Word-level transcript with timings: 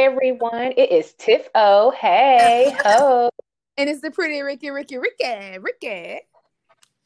Everyone. 0.00 0.72
It 0.78 0.90
is 0.90 1.12
Tiff 1.18 1.50
O. 1.54 1.90
Hey, 1.90 2.74
ho. 2.82 3.28
And 3.76 3.90
it's 3.90 4.00
the 4.00 4.10
pretty 4.10 4.40
Riki, 4.40 4.70
Riki, 4.70 4.96
Riki, 4.96 5.58
Riki. 5.58 6.20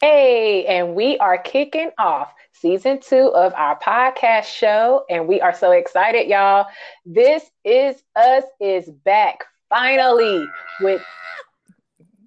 Hey, 0.00 0.64
and 0.66 0.94
we 0.94 1.18
are 1.18 1.36
kicking 1.36 1.90
off 1.98 2.32
season 2.52 3.00
two 3.00 3.34
of 3.34 3.52
our 3.54 3.76
podcast 3.80 4.44
show. 4.44 5.04
And 5.10 5.26
we 5.26 5.40
are 5.40 5.52
so 5.52 5.72
excited, 5.72 6.28
y'all. 6.28 6.66
This 7.04 7.42
is 7.64 8.00
Us 8.14 8.44
is 8.60 8.88
back 8.88 9.42
finally 9.68 10.46
with 10.80 11.02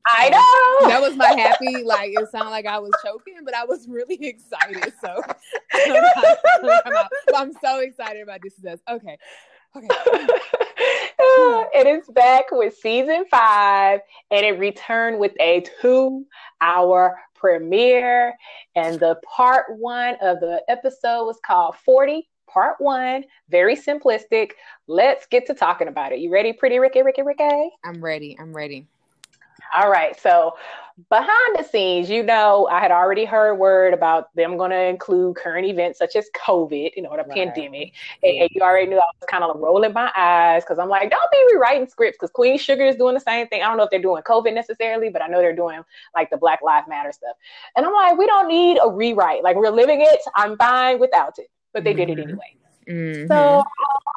I 0.05 0.29
know. 0.29 0.90
That 0.90 1.02
was 1.02 1.15
my 1.15 1.27
happy, 1.27 1.81
like 1.84 2.12
it 2.12 2.29
sounded 2.29 2.52
like 2.52 2.65
I 2.65 2.79
was 2.79 2.91
choking, 3.02 3.35
but 3.45 3.55
I 3.55 3.63
was 3.63 3.88
really 3.88 4.15
excited. 4.20 4.91
So 4.99 5.21
I'm 7.34 7.54
so 7.62 7.79
excited 7.79 8.21
about 8.21 8.41
this 8.43 8.57
is 8.57 8.65
us. 8.65 8.79
Okay. 8.90 9.18
Okay. 9.77 9.88
it 11.20 11.88
is 11.88 12.08
back 12.09 12.45
with 12.52 12.76
season 12.77 13.26
five, 13.30 14.02
and 14.31 14.45
it 14.45 14.59
returned 14.59 15.20
with 15.20 15.34
a 15.40 15.66
two-hour 15.81 17.20
premiere. 17.35 18.34
And 18.76 18.99
the 18.99 19.20
part 19.26 19.66
one 19.77 20.16
of 20.21 20.40
the 20.40 20.63
episode 20.68 21.26
was 21.26 21.40
called 21.45 21.76
40 21.76 22.27
part 22.48 22.76
one, 22.80 23.23
very 23.49 23.76
simplistic. 23.76 24.52
Let's 24.88 25.27
get 25.27 25.45
to 25.48 25.54
talking 25.54 25.88
about 25.88 26.12
it. 26.12 26.20
You 26.20 26.32
ready, 26.32 26.54
pretty 26.54 26.79
Riki, 26.79 27.04
Riki, 27.04 27.21
Riki? 27.21 27.70
I'm 27.84 28.04
ready. 28.04 28.35
I'm 28.40 28.54
ready. 28.54 28.88
All 29.76 29.90
right. 29.90 30.20
So 30.20 30.55
behind 31.09 31.55
the 31.57 31.63
scenes, 31.63 32.09
you 32.09 32.23
know, 32.23 32.67
I 32.71 32.79
had 32.79 32.91
already 32.91 33.23
heard 33.23 33.55
word 33.55 33.93
about 33.93 34.34
them 34.35 34.57
going 34.57 34.71
to 34.71 34.84
include 34.85 35.35
current 35.35 35.67
events 35.67 35.99
such 35.99 36.15
as 36.15 36.27
COVID, 36.35 36.91
you 36.95 37.04
know, 37.04 37.12
the 37.12 37.17
right. 37.17 37.29
pandemic. 37.29 37.93
And, 38.23 38.41
and, 38.41 38.49
you 38.51 38.62
already 38.62 38.87
knew 38.87 38.98
I 38.98 39.05
was 39.20 39.27
kind 39.29 39.43
of 39.43 39.59
rolling 39.59 39.93
my 39.93 40.12
eyes 40.15 40.63
because 40.63 40.79
I'm 40.79 40.89
like, 40.89 41.12
don't 41.12 41.31
be 41.31 41.54
rewriting 41.54 41.87
scripts 41.87 42.17
because 42.20 42.31
Queen 42.31 42.57
Sugar 42.57 42.85
is 42.85 42.95
doing 42.95 43.13
the 43.13 43.20
same 43.20 43.48
thing. 43.48 43.62
I 43.62 43.67
don't 43.67 43.77
know 43.77 43.84
if 43.84 43.91
they're 43.91 44.01
doing 44.01 44.23
COVID 44.23 44.54
necessarily, 44.54 45.09
but 45.09 45.21
I 45.21 45.27
know 45.27 45.37
they're 45.37 45.55
doing 45.55 45.81
like 46.15 46.29
the 46.31 46.37
Black 46.37 46.62
Lives 46.63 46.87
Matter 46.87 47.11
stuff. 47.11 47.35
And 47.76 47.85
I'm 47.85 47.93
like, 47.93 48.17
we 48.17 48.26
don't 48.26 48.48
need 48.48 48.79
a 48.84 48.89
rewrite. 48.89 49.43
Like 49.43 49.55
we're 49.55 49.70
living 49.70 50.01
it. 50.01 50.20
I'm 50.35 50.57
fine 50.57 50.99
without 50.99 51.37
it. 51.37 51.48
But 51.73 51.84
they 51.84 51.91
mm-hmm. 51.91 51.98
did 51.98 52.09
it 52.09 52.17
mm-hmm. 52.21 52.29
anyway. 52.29 52.57
Mm-hmm. 52.90 53.27
So 53.27 53.35
I 53.35 53.63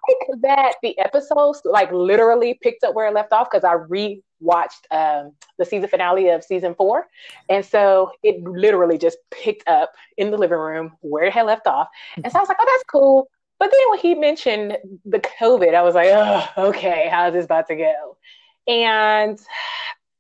like 0.08 0.40
that 0.42 0.74
the 0.82 0.98
episodes 0.98 1.62
like 1.64 1.90
literally 1.92 2.58
picked 2.62 2.84
up 2.84 2.94
where 2.94 3.08
it 3.08 3.14
left 3.14 3.32
off 3.32 3.48
because 3.50 3.64
I 3.64 3.72
re-watched 3.72 4.86
um, 4.90 5.32
the 5.58 5.64
season 5.64 5.88
finale 5.88 6.28
of 6.28 6.44
season 6.44 6.74
four, 6.74 7.06
and 7.48 7.64
so 7.64 8.12
it 8.22 8.42
literally 8.42 8.98
just 8.98 9.18
picked 9.30 9.68
up 9.68 9.92
in 10.16 10.30
the 10.30 10.38
living 10.38 10.58
room 10.58 10.92
where 11.00 11.24
it 11.24 11.32
had 11.32 11.46
left 11.46 11.66
off. 11.66 11.88
And 12.16 12.30
so 12.30 12.38
I 12.38 12.42
was 12.42 12.48
like, 12.48 12.58
oh, 12.60 12.66
that's 12.70 12.84
cool. 12.84 13.28
But 13.58 13.70
then 13.70 13.90
when 13.90 13.98
he 13.98 14.14
mentioned 14.14 14.78
the 15.04 15.20
COVID, 15.20 15.74
I 15.74 15.82
was 15.82 15.94
like, 15.94 16.08
oh, 16.10 16.68
okay, 16.68 17.08
how's 17.10 17.34
this 17.34 17.44
about 17.44 17.66
to 17.68 17.76
go? 17.76 18.16
And 18.66 19.38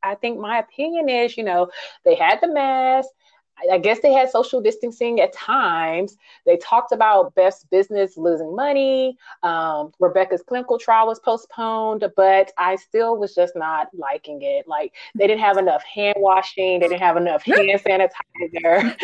I 0.02 0.14
think 0.14 0.38
my 0.38 0.58
opinion 0.58 1.08
is, 1.08 1.36
you 1.36 1.44
know, 1.44 1.70
they 2.04 2.14
had 2.14 2.40
the 2.40 2.48
mask, 2.48 3.08
I 3.70 3.78
guess 3.78 4.00
they 4.00 4.12
had 4.12 4.30
social 4.30 4.60
distancing 4.60 5.20
at 5.20 5.32
times. 5.32 6.16
They 6.46 6.56
talked 6.58 6.92
about 6.92 7.34
Beth's 7.34 7.64
business 7.64 8.16
losing 8.16 8.54
money. 8.54 9.16
Um, 9.42 9.92
Rebecca's 9.98 10.42
clinical 10.42 10.78
trial 10.78 11.06
was 11.06 11.18
postponed, 11.18 12.04
but 12.16 12.52
I 12.58 12.76
still 12.76 13.16
was 13.16 13.34
just 13.34 13.56
not 13.56 13.88
liking 13.92 14.42
it. 14.42 14.68
Like 14.68 14.94
they 15.14 15.26
didn't 15.26 15.42
have 15.42 15.56
enough 15.56 15.82
hand 15.84 16.16
washing, 16.18 16.80
they 16.80 16.88
didn't 16.88 17.02
have 17.02 17.16
enough 17.16 17.42
hand 17.46 17.80
sanitizer. 17.84 18.96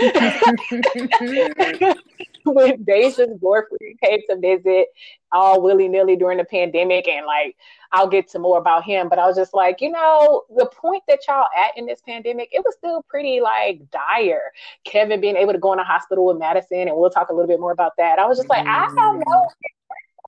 when 2.45 2.85
Deja's 2.85 3.37
boyfriend 3.41 4.01
came 4.03 4.21
to 4.31 4.37
visit, 4.37 4.89
all 5.33 5.63
willy 5.63 5.89
nilly 5.89 6.17
during 6.17 6.39
the 6.39 6.45
pandemic, 6.45 7.09
and 7.09 7.27
like 7.27 7.57
I'll 7.93 8.09
get 8.09 8.29
to 8.31 8.39
more 8.39 8.59
about 8.59 8.85
him. 8.85 9.09
But 9.09 9.19
I 9.19 9.27
was 9.27 9.37
just 9.37 9.55
like, 9.55 9.81
you 9.81 9.91
know, 9.91 10.45
the 10.57 10.67
point 10.67 11.03
that 11.09 11.21
y'all 11.27 11.47
at 11.57 11.77
in 11.77 11.87
this 11.87 12.01
pandemic, 12.03 12.49
it 12.53 12.65
was 12.65 12.75
still 12.77 13.03
pretty 13.09 13.41
like 13.41 13.81
dire. 13.91 14.53
Kevin 14.85 15.21
being 15.21 15.37
able 15.37 15.53
to 15.53 15.59
go 15.59 15.73
in 15.73 15.79
a 15.79 15.85
hospital 15.85 16.27
with 16.27 16.39
Madison, 16.39 16.89
and 16.89 16.97
we'll 16.97 17.11
talk 17.11 17.29
a 17.29 17.33
little 17.33 17.49
bit 17.49 17.61
more 17.61 17.73
about 17.73 17.93
that. 17.99 18.19
I 18.19 18.27
was 18.27 18.39
just 18.39 18.49
like, 18.49 18.67
I 18.67 18.87
don't 18.95 19.19
know 19.19 19.23
mm. 19.25 19.76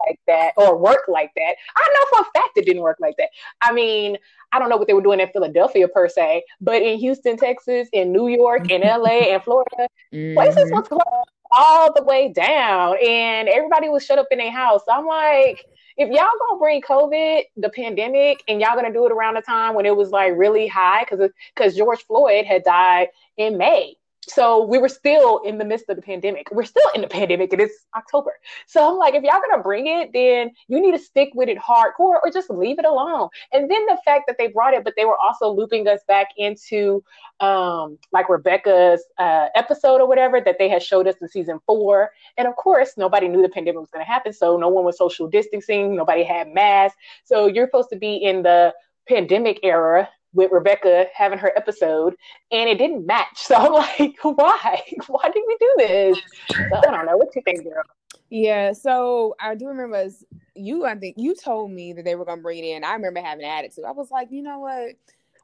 Like 0.07 0.21
that 0.27 0.53
or 0.57 0.77
work 0.77 1.03
like 1.09 1.33
that. 1.37 1.55
I 1.77 1.95
know 1.95 2.19
for 2.19 2.23
a 2.23 2.41
fact 2.41 2.57
it 2.57 2.67
didn't 2.67 2.83
work 2.83 2.99
like 3.01 3.17
that. 3.19 3.31
I 3.61 3.73
mean, 3.73 4.17
I 4.53 4.59
don't 4.59 4.69
know 4.69 4.77
what 4.77 4.87
they 4.87 4.95
were 4.95 5.03
doing 5.03 5.21
in 5.21 5.29
Philadelphia 5.29 5.89
per 5.89 6.09
se, 6.09 6.45
but 6.61 6.83
in 6.83 6.99
Houston, 6.99 7.37
Texas, 7.37 7.89
in 7.93 8.13
New 8.13 8.29
York, 8.29 8.71
in 8.71 8.81
LA, 8.85 9.33
and 9.33 9.43
Florida, 9.43 9.89
mm-hmm. 10.13 10.35
places 10.35 10.71
was 10.71 10.89
closed 10.89 11.05
all 11.51 11.93
the 11.93 12.03
way 12.03 12.33
down, 12.33 12.97
and 13.07 13.49
everybody 13.49 13.89
was 13.89 14.05
shut 14.05 14.19
up 14.19 14.27
in 14.31 14.39
their 14.39 14.51
house. 14.51 14.83
So 14.87 14.93
I'm 14.93 15.07
like, 15.07 15.65
if 15.97 16.09
y'all 16.11 16.31
gonna 16.49 16.59
bring 16.59 16.81
COVID, 16.83 17.43
the 17.57 17.71
pandemic, 17.71 18.43
and 18.49 18.61
y'all 18.61 18.77
gonna 18.77 18.93
do 18.93 19.07
it 19.07 19.13
around 19.13 19.35
the 19.35 19.43
time 19.43 19.75
when 19.75 19.87
it 19.87 19.97
was 19.97 20.11
like 20.11 20.33
really 20.37 20.67
high, 20.67 21.05
because 21.05 21.31
because 21.55 21.77
George 21.77 22.05
Floyd 22.07 22.45
had 22.45 22.65
died 22.65 23.09
in 23.37 23.59
May, 23.59 23.97
so 24.27 24.65
we 24.65 24.79
were 24.79 24.89
still 24.89 25.39
in 25.45 25.59
the 25.59 25.65
midst 25.65 25.89
of 25.89 25.97
the 25.97 26.03
pandemic. 26.03 26.49
We're 26.51 26.65
still 26.65 26.91
in 26.95 27.01
the 27.01 27.09
pandemic 27.19 27.53
and 27.53 27.63
it's 27.63 27.87
October. 27.97 28.33
So 28.67 28.91
I'm 28.91 28.99
like, 28.99 29.15
if 29.15 29.23
y'all 29.23 29.41
gonna 29.49 29.63
bring 29.63 29.87
it, 29.87 30.13
then 30.13 30.51
you 30.69 30.81
need 30.81 30.93
to 30.93 30.99
stick 30.99 31.31
with 31.35 31.49
it 31.49 31.59
hardcore 31.59 32.19
or 32.23 32.31
just 32.33 32.51
leave 32.51 32.79
it 32.79 32.85
alone. 32.85 33.29
And 33.53 33.71
then 33.71 33.87
the 33.87 33.99
fact 34.05 34.25
that 34.27 34.37
they 34.39 34.49
brought 34.49 34.75
it, 34.75 34.85
but 34.85 34.95
they 34.97 35.05
were 35.05 35.17
also 35.19 35.49
looping 35.49 35.87
us 35.89 36.01
back 36.09 36.29
into 36.37 37.03
um, 37.41 37.99
like 38.13 38.29
Rebecca's 38.29 39.03
uh, 39.19 39.49
episode 39.55 40.01
or 40.01 40.09
whatever 40.09 40.41
that 40.41 40.57
they 40.59 40.69
had 40.69 40.83
showed 40.83 41.07
us 41.07 41.17
in 41.21 41.29
season 41.29 41.61
four. 41.67 42.11
And 42.37 42.49
of 42.49 42.57
course, 42.57 42.95
nobody 42.97 43.29
knew 43.29 43.43
the 43.43 43.49
pandemic 43.49 43.81
was 43.81 43.91
gonna 43.91 44.05
happen. 44.05 44.33
So 44.33 44.57
no 44.57 44.69
one 44.69 44.85
was 44.85 44.99
social 44.99 45.29
distancing, 45.29 45.95
nobody 45.97 46.25
had 46.25 46.53
masks. 46.53 46.99
So 47.25 47.47
you're 47.47 47.67
supposed 47.67 47.91
to 47.91 47.97
be 47.97 48.17
in 48.17 48.43
the 48.43 48.75
pandemic 49.09 49.61
era 49.63 50.09
with 50.35 50.51
Rebecca 50.53 51.07
having 51.15 51.39
her 51.39 51.53
episode, 51.57 52.15
and 52.51 52.69
it 52.69 52.79
didn't 52.79 53.07
match. 53.07 53.27
So 53.49 53.55
I'm 53.55 53.73
like, 53.73 54.17
why? 54.23 54.83
Why 55.07 55.31
did 55.31 55.43
we 55.47 55.57
do 55.59 55.75
this? 55.79 56.19
So 56.51 56.77
I 56.77 56.91
don't 56.91 57.07
know. 57.07 57.17
What 57.17 57.35
you 57.35 57.43
think, 57.43 57.65
girl? 57.65 57.83
Yeah, 58.31 58.73
so 58.73 59.35
I 59.41 59.55
do 59.55 59.69
remember 59.69 59.97
as 59.97 60.25
you. 60.55 60.85
I 60.85 60.97
think 60.97 61.17
you 61.19 61.35
told 61.35 61.71
me 61.71 61.95
that 61.95 62.05
they 62.05 62.15
were 62.15 62.27
gonna 62.27 62.43
bring 62.43 62.59
it 62.59 62.67
in. 62.67 62.85
I 62.85 62.93
remember 62.93 63.21
having 63.21 63.45
an 63.45 63.51
attitude. 63.51 63.85
I 63.87 63.93
was 63.93 64.11
like, 64.11 64.29
you 64.31 64.43
know 64.43 64.59
what? 64.59 64.97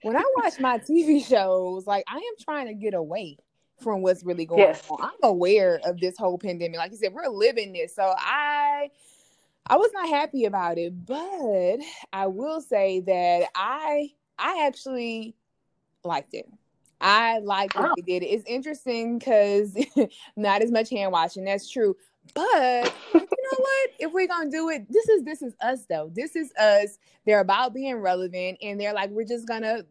When 0.03 0.17
I 0.17 0.25
watch 0.37 0.61
my 0.61 0.79
TV 0.91 1.25
shows, 1.25 1.87
like 1.87 2.05
I 2.09 2.17
am 2.17 2.45
trying 2.45 2.67
to 2.67 2.75
get 2.75 2.93
away 2.93 3.39
from 3.81 4.03
what's 4.03 4.23
really 4.23 4.45
going 4.45 4.61
yes. 4.61 4.87
on. 4.91 4.99
I'm 5.01 5.13
aware 5.23 5.81
of 5.85 5.99
this 5.99 6.17
whole 6.19 6.39
pandemic. 6.39 6.77
Like 6.77 6.91
you 6.91 6.99
said, 6.99 7.15
we're 7.15 7.29
living 7.29 7.73
this. 7.73 7.95
So 7.95 8.15
I 8.19 8.91
I 9.67 9.77
was 9.77 9.91
not 9.95 10.09
happy 10.11 10.45
about 10.45 10.77
it, 10.77 11.07
but 11.07 11.79
I 12.13 12.27
will 12.27 12.61
say 12.61 13.01
that 13.01 13.49
I 13.55 14.11
I 14.39 14.67
actually 14.67 15.35
liked 16.05 16.35
it. 16.35 16.47
I 17.01 17.39
like 17.41 17.75
what 17.75 17.91
oh. 17.91 17.95
they 17.97 18.03
did. 18.03 18.27
It's 18.27 18.45
interesting 18.47 19.19
because 19.19 19.77
not 20.37 20.63
as 20.63 20.71
much 20.71 20.91
hand 20.91 21.13
washing. 21.13 21.45
That's 21.45 21.69
true. 21.69 21.97
But 22.33 22.95
you 23.13 23.21
know 23.21 23.27
what? 23.59 23.91
If 23.99 24.13
we're 24.13 24.27
gonna 24.27 24.51
do 24.51 24.71
it, 24.71 24.87
this 24.91 25.09
is 25.09 25.23
this 25.25 25.43
is 25.43 25.55
us 25.61 25.85
though. 25.87 26.11
This 26.15 26.35
is 26.35 26.53
us. 26.59 26.99
They're 27.27 27.41
about 27.41 27.75
being 27.75 27.97
relevant, 27.97 28.59
and 28.63 28.81
they're 28.81 28.95
like, 28.95 29.11
we're 29.11 29.27
just 29.27 29.47
gonna 29.47 29.83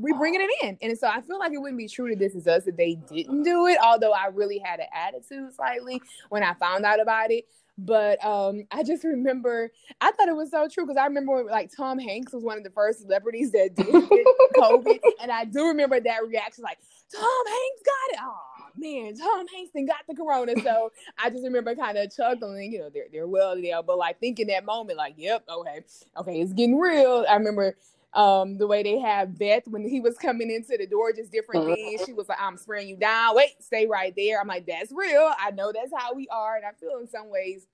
we're 0.00 0.16
bringing 0.16 0.40
it 0.40 0.64
in. 0.64 0.78
And 0.80 0.98
so 0.98 1.08
I 1.08 1.20
feel 1.20 1.38
like 1.38 1.52
it 1.52 1.58
wouldn't 1.58 1.78
be 1.78 1.88
true 1.88 2.08
to 2.08 2.16
this 2.16 2.34
is 2.34 2.46
us 2.46 2.66
if 2.66 2.76
they 2.76 2.94
didn't 2.94 3.42
do 3.42 3.66
it. 3.66 3.78
Although 3.82 4.12
I 4.12 4.28
really 4.28 4.58
had 4.58 4.80
an 4.80 4.86
attitude 4.94 5.54
slightly 5.54 6.00
when 6.30 6.42
I 6.42 6.54
found 6.54 6.84
out 6.84 7.00
about 7.00 7.30
it. 7.30 7.44
But 7.76 8.24
um, 8.24 8.64
I 8.70 8.84
just 8.84 9.02
remember, 9.02 9.70
I 10.00 10.12
thought 10.12 10.28
it 10.28 10.36
was 10.36 10.50
so 10.50 10.68
true 10.68 10.84
because 10.84 10.96
I 10.96 11.06
remember 11.06 11.34
when, 11.34 11.46
like 11.46 11.70
Tom 11.76 11.98
Hanks 11.98 12.32
was 12.32 12.44
one 12.44 12.56
of 12.56 12.64
the 12.64 12.70
first 12.70 13.00
celebrities 13.00 13.50
that 13.52 13.74
did 13.74 13.86
COVID, 14.56 15.00
and 15.20 15.32
I 15.32 15.44
do 15.44 15.66
remember 15.66 15.98
that 15.98 16.26
reaction, 16.26 16.62
like 16.62 16.78
Tom 17.12 17.46
Hanks 17.46 17.82
got 17.84 18.12
it. 18.12 18.18
Oh 18.22 18.54
man, 18.76 19.16
Tom 19.16 19.46
Hanks 19.48 19.72
then 19.74 19.86
got 19.86 19.98
the 20.08 20.14
corona. 20.14 20.54
So 20.62 20.92
I 21.18 21.30
just 21.30 21.42
remember 21.42 21.74
kind 21.74 21.98
of 21.98 22.14
chuckling, 22.14 22.72
you 22.72 22.78
know, 22.78 22.90
they're 22.90 23.06
they're 23.10 23.26
well 23.26 23.60
there, 23.60 23.82
but 23.82 23.98
like 23.98 24.20
thinking 24.20 24.46
that 24.48 24.64
moment, 24.64 24.96
like, 24.96 25.14
yep, 25.16 25.44
okay, 25.48 25.80
okay, 26.16 26.40
it's 26.40 26.52
getting 26.52 26.78
real. 26.78 27.26
I 27.28 27.34
remember 27.34 27.76
um, 28.14 28.58
the 28.58 28.66
way 28.66 28.82
they 28.82 28.98
have 28.98 29.36
Beth 29.38 29.64
when 29.66 29.86
he 29.86 30.00
was 30.00 30.16
coming 30.16 30.50
into 30.50 30.76
the 30.78 30.86
door, 30.86 31.12
just 31.12 31.32
different 31.32 31.66
uh-huh. 31.66 31.74
things. 31.74 32.02
She 32.06 32.12
was 32.12 32.28
like, 32.28 32.40
I'm 32.40 32.56
spraying 32.56 32.88
you 32.88 32.96
down. 32.96 33.34
Wait, 33.34 33.50
stay 33.60 33.86
right 33.86 34.14
there. 34.16 34.40
I'm 34.40 34.48
like, 34.48 34.66
that's 34.66 34.92
real. 34.92 35.32
I 35.38 35.50
know 35.50 35.72
that's 35.72 35.92
how 35.96 36.14
we 36.14 36.28
are. 36.28 36.56
And 36.56 36.64
I 36.64 36.70
feel 36.72 36.98
in 37.00 37.08
some 37.08 37.30
ways 37.30 37.66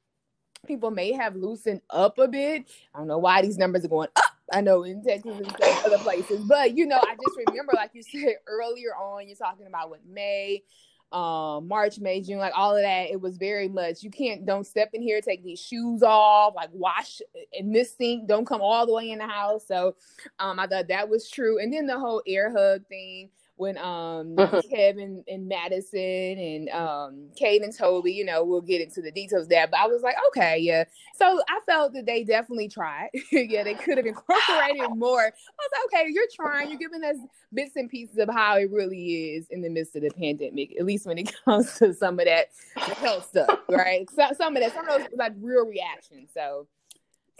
people 0.66 0.90
may 0.90 1.12
have 1.12 1.36
loosened 1.36 1.82
up 1.90 2.18
a 2.18 2.28
bit. 2.28 2.64
I 2.94 2.98
don't 2.98 3.08
know 3.08 3.18
why 3.18 3.42
these 3.42 3.58
numbers 3.58 3.84
are 3.84 3.88
going 3.88 4.08
up. 4.16 4.24
I 4.52 4.60
know 4.60 4.82
in 4.82 5.04
Texas 5.04 5.38
and 5.38 5.56
other 5.84 5.98
places, 5.98 6.40
but 6.40 6.76
you 6.76 6.86
know, 6.86 6.98
I 6.98 7.14
just 7.14 7.38
remember, 7.46 7.72
like 7.74 7.90
you 7.94 8.02
said 8.02 8.36
earlier 8.46 8.94
on, 8.96 9.28
you're 9.28 9.36
talking 9.36 9.66
about 9.66 9.90
what 9.90 10.00
May, 10.06 10.64
um 11.12 11.66
march 11.66 11.98
may 11.98 12.20
june 12.20 12.38
like 12.38 12.52
all 12.54 12.76
of 12.76 12.82
that 12.82 13.10
it 13.10 13.20
was 13.20 13.36
very 13.36 13.68
much 13.68 14.02
you 14.04 14.10
can't 14.10 14.46
don't 14.46 14.64
step 14.66 14.90
in 14.92 15.02
here 15.02 15.20
take 15.20 15.42
these 15.42 15.58
shoes 15.58 16.04
off 16.04 16.54
like 16.54 16.70
wash 16.72 17.20
in 17.52 17.72
this 17.72 17.96
sink 17.96 18.28
don't 18.28 18.44
come 18.44 18.60
all 18.60 18.86
the 18.86 18.94
way 18.94 19.10
in 19.10 19.18
the 19.18 19.26
house. 19.26 19.66
So 19.66 19.96
um 20.38 20.60
i 20.60 20.66
thought 20.66 20.88
that 20.88 21.08
was 21.08 21.28
true. 21.28 21.58
And 21.58 21.72
then 21.72 21.86
the 21.86 21.98
whole 21.98 22.22
air 22.26 22.52
hug 22.52 22.86
thing 22.86 23.30
when 23.60 23.76
um 23.76 24.36
mm-hmm. 24.36 24.58
Kevin 24.74 25.22
and 25.28 25.46
Madison 25.46 26.00
and 26.00 26.68
um 26.70 27.28
Kate 27.36 27.62
and 27.62 27.76
Toby, 27.76 28.12
you 28.12 28.24
know, 28.24 28.42
we'll 28.42 28.62
get 28.62 28.80
into 28.80 29.02
the 29.02 29.12
details 29.12 29.46
there. 29.48 29.66
But 29.68 29.80
I 29.80 29.86
was 29.86 30.02
like, 30.02 30.16
okay, 30.28 30.58
yeah. 30.58 30.84
So 31.14 31.40
I 31.48 31.60
felt 31.66 31.92
that 31.92 32.06
they 32.06 32.24
definitely 32.24 32.68
tried. 32.68 33.10
yeah, 33.32 33.62
they 33.62 33.74
could 33.74 33.98
have 33.98 34.06
incorporated 34.14 34.96
more. 34.96 35.20
I 35.20 35.26
was 35.26 35.70
like, 35.72 36.00
okay, 36.00 36.10
you're 36.10 36.24
trying, 36.34 36.70
you're 36.70 36.78
giving 36.78 37.04
us 37.04 37.16
bits 37.52 37.76
and 37.76 37.90
pieces 37.90 38.16
of 38.16 38.30
how 38.30 38.56
it 38.56 38.70
really 38.70 39.34
is 39.34 39.46
in 39.50 39.60
the 39.60 39.68
midst 39.68 39.94
of 39.94 40.02
the 40.02 40.10
pandemic, 40.10 40.74
at 40.78 40.86
least 40.86 41.06
when 41.06 41.18
it 41.18 41.30
comes 41.44 41.78
to 41.78 41.92
some 41.92 42.18
of 42.18 42.24
that 42.24 42.46
health 42.76 43.28
stuff, 43.28 43.60
right? 43.68 44.08
So, 44.10 44.28
some 44.38 44.56
of 44.56 44.62
that, 44.62 44.72
some 44.72 44.88
of 44.88 44.98
those 45.00 45.08
like 45.16 45.32
real 45.38 45.66
reactions. 45.66 46.30
So 46.32 46.66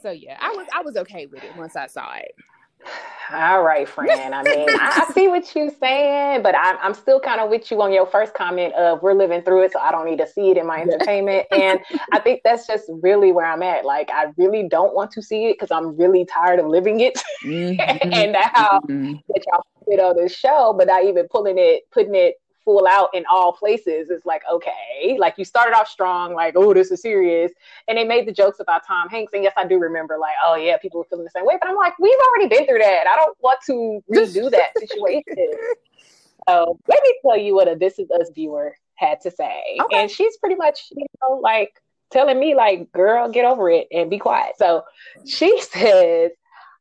so 0.03 0.11
yeah, 0.11 0.39
I 0.41 0.51
was 0.51 0.67
I 0.75 0.83
was 0.83 0.97
okay 0.97 1.27
with 1.27 1.43
it 1.45 1.57
once 1.57 1.77
I 1.77 1.87
saw 1.87 2.15
it. 2.15 2.35
All 3.33 3.63
right, 3.63 3.89
friend. 3.95 4.35
I 4.35 4.43
mean, 4.43 4.69
I 4.69 5.11
see 5.15 5.29
what 5.29 5.55
you're 5.55 5.71
saying, 5.81 6.43
but 6.43 6.57
I'm, 6.59 6.77
I'm 6.83 6.95
still 6.95 7.21
kind 7.21 7.41
of 7.41 7.51
with 7.51 7.71
you 7.71 7.81
on 7.83 7.93
your 7.93 8.07
first 8.07 8.35
comment 8.35 8.75
of 8.75 9.03
we're 9.03 9.15
living 9.15 9.43
through 9.43 9.65
it, 9.65 9.73
so 9.73 9.79
I 9.79 9.91
don't 9.91 10.05
need 10.05 10.19
to 10.19 10.27
see 10.27 10.51
it 10.51 10.57
in 10.57 10.67
my 10.67 10.81
entertainment. 10.81 11.47
and 11.53 11.81
I 12.13 12.19
think 12.19 12.43
that's 12.45 12.67
just 12.67 12.85
really 13.03 13.33
where 13.33 13.47
I'm 13.47 13.63
at. 13.63 13.85
Like, 13.85 14.11
I 14.13 14.33
really 14.37 14.69
don't 14.69 14.95
want 14.95 15.11
to 15.13 15.23
see 15.23 15.47
it 15.47 15.55
because 15.55 15.71
I'm 15.71 15.97
really 15.97 16.25
tired 16.27 16.59
of 16.59 16.67
living 16.67 17.01
it. 17.01 17.21
Mm-hmm. 17.41 18.13
and 18.13 18.37
how 18.37 18.81
mm-hmm. 18.81 19.15
that 19.29 19.45
y'all 19.47 19.65
put 19.85 19.95
it 19.95 20.01
on 20.01 20.17
this 20.17 20.35
show, 20.35 20.75
but 20.77 20.89
not 20.89 21.05
even 21.05 21.27
pulling 21.29 21.57
it, 21.59 21.85
putting 21.91 22.15
it 22.15 22.35
full 22.71 22.87
out 22.87 23.09
in 23.15 23.25
all 23.29 23.53
places 23.53 24.11
it's 24.11 24.25
like 24.25 24.43
okay 24.51 25.17
like 25.19 25.35
you 25.37 25.45
started 25.45 25.75
off 25.77 25.89
strong 25.89 26.35
like 26.35 26.55
oh 26.57 26.73
this 26.73 26.91
is 26.93 27.03
serious. 27.03 27.51
And 27.89 27.99
they 27.99 28.05
made 28.05 28.29
the 28.29 28.33
jokes 28.33 28.61
about 28.61 28.87
tom 28.87 29.09
hanks. 29.09 29.33
And 29.33 29.43
yes 29.43 29.53
i 29.57 29.67
do 29.67 29.79
remember 29.79 30.19
like 30.19 30.35
oh 30.45 30.55
yeah 30.55 30.77
people 30.79 31.01
were 31.01 31.07
feeling 31.09 31.25
the 31.25 31.31
same 31.31 31.45
way. 31.45 31.57
But 31.61 31.69
i'm 31.69 31.77
like 31.77 31.99
we've 31.99 32.19
already 32.31 32.49
been 32.49 32.67
through 32.67 32.79
that. 32.79 33.07
I 33.07 33.17
don't 33.17 33.37
want 33.41 33.59
to 33.67 34.03
redo 34.13 34.51
that 34.51 34.71
situation. 34.79 35.57
So 36.49 36.79
let 36.89 37.03
me 37.03 37.15
tell 37.23 37.37
you 37.37 37.55
what 37.55 37.69
a 37.69 37.75
this 37.75 37.99
is 37.99 38.09
us 38.11 38.31
viewer 38.35 38.75
had 38.95 39.21
to 39.23 39.31
say. 39.31 39.63
Okay. 39.81 40.01
and 40.01 40.11
she's 40.11 40.37
pretty 40.37 40.57
much 40.57 40.93
you 40.93 41.07
know 41.23 41.41
like 41.43 41.73
telling 42.13 42.39
me 42.39 42.55
like 42.55 42.91
girl 42.93 43.31
get 43.31 43.45
over 43.45 43.69
it 43.71 43.89
and 43.91 44.11
be 44.11 44.19
quiet. 44.19 44.53
So 44.59 44.85
she 45.27 45.61
says 45.73 46.31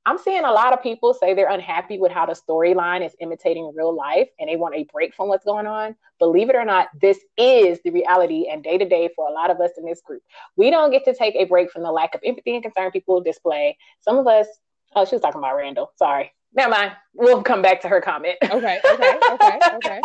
I'm 0.09 0.17
seeing 0.17 0.43
a 0.43 0.51
lot 0.51 0.73
of 0.73 0.81
people 0.81 1.13
say 1.13 1.35
they're 1.35 1.51
unhappy 1.51 1.99
with 1.99 2.11
how 2.11 2.25
the 2.25 2.33
storyline 2.33 3.05
is 3.05 3.15
imitating 3.19 3.71
real 3.75 3.95
life 3.95 4.27
and 4.39 4.49
they 4.49 4.55
want 4.55 4.73
a 4.73 4.87
break 4.91 5.13
from 5.13 5.27
what's 5.27 5.45
going 5.45 5.67
on. 5.67 5.95
Believe 6.17 6.49
it 6.49 6.55
or 6.55 6.65
not, 6.65 6.87
this 6.99 7.19
is 7.37 7.79
the 7.83 7.91
reality 7.91 8.47
and 8.51 8.63
day 8.63 8.79
to 8.79 8.89
day 8.89 9.11
for 9.15 9.29
a 9.29 9.31
lot 9.31 9.51
of 9.51 9.59
us 9.61 9.69
in 9.77 9.85
this 9.85 10.01
group. 10.01 10.23
We 10.55 10.71
don't 10.71 10.89
get 10.89 11.05
to 11.05 11.13
take 11.13 11.35
a 11.35 11.43
break 11.43 11.69
from 11.69 11.83
the 11.83 11.91
lack 11.91 12.15
of 12.15 12.21
empathy 12.25 12.55
and 12.55 12.63
concern 12.63 12.89
people 12.89 13.21
display. 13.21 13.77
Some 13.99 14.17
of 14.17 14.25
us, 14.25 14.47
oh, 14.95 15.05
she 15.05 15.13
was 15.13 15.21
talking 15.21 15.37
about 15.37 15.55
Randall. 15.55 15.91
Sorry. 15.95 16.33
Never 16.55 16.71
mind. 16.71 16.93
We'll 17.13 17.43
come 17.43 17.61
back 17.61 17.79
to 17.81 17.87
her 17.87 18.01
comment. 18.01 18.37
Okay, 18.43 18.79
okay, 18.91 19.13
okay, 19.31 19.59
okay. 19.75 20.01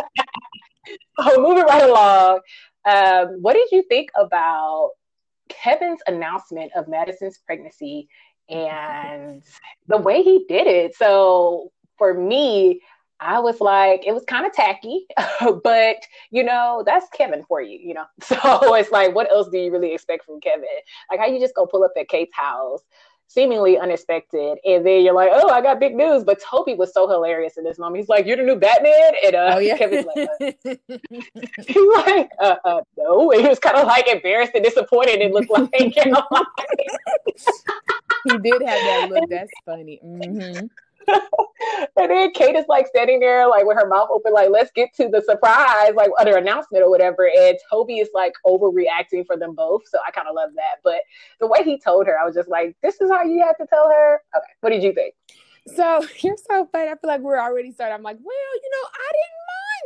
oh, 1.18 1.40
moving 1.40 1.64
right 1.64 1.88
along. 1.88 2.40
Um, 2.84 3.38
what 3.40 3.54
did 3.54 3.70
you 3.72 3.82
think 3.88 4.10
about 4.20 4.90
Kevin's 5.48 6.00
announcement 6.06 6.72
of 6.76 6.88
Madison's 6.88 7.38
pregnancy 7.38 8.08
and 8.48 9.42
the 9.88 9.96
way 9.96 10.22
he 10.22 10.44
did 10.48 10.66
it. 10.66 10.94
So 10.96 11.72
for 11.98 12.14
me, 12.14 12.80
I 13.20 13.40
was 13.40 13.60
like, 13.60 14.06
it 14.06 14.12
was 14.12 14.24
kind 14.24 14.46
of 14.46 14.52
tacky, 14.52 15.06
but 15.64 15.96
you 16.30 16.42
know, 16.42 16.82
that's 16.84 17.06
Kevin 17.10 17.44
for 17.44 17.62
you, 17.62 17.78
you 17.78 17.94
know. 17.94 18.04
So 18.22 18.74
it's 18.74 18.90
like, 18.90 19.14
what 19.14 19.30
else 19.30 19.48
do 19.48 19.58
you 19.58 19.72
really 19.72 19.94
expect 19.94 20.24
from 20.24 20.40
Kevin? 20.40 20.64
Like, 21.10 21.20
how 21.20 21.26
you 21.26 21.40
just 21.40 21.54
go 21.54 21.66
pull 21.66 21.84
up 21.84 21.92
at 21.98 22.08
Kate's 22.08 22.34
house, 22.34 22.82
seemingly 23.28 23.78
unexpected, 23.78 24.58
and 24.64 24.84
then 24.84 25.04
you're 25.04 25.14
like, 25.14 25.30
oh, 25.32 25.48
I 25.48 25.62
got 25.62 25.80
big 25.80 25.94
news. 25.94 26.24
But 26.24 26.40
Toby 26.40 26.74
was 26.74 26.92
so 26.92 27.08
hilarious 27.08 27.56
in 27.56 27.64
this 27.64 27.78
moment. 27.78 27.98
He's 27.98 28.08
like, 28.08 28.26
you're 28.26 28.36
the 28.36 28.42
new 28.42 28.56
Batman, 28.56 29.12
and 29.24 29.34
uh, 29.34 29.52
oh, 29.54 29.58
yeah. 29.58 29.78
Kevin's 29.78 30.06
like, 30.06 30.28
uh, 30.40 30.74
he's 31.66 31.76
like, 31.96 32.30
uh, 32.40 32.56
uh, 32.64 32.80
no, 32.98 33.30
and 33.30 33.40
he 33.40 33.48
was 33.48 33.58
kind 33.58 33.76
of 33.76 33.86
like 33.86 34.08
embarrassed 34.08 34.52
and 34.54 34.64
disappointed. 34.64 35.20
It 35.20 35.32
looked 35.32 35.50
like, 35.50 35.96
you 35.96 36.10
know, 36.10 36.26
he 38.24 38.38
did 38.38 38.62
have 38.62 38.80
that 38.80 39.08
look. 39.10 39.30
That's 39.30 39.50
funny. 39.64 40.00
Mm-hmm. 40.04 40.66
and 41.96 42.10
then 42.10 42.30
Kate 42.32 42.56
is 42.56 42.64
like 42.68 42.86
standing 42.86 43.20
there, 43.20 43.46
like 43.48 43.66
with 43.66 43.76
her 43.76 43.88
mouth 43.88 44.08
open, 44.10 44.32
like, 44.32 44.50
let's 44.50 44.70
get 44.72 44.94
to 44.96 45.08
the 45.08 45.22
surprise, 45.22 45.92
like 45.94 46.10
other 46.18 46.36
announcement 46.36 46.84
or 46.84 46.90
whatever. 46.90 47.30
And 47.36 47.58
Toby 47.70 47.98
is 47.98 48.08
like 48.14 48.32
overreacting 48.46 49.26
for 49.26 49.36
them 49.36 49.54
both. 49.54 49.82
So 49.88 49.98
I 50.06 50.10
kind 50.10 50.28
of 50.28 50.34
love 50.34 50.50
that. 50.56 50.76
But 50.82 51.00
the 51.40 51.46
way 51.46 51.62
he 51.62 51.78
told 51.78 52.06
her, 52.06 52.18
I 52.18 52.24
was 52.24 52.34
just 52.34 52.48
like, 52.48 52.76
this 52.82 53.00
is 53.00 53.10
how 53.10 53.22
you 53.22 53.42
have 53.44 53.56
to 53.58 53.66
tell 53.66 53.88
her. 53.88 54.22
Okay. 54.36 54.46
What 54.60 54.70
did 54.70 54.82
you 54.82 54.92
think? 54.92 55.14
So 55.66 56.06
you're 56.20 56.36
so 56.36 56.68
funny. 56.72 56.90
I 56.90 56.96
feel 56.96 57.08
like 57.08 57.20
we're 57.20 57.40
already 57.40 57.72
started. 57.72 57.94
I'm 57.94 58.02
like, 58.02 58.18
well, 58.22 58.54
you 58.62 58.70
know, 58.70 58.88
I 58.94 59.12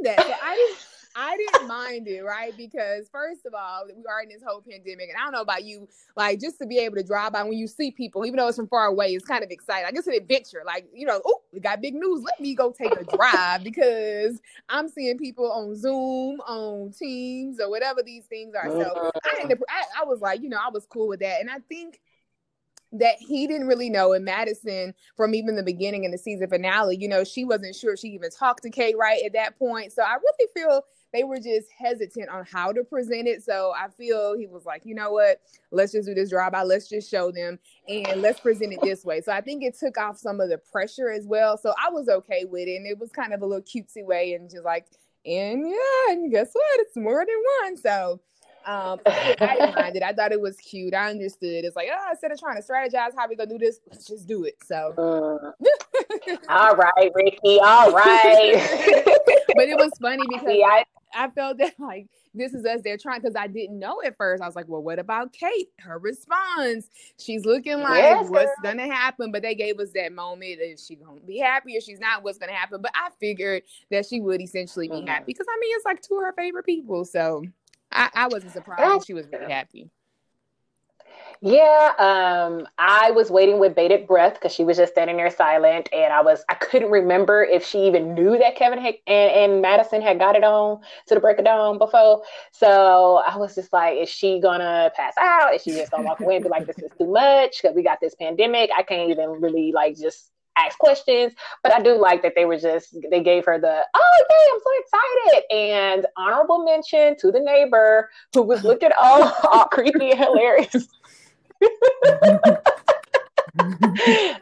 didn't 0.06 0.26
mind 0.26 0.28
that. 0.28 0.40
I 0.42 0.54
didn't 0.54 0.78
I 1.20 1.36
didn't 1.36 1.66
mind 1.66 2.06
it, 2.06 2.22
right? 2.22 2.56
Because 2.56 3.08
first 3.10 3.44
of 3.44 3.52
all, 3.52 3.86
we 3.86 4.04
are 4.08 4.22
in 4.22 4.28
this 4.28 4.42
whole 4.46 4.62
pandemic, 4.62 5.08
and 5.08 5.18
I 5.18 5.24
don't 5.24 5.32
know 5.32 5.40
about 5.40 5.64
you, 5.64 5.88
like 6.16 6.38
just 6.38 6.58
to 6.60 6.66
be 6.66 6.78
able 6.78 6.94
to 6.94 7.02
drive 7.02 7.32
by 7.32 7.42
when 7.42 7.54
you 7.54 7.66
see 7.66 7.90
people, 7.90 8.24
even 8.24 8.36
though 8.36 8.46
it's 8.46 8.56
from 8.56 8.68
far 8.68 8.86
away, 8.86 9.12
it's 9.12 9.24
kind 9.24 9.42
of 9.42 9.50
exciting. 9.50 9.86
I 9.86 9.90
guess 9.90 10.06
an 10.06 10.14
adventure, 10.14 10.62
like 10.64 10.86
you 10.94 11.06
know, 11.06 11.20
oh, 11.26 11.40
we 11.52 11.58
got 11.58 11.82
big 11.82 11.94
news. 11.94 12.22
Let 12.22 12.38
me 12.38 12.54
go 12.54 12.70
take 12.70 12.92
a 12.92 13.02
drive 13.16 13.64
because 13.64 14.40
I'm 14.68 14.88
seeing 14.88 15.18
people 15.18 15.50
on 15.50 15.74
Zoom, 15.74 16.40
on 16.46 16.92
Teams, 16.92 17.58
or 17.60 17.68
whatever 17.68 18.00
these 18.04 18.26
things 18.26 18.54
are. 18.54 18.70
So 18.70 19.10
I, 19.24 19.42
I, 19.68 20.02
I 20.02 20.04
was 20.04 20.20
like, 20.20 20.40
you 20.40 20.48
know, 20.48 20.60
I 20.64 20.70
was 20.70 20.86
cool 20.86 21.08
with 21.08 21.18
that, 21.18 21.40
and 21.40 21.50
I 21.50 21.58
think 21.68 22.00
that 22.92 23.16
he 23.18 23.48
didn't 23.48 23.66
really 23.66 23.90
know. 23.90 24.12
And 24.12 24.24
Madison, 24.24 24.94
from 25.16 25.34
even 25.34 25.56
the 25.56 25.64
beginning 25.64 26.04
in 26.04 26.12
the 26.12 26.18
season 26.18 26.48
finale, 26.48 26.96
you 26.96 27.08
know, 27.08 27.24
she 27.24 27.44
wasn't 27.44 27.74
sure 27.74 27.96
she 27.96 28.08
even 28.08 28.30
talked 28.30 28.62
to 28.62 28.70
Kate 28.70 28.96
right 28.96 29.20
at 29.26 29.32
that 29.32 29.58
point. 29.58 29.92
So 29.92 30.02
I 30.02 30.14
really 30.14 30.48
feel 30.54 30.84
they 31.12 31.24
were 31.24 31.38
just 31.38 31.68
hesitant 31.76 32.28
on 32.28 32.44
how 32.44 32.72
to 32.72 32.84
present 32.84 33.26
it. 33.26 33.42
So 33.42 33.72
I 33.76 33.88
feel 33.88 34.36
he 34.36 34.46
was 34.46 34.64
like, 34.64 34.82
you 34.84 34.94
know 34.94 35.12
what, 35.12 35.40
let's 35.70 35.92
just 35.92 36.06
do 36.06 36.14
this 36.14 36.30
drive 36.30 36.52
by, 36.52 36.62
let's 36.62 36.88
just 36.88 37.10
show 37.10 37.30
them 37.30 37.58
and 37.88 38.20
let's 38.20 38.40
present 38.40 38.72
it 38.72 38.80
this 38.82 39.04
way. 39.04 39.20
So 39.20 39.32
I 39.32 39.40
think 39.40 39.62
it 39.62 39.78
took 39.78 39.98
off 39.98 40.18
some 40.18 40.40
of 40.40 40.48
the 40.48 40.58
pressure 40.58 41.10
as 41.10 41.26
well. 41.26 41.56
So 41.56 41.74
I 41.82 41.90
was 41.90 42.08
okay 42.08 42.44
with 42.44 42.68
it. 42.68 42.76
And 42.76 42.86
it 42.86 42.98
was 42.98 43.10
kind 43.10 43.32
of 43.32 43.42
a 43.42 43.46
little 43.46 43.62
cutesy 43.62 44.04
way 44.04 44.34
and 44.34 44.50
just 44.50 44.64
like, 44.64 44.86
and 45.24 45.68
yeah, 45.68 46.12
and 46.12 46.30
guess 46.30 46.50
what? 46.52 46.80
It's 46.80 46.96
more 46.96 47.24
than 47.26 47.42
one. 47.62 47.76
So 47.76 48.20
um, 48.66 49.00
I 49.06 49.56
didn't 49.58 49.74
mind 49.74 49.96
it. 49.96 50.02
I 50.02 50.12
thought 50.12 50.32
it 50.32 50.40
was 50.40 50.56
cute. 50.56 50.94
I 50.94 51.10
understood. 51.10 51.64
It's 51.64 51.76
like, 51.76 51.88
oh, 51.92 52.10
instead 52.10 52.32
of 52.32 52.38
trying 52.38 52.56
to 52.56 52.62
strategize 52.62 53.10
how 53.16 53.28
we 53.28 53.36
gonna 53.36 53.50
do 53.50 53.58
this, 53.58 53.80
let's 53.90 54.06
just 54.06 54.26
do 54.26 54.44
it. 54.44 54.56
So, 54.64 54.94
uh, 54.96 56.36
all 56.48 56.76
right, 56.76 57.10
Riki. 57.14 57.60
All 57.60 57.92
right. 57.92 58.54
but 59.54 59.68
it 59.68 59.76
was 59.76 59.92
funny 60.00 60.24
because 60.28 60.46
I, 60.46 60.84
I 61.14 61.30
felt 61.30 61.58
that 61.58 61.78
like 61.78 62.08
this 62.34 62.54
is 62.54 62.64
us. 62.64 62.80
They're 62.82 62.98
trying 62.98 63.20
because 63.20 63.36
I 63.36 63.46
didn't 63.46 63.78
know 63.78 64.00
at 64.04 64.16
first. 64.16 64.42
I 64.42 64.46
was 64.46 64.56
like, 64.56 64.68
well, 64.68 64.82
what 64.82 64.98
about 64.98 65.32
Kate? 65.32 65.68
Her 65.78 65.98
response. 65.98 66.88
She's 67.18 67.44
looking 67.44 67.80
like 67.80 68.02
yes, 68.02 68.28
what's 68.28 68.52
gonna 68.62 68.92
happen, 68.92 69.32
but 69.32 69.42
they 69.42 69.54
gave 69.54 69.78
us 69.80 69.90
that 69.94 70.12
moment. 70.12 70.60
Is 70.60 70.84
she 70.86 70.96
gonna 70.96 71.20
be 71.20 71.38
happy 71.38 71.76
or 71.76 71.80
she's 71.80 72.00
not? 72.00 72.22
What's 72.22 72.38
gonna 72.38 72.52
happen? 72.52 72.80
But 72.82 72.92
I 72.94 73.10
figured 73.18 73.62
that 73.90 74.06
she 74.06 74.20
would 74.20 74.40
essentially 74.40 74.88
be 74.88 74.96
mm-hmm. 74.96 75.08
happy 75.08 75.24
because 75.26 75.46
I 75.48 75.58
mean 75.60 75.76
it's 75.76 75.84
like 75.84 76.02
two 76.02 76.16
of 76.16 76.22
her 76.22 76.34
favorite 76.36 76.66
people. 76.66 77.04
So 77.04 77.44
I, 77.90 78.10
I 78.14 78.28
wasn't 78.28 78.52
surprised. 78.52 79.06
She 79.06 79.14
was 79.14 79.26
really 79.28 79.50
happy. 79.50 79.90
Yeah, 81.40 81.92
um, 81.98 82.66
I 82.78 83.12
was 83.12 83.30
waiting 83.30 83.60
with 83.60 83.76
bated 83.76 84.08
breath 84.08 84.34
because 84.34 84.52
she 84.52 84.64
was 84.64 84.76
just 84.76 84.92
standing 84.92 85.16
there 85.18 85.30
silent, 85.30 85.88
and 85.92 86.12
I 86.12 86.20
was 86.20 86.44
I 86.48 86.54
couldn't 86.54 86.90
remember 86.90 87.44
if 87.44 87.64
she 87.64 87.86
even 87.86 88.14
knew 88.14 88.36
that 88.38 88.56
Kevin 88.56 88.80
had, 88.80 88.94
and, 89.06 89.30
and 89.30 89.62
Madison 89.62 90.02
had 90.02 90.18
got 90.18 90.34
it 90.34 90.42
on 90.42 90.80
to 91.06 91.14
the 91.14 91.20
break 91.20 91.38
of 91.38 91.44
dawn 91.44 91.78
before. 91.78 92.22
So 92.50 93.22
I 93.24 93.36
was 93.36 93.54
just 93.54 93.72
like, 93.72 93.98
is 93.98 94.08
she 94.08 94.40
gonna 94.40 94.90
pass 94.96 95.14
out? 95.16 95.54
Is 95.54 95.62
she 95.62 95.70
just 95.70 95.92
gonna 95.92 96.02
walk 96.02 96.20
away 96.20 96.36
and 96.36 96.42
be 96.42 96.50
like, 96.50 96.66
this 96.66 96.82
is 96.82 96.90
too 96.98 97.06
much 97.06 97.62
because 97.62 97.76
we 97.76 97.84
got 97.84 98.00
this 98.00 98.16
pandemic? 98.16 98.70
I 98.76 98.82
can't 98.82 99.10
even 99.10 99.40
really 99.40 99.70
like 99.72 99.96
just 99.96 100.32
ask 100.58 100.78
questions. 100.78 101.32
But 101.62 101.72
I 101.74 101.80
do 101.80 101.98
like 101.98 102.22
that 102.22 102.34
they 102.34 102.44
were 102.44 102.58
just 102.58 102.96
they 103.10 103.22
gave 103.22 103.44
her 103.46 103.58
the 103.58 103.82
oh 103.94 104.24
yay, 104.30 104.36
I'm 104.52 104.60
so 104.64 104.70
excited 104.80 105.44
and 105.50 106.06
honorable 106.16 106.64
mention 106.64 107.16
to 107.18 107.30
the 107.30 107.40
neighbor 107.40 108.10
who 108.34 108.42
was 108.42 108.64
looking 108.64 108.90
all, 109.00 109.32
all 109.50 109.64
creepy 109.66 110.10
and 110.10 110.20
hilarious. 110.20 110.88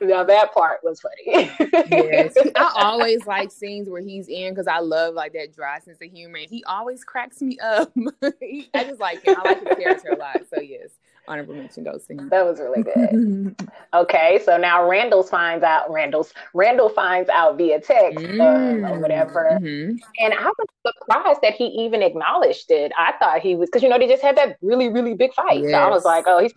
now 0.01 0.23
that 0.25 0.53
part 0.53 0.81
was 0.83 1.01
funny. 1.01 1.51
yes, 1.91 2.37
I 2.55 2.73
always 2.77 3.27
like 3.27 3.51
scenes 3.51 3.89
where 3.89 4.03
he's 4.03 4.29
in 4.29 4.53
because 4.53 4.67
I 4.67 4.81
love 4.81 5.15
like 5.15 5.33
that 5.33 5.55
dry 5.55 5.79
sense 5.79 5.99
of 6.03 6.11
humor. 6.11 6.39
He 6.39 6.63
always 6.65 7.05
cracks 7.05 7.41
me 7.41 7.59
up. 7.59 7.93
I 8.23 8.85
just 8.85 9.01
like 9.01 9.25
him. 9.25 9.37
I 9.39 9.49
like 9.49 9.67
his 9.67 9.79
character 9.79 10.09
a 10.11 10.17
lot. 10.17 10.41
So 10.53 10.61
yes, 10.61 10.91
honorable 11.29 11.55
mention 11.55 11.85
goes 11.85 12.07
to 12.07 12.15
him. 12.15 12.29
That 12.29 12.45
was 12.45 12.61
really 12.61 12.83
good. 12.83 13.57
okay, 13.95 14.41
so 14.45 14.57
now 14.57 14.89
Randall 14.89 15.23
finds 15.23 15.65
out. 15.65 15.91
Randall's 15.91 16.33
Randall 16.55 16.89
finds 16.89 17.29
out 17.29 17.57
via 17.59 17.81
text 17.81 18.25
mm. 18.25 18.91
or 18.91 18.99
whatever, 19.01 19.59
mm-hmm. 19.61 19.97
and 20.19 20.35
I 20.35 20.45
was 20.45 20.67
surprised 20.87 21.41
that 21.43 21.55
he 21.55 21.67
even 21.67 22.03
acknowledged 22.03 22.71
it. 22.71 22.93
I 22.99 23.13
thought 23.19 23.41
he 23.41 23.57
was 23.57 23.69
because 23.69 23.83
you 23.83 23.89
know 23.89 23.99
they 23.99 24.09
just 24.09 24.23
had 24.23 24.37
that 24.37 24.57
really 24.63 24.89
really 24.89 25.15
big 25.15 25.35
fight. 25.35 25.63
Yes. 25.63 25.73
So 25.73 25.79
I 25.79 25.89
was 25.89 26.05
like, 26.05 26.25
oh, 26.27 26.41
he's 26.41 26.55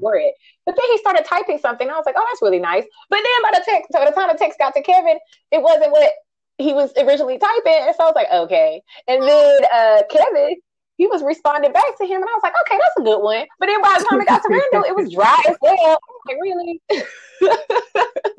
for 0.00 0.16
it. 0.16 0.34
But 0.66 0.76
then 0.76 0.90
he 0.90 0.98
started 0.98 1.24
typing 1.24 1.58
something. 1.58 1.88
I 1.88 1.94
was 1.94 2.06
like, 2.06 2.14
oh, 2.18 2.26
that's 2.30 2.42
really 2.42 2.58
nice. 2.58 2.84
But 3.10 3.16
then 3.16 3.42
by 3.42 3.58
the 3.58 3.64
text, 3.64 3.90
by 3.92 4.04
the 4.04 4.12
time 4.12 4.28
the 4.28 4.38
text 4.38 4.58
got 4.58 4.74
to 4.74 4.82
Kevin, 4.82 5.18
it 5.50 5.62
wasn't 5.62 5.92
what 5.92 6.12
he 6.58 6.72
was 6.72 6.92
originally 6.96 7.38
typing. 7.38 7.86
And 7.86 7.94
so 7.96 8.04
I 8.04 8.06
was 8.06 8.14
like, 8.14 8.30
okay. 8.32 8.82
And 9.08 9.22
then 9.22 9.60
uh, 9.72 10.02
Kevin, 10.10 10.56
he 10.96 11.06
was 11.06 11.22
responding 11.22 11.72
back 11.72 11.96
to 11.98 12.04
him, 12.04 12.22
and 12.22 12.24
I 12.24 12.34
was 12.34 12.42
like, 12.42 12.54
okay, 12.66 12.78
that's 12.80 13.00
a 13.00 13.02
good 13.02 13.20
one. 13.20 13.46
But 13.58 13.66
then 13.66 13.82
by 13.82 13.96
the 13.98 14.04
time 14.08 14.20
it 14.20 14.28
got 14.28 14.42
to 14.42 14.48
Randall, 14.72 14.88
it 14.88 14.96
was 14.96 15.12
dry 15.12 15.42
as 15.48 15.56
well. 15.60 15.98
like, 16.26 16.36
really? 16.40 16.80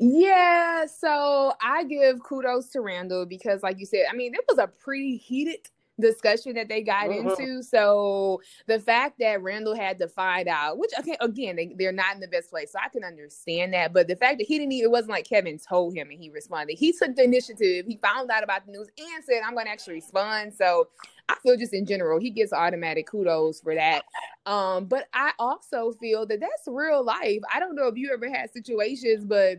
yeah. 0.00 0.86
So 0.86 1.52
I 1.62 1.84
give 1.84 2.22
kudos 2.22 2.70
to 2.70 2.80
Randall 2.80 3.26
because, 3.26 3.62
like 3.62 3.78
you 3.78 3.86
said, 3.86 4.06
I 4.10 4.16
mean, 4.16 4.34
it 4.34 4.40
was 4.48 4.58
a 4.58 4.66
pretty 4.66 5.16
heated 5.16 5.68
discussion 6.00 6.54
that 6.54 6.68
they 6.68 6.82
got 6.82 7.06
mm-hmm. 7.06 7.28
into. 7.28 7.62
So 7.62 8.40
the 8.66 8.78
fact 8.78 9.18
that 9.20 9.42
Randall 9.42 9.74
had 9.74 9.98
to 9.98 10.08
find 10.08 10.48
out, 10.48 10.78
which 10.78 10.90
okay, 10.98 11.16
again, 11.20 11.56
they, 11.56 11.74
they're 11.76 11.92
not 11.92 12.14
in 12.14 12.20
the 12.20 12.28
best 12.28 12.50
place. 12.50 12.72
So 12.72 12.78
I 12.82 12.88
can 12.88 13.04
understand 13.04 13.74
that. 13.74 13.92
But 13.92 14.08
the 14.08 14.16
fact 14.16 14.38
that 14.38 14.46
he 14.46 14.58
didn't 14.58 14.72
it 14.72 14.90
wasn't 14.90 15.10
like 15.10 15.28
Kevin 15.28 15.58
told 15.58 15.94
him 15.94 16.10
and 16.10 16.20
he 16.20 16.30
responded. 16.30 16.78
He 16.78 16.92
took 16.92 17.16
the 17.16 17.24
initiative, 17.24 17.86
he 17.86 17.96
found 17.96 18.30
out 18.30 18.42
about 18.42 18.66
the 18.66 18.72
news 18.72 18.88
and 18.98 19.24
said, 19.24 19.42
I'm 19.44 19.54
gonna 19.54 19.70
actually 19.70 19.94
respond. 19.94 20.54
So 20.54 20.88
I 21.28 21.36
feel 21.42 21.56
just 21.56 21.72
in 21.72 21.86
general, 21.86 22.20
he 22.20 22.30
gets 22.30 22.52
automatic 22.52 23.06
kudos 23.06 23.60
for 23.60 23.74
that. 23.74 24.04
Um, 24.46 24.86
but 24.86 25.08
I 25.12 25.32
also 25.38 25.92
feel 25.92 26.26
that 26.26 26.40
that's 26.40 26.62
real 26.66 27.04
life. 27.04 27.40
I 27.52 27.58
don't 27.58 27.74
know 27.74 27.88
if 27.88 27.96
you 27.96 28.12
ever 28.12 28.28
had 28.28 28.52
situations, 28.52 29.24
but 29.24 29.58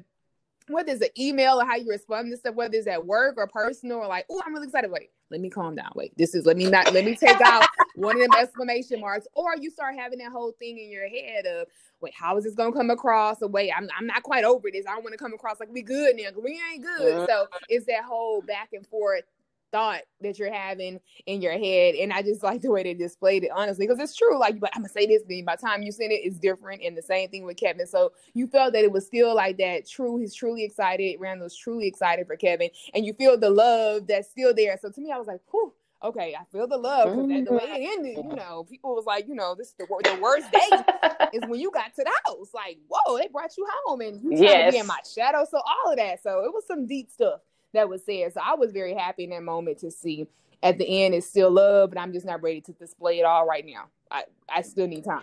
whether 0.70 0.92
it's 0.92 1.02
an 1.02 1.10
email 1.18 1.60
or 1.62 1.66
how 1.66 1.76
you 1.76 1.90
respond 1.90 2.30
to 2.32 2.38
stuff, 2.38 2.56
whether 2.56 2.76
it's 2.76 2.88
at 2.88 3.06
work 3.06 3.36
or 3.38 3.48
personal, 3.48 4.00
or 4.00 4.08
like, 4.08 4.26
oh, 4.30 4.42
I'm 4.46 4.54
really 4.54 4.68
excited. 4.68 4.92
Wait, 4.92 5.12
let 5.30 5.42
me 5.42 5.50
calm 5.50 5.76
down. 5.76 5.92
Wait, 5.96 6.14
this 6.18 6.36
is 6.36 6.46
let 6.46 6.58
me 6.58 6.70
not 6.70 6.94
let 6.94 7.06
me 7.06 7.16
take 7.16 7.40
out 7.42 7.66
one 7.96 8.16
of 8.16 8.22
them 8.22 8.40
exclamation 8.40 9.00
marks, 9.00 9.28
or 9.34 9.56
you 9.58 9.70
start 9.70 9.96
having 9.98 10.20
that 10.20 10.32
whole 10.32 10.54
thing 10.60 10.78
in 10.78 10.90
your 10.92 11.08
head 11.08 11.46
of, 11.46 11.68
wait, 12.02 12.14
how 12.14 12.38
is 12.38 12.44
this 12.44 12.54
gonna 12.54 12.74
come 12.74 12.90
across? 12.90 13.42
Or 13.42 13.48
wait, 13.48 13.72
I'm 13.76 13.90
I'm 13.98 14.08
not 14.08 14.24
quite 14.24 14.44
over 14.44 14.70
this. 14.72 14.86
I 14.88 14.94
don't 14.94 15.04
want 15.04 15.14
to 15.14 15.18
come 15.18 15.34
across 15.34 15.60
like 15.60 15.72
we 15.72 15.82
good 15.82 16.16
now. 16.18 16.30
We 16.42 16.62
ain't 16.74 16.84
good. 16.84 17.28
So 17.30 17.48
it's 17.70 17.86
that 17.86 18.04
whole 18.04 18.42
back 18.42 18.70
and 18.74 18.86
forth 18.88 19.24
thought 19.72 20.02
that 20.22 20.40
you're 20.40 20.54
having 20.54 21.00
in 21.26 21.42
your 21.42 21.54
head. 21.54 21.96
And 21.96 22.12
I 22.12 22.22
just 22.22 22.44
like 22.44 22.62
the 22.62 22.72
way 22.72 22.84
they 22.84 22.94
displayed 22.94 23.44
it, 23.44 23.52
honestly, 23.54 23.88
because 23.88 24.02
it's 24.02 24.16
true. 24.16 24.40
Like, 24.40 24.60
but 24.60 24.72
I'm 24.74 24.82
gonna 24.82 24.90
say 24.90 25.06
this, 25.06 25.24
then 25.28 25.46
by 25.46 25.56
the 25.56 25.66
time 25.66 25.84
you 25.84 25.92
send 25.92 26.12
it, 26.12 26.22
it's 26.24 26.40
different. 26.40 26.82
And 26.84 26.98
the 26.98 27.02
same 27.02 27.30
thing 27.30 27.44
with 27.44 27.58
Kevin. 27.58 27.88
So 27.88 28.12
you 28.34 28.48
felt 28.48 28.74
that 28.74 28.84
it 28.84 28.92
was 28.92 29.06
still 29.06 29.36
like 29.36 29.58
that. 29.58 29.88
True, 29.88 30.18
he's 30.18 30.34
truly 30.34 30.64
excited. 30.64 31.18
Randall's 31.20 31.56
truly 31.56 31.88
excited 31.88 32.28
for 32.28 32.36
Kevin, 32.36 32.70
and 32.94 33.06
you 33.06 33.14
feel 33.14 33.38
the 33.38 33.50
love 33.50 34.08
that's 34.08 34.30
still 34.30 34.54
there. 34.54 34.78
So 34.82 34.90
to 34.90 35.02
me, 35.02 35.12
I 35.12 35.18
was 35.18 35.28
like, 35.28 35.42
whew. 35.52 35.74
Okay, 36.04 36.36
I 36.40 36.44
feel 36.52 36.68
the 36.68 36.78
love 36.78 37.10
because 37.10 37.26
mm-hmm. 37.26 37.44
the 37.44 37.54
way 37.54 37.64
it 37.64 37.98
ended, 37.98 38.18
you 38.18 38.36
know, 38.36 38.68
people 38.70 38.94
was 38.94 39.06
like, 39.06 39.28
you 39.28 39.34
know, 39.34 39.56
this 39.58 39.70
is 39.70 39.74
the, 39.80 39.86
the 39.88 40.20
worst 40.22 40.46
day 40.52 40.60
is 41.34 41.42
when 41.48 41.60
you 41.60 41.72
got 41.72 41.96
to 41.96 42.04
the 42.04 42.12
house. 42.24 42.52
Like, 42.54 42.78
whoa, 42.88 43.18
they 43.18 43.28
brought 43.28 43.58
you 43.58 43.66
home 43.84 44.02
and 44.02 44.22
you 44.22 44.30
yes. 44.34 44.68
to 44.68 44.72
be 44.74 44.78
in 44.78 44.86
my 44.86 45.00
shadow. 45.12 45.44
So 45.50 45.58
all 45.58 45.92
of 45.92 45.98
that. 45.98 46.22
So 46.22 46.44
it 46.46 46.54
was 46.54 46.68
some 46.68 46.86
deep 46.86 47.10
stuff 47.10 47.40
that 47.74 47.90
was 47.90 48.06
said. 48.06 48.34
So 48.34 48.42
I 48.44 48.56
was 48.56 48.72
very 48.72 48.94
happy 48.94 49.26
in 49.26 49.30
that 49.32 49.44
moment 49.44 49.80
to 49.80 49.92
see 49.92 50.28
at 50.64 50.78
the 50.78 51.04
end 51.04 51.14
it's 51.14 51.28
still 51.28 51.52
love, 51.52 51.92
but 51.92 52.00
I'm 52.00 52.14
just 52.14 52.26
not 52.26 52.42
ready 52.42 52.62
to 52.62 52.72
display 52.74 53.20
it 53.20 53.24
all 53.24 53.46
right 53.46 53.66
now. 53.66 53.86
I, 54.10 54.24
I 54.50 54.62
still 54.62 54.88
need 54.88 55.04
time. 55.04 55.22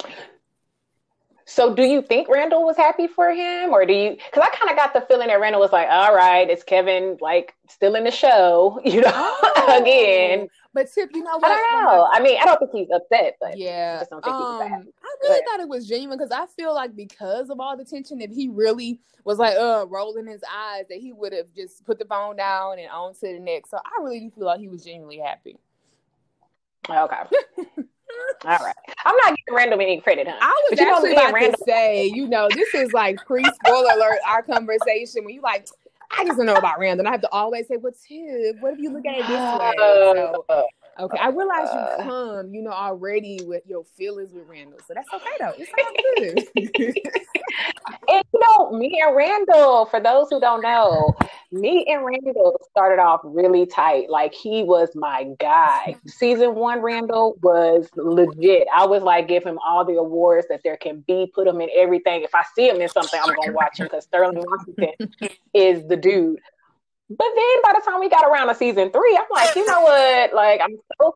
So, 1.46 1.74
do 1.74 1.82
you 1.82 2.00
think 2.00 2.28
Randall 2.28 2.64
was 2.64 2.76
happy 2.76 3.06
for 3.06 3.30
him, 3.30 3.70
or 3.70 3.84
do 3.84 3.92
you? 3.92 4.10
Because 4.12 4.42
I 4.42 4.56
kind 4.56 4.70
of 4.70 4.76
got 4.76 4.94
the 4.94 5.02
feeling 5.02 5.28
that 5.28 5.40
Randall 5.40 5.60
was 5.60 5.72
like, 5.72 5.88
"All 5.90 6.14
right, 6.14 6.48
it's 6.48 6.62
Kevin, 6.62 7.18
like 7.20 7.54
still 7.68 7.96
in 7.96 8.04
the 8.04 8.10
show, 8.10 8.80
you 8.84 9.02
know, 9.02 9.10
oh. 9.14 9.78
again." 9.82 10.48
But 10.74 10.92
Tiff, 10.92 11.10
you 11.14 11.22
know 11.22 11.38
what? 11.38 11.52
I 11.52 11.54
don't 11.54 11.84
know. 11.84 12.08
I 12.12 12.20
mean, 12.20 12.36
I 12.42 12.44
don't 12.46 12.58
think 12.58 12.72
he's 12.74 12.88
upset, 12.92 13.36
but 13.40 13.56
yeah, 13.56 14.02
I, 14.10 14.14
um, 14.16 14.20
I 14.24 14.68
really 14.68 14.88
but. 15.22 15.40
thought 15.48 15.60
it 15.60 15.68
was 15.68 15.86
genuine 15.86 16.18
because 16.18 16.32
I 16.32 16.46
feel 16.60 16.74
like 16.74 16.96
because 16.96 17.48
of 17.48 17.60
all 17.60 17.76
the 17.76 17.84
tension, 17.84 18.20
if 18.20 18.32
he 18.32 18.48
really 18.48 18.98
was 19.24 19.38
like, 19.38 19.56
uh, 19.56 19.86
rolling 19.88 20.26
his 20.26 20.42
eyes, 20.52 20.86
that 20.90 20.98
he 20.98 21.12
would 21.12 21.32
have 21.32 21.46
just 21.54 21.86
put 21.86 22.00
the 22.00 22.04
phone 22.04 22.34
down 22.36 22.80
and 22.80 22.90
on 22.90 23.14
to 23.14 23.20
the 23.20 23.38
next. 23.38 23.70
So 23.70 23.78
I 23.78 24.02
really 24.02 24.18
do 24.18 24.30
feel 24.30 24.46
like 24.46 24.58
he 24.58 24.68
was 24.68 24.82
genuinely 24.82 25.20
happy. 25.20 25.56
Okay. 26.90 27.16
All 28.44 28.58
right. 28.58 28.74
I'm 29.04 29.16
not 29.24 29.36
giving 29.36 29.56
Randall 29.56 29.80
any 29.80 30.00
credit, 30.00 30.26
huh? 30.28 30.36
I 30.40 30.48
was 30.70 30.78
but 30.78 30.88
actually 30.88 31.12
about 31.12 31.32
Randall- 31.32 31.52
to 31.52 31.64
say, 31.64 32.06
you 32.06 32.28
know, 32.28 32.48
this 32.52 32.74
is 32.74 32.92
like 32.92 33.16
pre 33.24 33.44
spoiler 33.44 33.92
alert, 33.94 34.18
our 34.26 34.42
conversation 34.42 35.24
when 35.24 35.34
you 35.34 35.40
like, 35.40 35.68
I 36.18 36.24
just 36.24 36.36
don't 36.36 36.46
know 36.46 36.54
about 36.54 36.78
Randall. 36.78 37.06
I 37.06 37.10
have 37.10 37.20
to 37.22 37.30
always 37.30 37.68
say, 37.68 37.76
"What's 37.76 38.04
his? 38.04 38.54
What 38.60 38.72
if 38.74 38.78
you 38.78 38.90
look 38.90 39.06
at 39.06 39.18
it 39.18 39.26
this 39.26 39.58
way?" 39.58 39.72
So, 39.78 40.66
okay, 40.98 41.18
I 41.18 41.28
realize 41.30 41.68
you 41.72 41.78
uh. 41.78 42.02
come, 42.02 42.54
you 42.54 42.62
know, 42.62 42.70
already 42.70 43.40
with 43.44 43.62
your 43.66 43.84
feelings 43.84 44.32
with 44.32 44.46
Randall, 44.46 44.78
so 44.86 44.94
that's 44.94 45.08
okay 45.12 45.30
though. 45.40 45.52
It's 45.56 45.72
all 45.78 45.92
good. 46.84 46.96
and 48.08 48.24
you 48.32 48.40
know, 48.46 48.70
me 48.72 49.00
and 49.04 49.16
Randall, 49.16 49.86
for 49.86 50.00
those 50.00 50.28
who 50.30 50.40
don't 50.40 50.62
know, 50.62 51.14
me 51.52 51.86
and 51.88 52.04
Randall 52.04 52.60
started 52.70 53.00
off 53.00 53.20
really 53.24 53.66
tight. 53.66 54.10
Like 54.10 54.34
he 54.34 54.62
was 54.62 54.90
my 54.94 55.28
guy. 55.38 55.96
Season 56.06 56.54
one, 56.54 56.80
Randall 56.80 57.36
was 57.42 57.88
legit. 57.96 58.66
I 58.74 58.86
was 58.86 59.02
like, 59.02 59.28
give 59.28 59.44
him 59.44 59.58
all 59.64 59.84
the 59.84 59.94
awards 59.94 60.46
that 60.48 60.62
there 60.64 60.76
can 60.76 61.00
be, 61.00 61.30
put 61.34 61.46
him 61.46 61.60
in 61.60 61.68
everything. 61.76 62.22
If 62.22 62.34
I 62.34 62.44
see 62.54 62.68
him 62.68 62.80
in 62.80 62.88
something, 62.88 63.20
I'm 63.22 63.34
gonna 63.34 63.52
watch 63.52 63.78
him 63.78 63.86
because 63.86 64.04
Sterling 64.04 64.42
Washington 64.46 65.14
is 65.54 65.86
the 65.86 65.96
dude. 65.96 66.40
But 67.10 67.28
then 67.36 67.62
by 67.62 67.72
the 67.74 67.82
time 67.84 68.00
we 68.00 68.08
got 68.08 68.24
around 68.24 68.48
to 68.48 68.54
season 68.54 68.90
three, 68.90 69.16
I'm 69.16 69.26
like, 69.30 69.54
you 69.56 69.66
know 69.66 69.82
what? 69.82 70.34
Like 70.34 70.60
I'm 70.62 70.76
so 71.00 71.14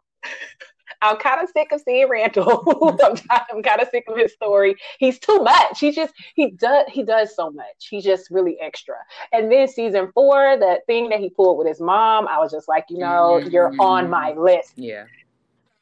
I'm 1.03 1.17
kind 1.17 1.41
of 1.43 1.49
sick 1.51 1.71
of 1.73 1.81
seeing 1.81 2.09
Randall. 2.09 2.97
I'm, 3.05 3.17
I'm 3.31 3.63
kind 3.63 3.81
of 3.81 3.89
sick 3.89 4.05
of 4.09 4.17
his 4.17 4.33
story. 4.33 4.77
He's 4.99 5.19
too 5.19 5.39
much. 5.39 5.81
He 5.81 5.93
just 5.93 6.13
he 6.35 6.51
does 6.51 6.87
he 6.89 7.03
does 7.03 7.35
so 7.35 7.51
much. 7.51 7.89
He's 7.89 8.05
just 8.05 8.31
really 8.31 8.59
extra. 8.61 8.97
And 9.33 9.51
then 9.51 9.69
season 9.69 10.11
four, 10.13 10.57
the 10.59 10.81
thing 10.87 11.09
that 11.11 11.21
he 11.21 11.31
pulled 11.31 11.59
with 11.59 11.69
his 11.69 11.81
mom, 11.81 12.27
I 12.29 12.39
was 12.39 12.51
just 12.51 12.69
like, 12.69 12.87
you 12.89 12.99
know, 12.99 13.41
mm-hmm. 13.41 13.51
you're 13.51 13.73
on 13.79 14.11
my 14.11 14.33
list. 14.33 14.73
Yeah. 14.77 15.05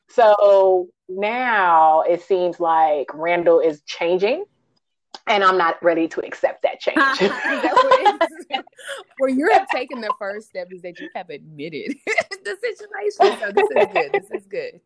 So 0.09 0.89
now 1.09 2.03
it 2.03 2.23
seems 2.23 2.61
like 2.61 3.13
Randall 3.15 3.61
is 3.61 3.83
changing 3.83 4.45
and 5.27 5.45
I'm 5.45 5.59
not 5.59 5.83
ready 5.83 6.09
to 6.09 6.25
accept 6.25 6.63
that 6.63 6.81
change. 6.81 6.97
well, 9.21 9.31
you 9.31 9.51
have 9.53 9.69
taken 9.69 10.01
the 10.01 10.13
first 10.19 10.49
step 10.49 10.69
is 10.71 10.83
that 10.83 10.99
you 11.01 11.09
have 11.15 11.31
admitted 11.31 11.97
the 12.07 12.57
situation. 12.61 13.41
So 13.41 13.53
this 13.53 13.69
is 13.77 13.87
good. 13.93 14.13
This 14.13 14.31
is 14.31 14.47
good. 14.47 14.81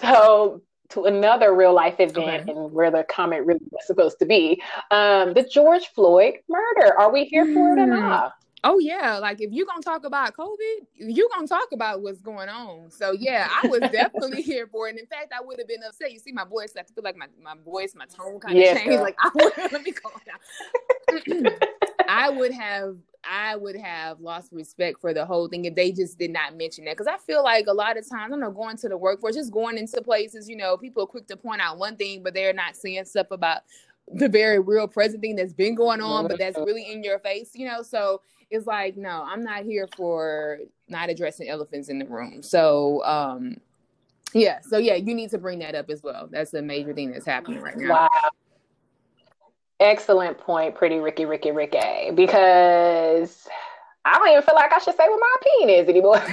so 0.00 0.62
to 0.90 1.04
another 1.04 1.54
real 1.54 1.74
life 1.74 1.98
event 1.98 2.48
okay. 2.48 2.52
and 2.52 2.72
where 2.72 2.90
the 2.90 3.04
comment 3.04 3.46
really 3.46 3.64
was 3.70 3.86
supposed 3.86 4.18
to 4.20 4.26
be, 4.26 4.62
um, 4.90 5.34
the 5.34 5.48
George 5.50 5.86
Floyd 5.94 6.34
murder. 6.48 6.98
Are 6.98 7.12
we 7.12 7.24
here 7.24 7.46
for 7.46 7.72
it 7.72 7.80
or 7.80 7.86
hmm. 7.86 7.90
not? 7.90 8.34
Oh 8.66 8.78
yeah, 8.78 9.18
like 9.18 9.42
if 9.42 9.52
you're 9.52 9.66
gonna 9.66 9.82
talk 9.82 10.06
about 10.06 10.34
COVID, 10.34 10.86
you're 10.96 11.28
gonna 11.34 11.46
talk 11.46 11.68
about 11.72 12.00
what's 12.00 12.22
going 12.22 12.48
on. 12.48 12.90
So 12.90 13.12
yeah, 13.12 13.48
I 13.62 13.66
was 13.68 13.80
definitely 13.92 14.40
here 14.42 14.66
for 14.66 14.86
it. 14.86 14.92
And 14.92 15.00
in 15.00 15.06
fact, 15.06 15.34
I 15.38 15.44
would 15.44 15.58
have 15.58 15.68
been 15.68 15.82
upset. 15.86 16.12
You 16.12 16.18
see 16.18 16.32
my 16.32 16.46
voice, 16.46 16.72
I 16.78 16.82
feel 16.82 17.04
like 17.04 17.16
my, 17.16 17.26
my 17.42 17.54
voice, 17.62 17.94
my 17.94 18.06
tone 18.06 18.40
kind 18.40 18.56
of 18.56 18.62
yes, 18.62 18.78
changed. 18.78 18.92
Girl. 18.92 19.02
Like 19.02 19.16
I 19.20 19.30
would 19.34 19.72
let 19.72 19.82
me 19.82 19.92
calm 19.92 20.12
down. 20.24 21.52
I 22.08 22.30
would 22.30 22.52
have 22.52 22.96
I 23.22 23.56
would 23.56 23.76
have 23.76 24.20
lost 24.20 24.50
respect 24.50 24.98
for 25.00 25.12
the 25.12 25.26
whole 25.26 25.48
thing 25.48 25.66
if 25.66 25.74
they 25.74 25.92
just 25.92 26.18
did 26.18 26.30
not 26.30 26.56
mention 26.56 26.86
that. 26.86 26.96
Because 26.96 27.06
I 27.06 27.18
feel 27.18 27.44
like 27.44 27.66
a 27.66 27.72
lot 27.72 27.98
of 27.98 28.08
times, 28.08 28.24
I 28.26 28.28
don't 28.28 28.40
know, 28.40 28.50
going 28.50 28.78
to 28.78 28.88
the 28.88 28.96
workforce, 28.96 29.34
just 29.34 29.52
going 29.52 29.76
into 29.76 30.00
places, 30.00 30.48
you 30.48 30.56
know, 30.56 30.76
people 30.76 31.02
are 31.02 31.06
quick 31.06 31.26
to 31.28 31.36
point 31.36 31.60
out 31.60 31.78
one 31.78 31.96
thing, 31.96 32.22
but 32.22 32.32
they're 32.32 32.52
not 32.52 32.76
saying 32.76 33.04
stuff 33.04 33.30
about 33.30 33.62
the 34.12 34.28
very 34.28 34.58
real 34.58 34.86
present 34.86 35.22
thing 35.22 35.36
that's 35.36 35.52
been 35.52 35.74
going 35.74 36.00
on, 36.00 36.28
but 36.28 36.38
that's 36.38 36.56
mm-hmm. 36.56 36.66
really 36.66 36.92
in 36.92 37.02
your 37.02 37.18
face, 37.18 37.50
you 37.54 37.66
know. 37.66 37.82
So 37.82 38.20
it's 38.54 38.66
like, 38.66 38.96
no, 38.96 39.24
I'm 39.26 39.42
not 39.42 39.64
here 39.64 39.88
for 39.96 40.60
not 40.88 41.10
addressing 41.10 41.48
elephants 41.48 41.88
in 41.88 41.98
the 41.98 42.06
room. 42.06 42.40
So, 42.40 43.04
um, 43.04 43.56
yeah, 44.32 44.60
so 44.60 44.78
yeah, 44.78 44.94
you 44.94 45.14
need 45.14 45.30
to 45.30 45.38
bring 45.38 45.58
that 45.58 45.74
up 45.74 45.90
as 45.90 46.02
well. 46.02 46.28
That's 46.30 46.54
a 46.54 46.62
major 46.62 46.94
thing 46.94 47.10
that's 47.10 47.26
happening 47.26 47.60
right 47.60 47.76
now. 47.76 47.88
Wow. 47.88 48.08
Excellent 49.80 50.38
point, 50.38 50.76
pretty 50.76 51.00
Riki, 51.00 51.24
Riki, 51.24 51.50
Riki, 51.50 52.12
because 52.14 53.48
I 54.04 54.18
don't 54.18 54.28
even 54.28 54.42
feel 54.42 54.54
like 54.54 54.72
I 54.72 54.78
should 54.78 54.96
say 54.96 55.08
what 55.08 55.20
my 55.20 55.34
opinion 55.40 55.80
is 55.80 55.88
anymore. 55.88 56.24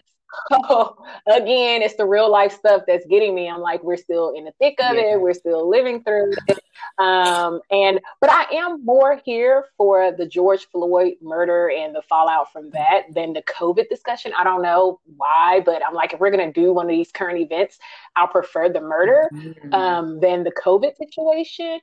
So 0.50 0.96
again, 1.26 1.82
it's 1.82 1.96
the 1.96 2.06
real 2.06 2.30
life 2.30 2.52
stuff 2.52 2.82
that's 2.86 3.06
getting 3.06 3.34
me. 3.34 3.48
I'm 3.48 3.60
like, 3.60 3.82
we're 3.82 3.96
still 3.96 4.32
in 4.36 4.44
the 4.44 4.52
thick 4.58 4.76
of 4.80 4.96
yeah. 4.96 5.14
it. 5.14 5.20
We're 5.20 5.34
still 5.34 5.68
living 5.68 6.02
through 6.02 6.32
it. 6.48 6.58
Um, 6.98 7.60
and 7.70 8.00
but 8.20 8.30
I 8.30 8.46
am 8.54 8.84
more 8.84 9.20
here 9.24 9.66
for 9.76 10.12
the 10.12 10.26
George 10.26 10.66
Floyd 10.70 11.14
murder 11.22 11.70
and 11.70 11.94
the 11.94 12.02
fallout 12.02 12.52
from 12.52 12.70
that 12.70 13.02
than 13.14 13.32
the 13.32 13.42
COVID 13.42 13.88
discussion. 13.88 14.32
I 14.38 14.44
don't 14.44 14.62
know 14.62 15.00
why, 15.16 15.62
but 15.64 15.82
I'm 15.86 15.94
like, 15.94 16.12
if 16.12 16.20
we're 16.20 16.30
gonna 16.30 16.52
do 16.52 16.72
one 16.72 16.86
of 16.86 16.90
these 16.90 17.12
current 17.12 17.38
events, 17.38 17.78
I'll 18.16 18.28
prefer 18.28 18.68
the 18.68 18.80
murder 18.80 19.28
mm-hmm. 19.32 19.72
um, 19.74 20.20
than 20.20 20.44
the 20.44 20.52
COVID 20.52 20.96
situation. 20.96 21.80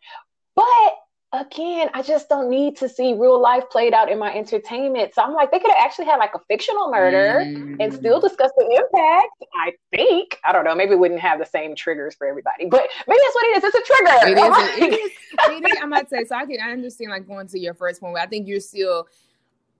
But 0.55 0.95
again, 1.41 1.89
I 1.93 2.01
just 2.01 2.29
don't 2.29 2.49
need 2.49 2.77
to 2.77 2.89
see 2.89 3.13
real 3.13 3.41
life 3.41 3.63
played 3.69 3.93
out 3.93 4.11
in 4.11 4.19
my 4.19 4.33
entertainment. 4.33 5.13
So 5.13 5.21
I'm 5.21 5.33
like, 5.33 5.51
they 5.51 5.59
could 5.59 5.71
have 5.71 5.83
actually 5.83 6.05
had 6.05 6.17
like 6.17 6.33
a 6.35 6.39
fictional 6.47 6.91
murder 6.91 7.43
mm. 7.45 7.77
and 7.79 7.93
still 7.93 8.19
discuss 8.19 8.51
the 8.57 8.65
impact. 8.65 9.27
I 9.55 9.73
think. 9.91 10.39
I 10.43 10.51
don't 10.51 10.65
know. 10.65 10.75
Maybe 10.75 10.93
it 10.93 10.99
wouldn't 10.99 11.19
have 11.19 11.39
the 11.39 11.45
same 11.45 11.75
triggers 11.75 12.15
for 12.15 12.27
everybody, 12.27 12.65
but 12.65 12.87
maybe 13.07 13.19
that's 13.23 13.35
what 13.35 13.45
it 13.45 13.57
is. 13.57 13.63
It's 13.63 13.75
a 13.75 13.93
trigger. 13.93 14.31
It 14.31 14.37
is. 14.37 14.77
it 14.77 14.93
is, 14.93 15.11
it 15.49 15.71
is 15.71 15.77
I 15.81 15.85
might 15.85 16.09
say 16.09 16.25
so. 16.25 16.35
I 16.35 16.45
can 16.45 16.59
I 16.61 16.71
understand 16.71 17.11
like 17.11 17.27
going 17.27 17.47
to 17.47 17.59
your 17.59 17.73
first 17.73 18.01
one. 18.01 18.15
I 18.17 18.25
think 18.25 18.47
you're 18.47 18.59
still 18.59 19.07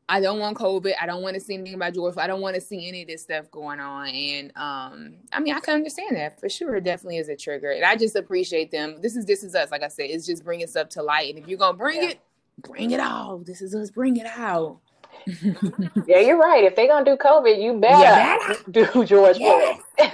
I 0.10 0.22
don't 0.22 0.40
want 0.40 0.58
COVID. 0.58 0.94
I 1.02 1.06
don't 1.06 1.22
want 1.22 1.36
to 1.36 1.40
see 1.42 1.56
anything 1.56 1.74
about 1.74 1.94
George. 1.94 2.16
I 2.18 2.28
don't 2.28 2.40
want 2.40 2.56
to 2.56 2.62
see 2.62 2.88
any 2.88 3.02
of 3.02 3.10
this 3.10 3.24
stuff 3.24 3.52
going 3.52 3.82
on. 3.82 4.08
And 4.08 4.52
um, 4.56 5.16
I 5.34 5.42
mean, 5.42 5.54
I 5.54 5.60
can 5.60 5.76
understand 5.76 6.16
that 6.16 6.40
for 6.40 6.48
sure. 6.48 6.76
It 6.76 6.86
definitely 6.86 7.18
is 7.18 7.28
a 7.28 7.36
trigger. 7.36 7.72
And 7.72 7.84
I 7.84 7.98
just 7.98 8.16
appreciate 8.16 8.72
them. 8.72 9.02
This 9.02 9.18
is 9.18 9.26
this 9.26 9.44
is 9.44 9.54
us. 9.54 9.70
Like 9.70 9.84
I 9.84 9.90
said, 9.90 10.10
it's 10.10 10.26
just 10.26 10.46
bringing 10.46 10.68
stuff 10.68 10.90
to 10.90 11.04
light. 11.04 11.30
And 11.30 11.44
if 11.44 11.50
you're 11.50 11.60
gonna 11.60 11.78
bring 11.78 12.02
yeah. 12.02 12.10
it, 12.10 12.20
bring 12.60 12.92
it 12.92 13.02
all. 13.02 13.40
This 13.40 13.62
is 13.62 13.76
us. 13.76 13.92
Bring 13.92 14.16
it 14.16 14.28
out. 14.28 14.80
yeah, 16.08 16.20
you're 16.20 16.38
right. 16.38 16.64
If 16.64 16.76
they're 16.76 16.88
gonna 16.88 17.04
do 17.04 17.18
COVID, 17.18 17.62
you 17.62 17.80
better, 17.80 18.02
yeah, 18.02 18.54
do 18.72 18.86
George 19.04 19.38
yes. 19.40 19.82
Floyd. 19.98 20.14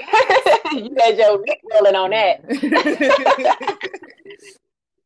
you 0.74 0.96
had 1.00 1.18
your 1.18 1.40
Nick 1.46 1.62
rolling 1.72 1.96
on 1.96 2.10
that 2.12 2.42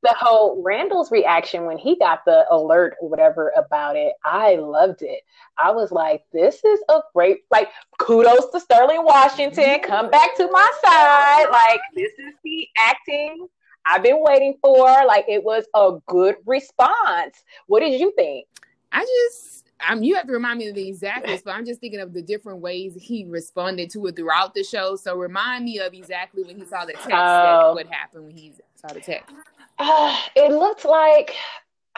the 0.03 0.13
whole 0.17 0.61
Randall's 0.63 1.11
reaction 1.11 1.65
when 1.65 1.77
he 1.77 1.97
got 1.97 2.23
the 2.25 2.45
alert 2.51 2.95
or 3.01 3.09
whatever 3.09 3.51
about 3.57 3.95
it, 3.95 4.13
I 4.23 4.55
loved 4.55 5.01
it. 5.01 5.21
I 5.57 5.71
was 5.71 5.91
like, 5.91 6.23
this 6.31 6.63
is 6.63 6.79
a 6.89 6.99
great, 7.13 7.39
like, 7.49 7.69
kudos 7.97 8.51
to 8.51 8.59
Sterling 8.59 9.03
Washington. 9.03 9.63
Mm-hmm. 9.63 9.89
Come 9.89 10.09
back 10.11 10.35
to 10.37 10.49
my 10.51 10.71
side. 10.83 11.49
Like, 11.51 11.81
this 11.95 12.11
is 12.19 12.35
the 12.43 12.67
acting 12.79 13.47
I've 13.85 14.03
been 14.03 14.19
waiting 14.19 14.55
for. 14.61 14.85
Like, 15.05 15.25
it 15.27 15.43
was 15.43 15.65
a 15.73 15.97
good 16.07 16.35
response. 16.45 17.43
What 17.65 17.79
did 17.79 17.99
you 17.99 18.13
think? 18.15 18.45
I 18.91 19.01
just, 19.01 19.65
I'm, 19.81 20.03
you 20.03 20.15
have 20.15 20.27
to 20.27 20.33
remind 20.33 20.59
me 20.59 20.67
of 20.67 20.75
the 20.75 20.87
exactness, 20.87 21.41
but 21.41 21.55
I'm 21.55 21.65
just 21.65 21.81
thinking 21.81 22.01
of 22.01 22.13
the 22.13 22.21
different 22.21 22.59
ways 22.59 22.95
he 23.01 23.25
responded 23.25 23.89
to 23.91 24.05
it 24.05 24.15
throughout 24.15 24.53
the 24.53 24.63
show. 24.63 24.95
So 24.95 25.15
remind 25.15 25.65
me 25.65 25.79
of 25.79 25.93
exactly 25.93 26.43
when 26.43 26.55
he 26.55 26.65
saw 26.65 26.85
the 26.85 26.93
text, 26.93 27.09
oh. 27.11 27.73
what 27.73 27.87
happened 27.87 28.25
when 28.25 28.35
he 28.35 28.53
saw 28.75 28.93
the 28.93 29.01
text. 29.01 29.33
Uh, 29.79 30.17
it 30.35 30.51
looked 30.51 30.85
like 30.85 31.35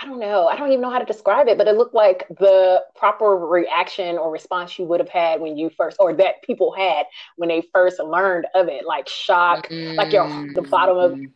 I 0.01 0.05
don't 0.05 0.19
know. 0.19 0.47
I 0.47 0.55
don't 0.55 0.69
even 0.69 0.81
know 0.81 0.89
how 0.89 0.99
to 0.99 1.05
describe 1.05 1.47
it, 1.47 1.57
but 1.57 1.67
it 1.67 1.75
looked 1.75 1.93
like 1.93 2.25
the 2.29 2.83
proper 2.95 3.35
reaction 3.35 4.17
or 4.17 4.31
response 4.31 4.79
you 4.79 4.85
would 4.85 5.01
have 5.01 5.09
had 5.09 5.41
when 5.41 5.57
you 5.57 5.69
first, 5.69 5.97
or 5.99 6.13
that 6.13 6.41
people 6.41 6.71
had 6.71 7.05
when 7.35 7.49
they 7.49 7.63
first 7.73 7.99
learned 7.99 8.47
of 8.55 8.69
it, 8.69 8.85
like 8.85 9.09
shock, 9.09 9.67
mm-hmm. 9.67 9.97
like 9.97 10.13
your 10.13 10.25
the 10.53 10.61
bottom 10.61 10.97
of 10.97 11.11
mm. 11.11 11.29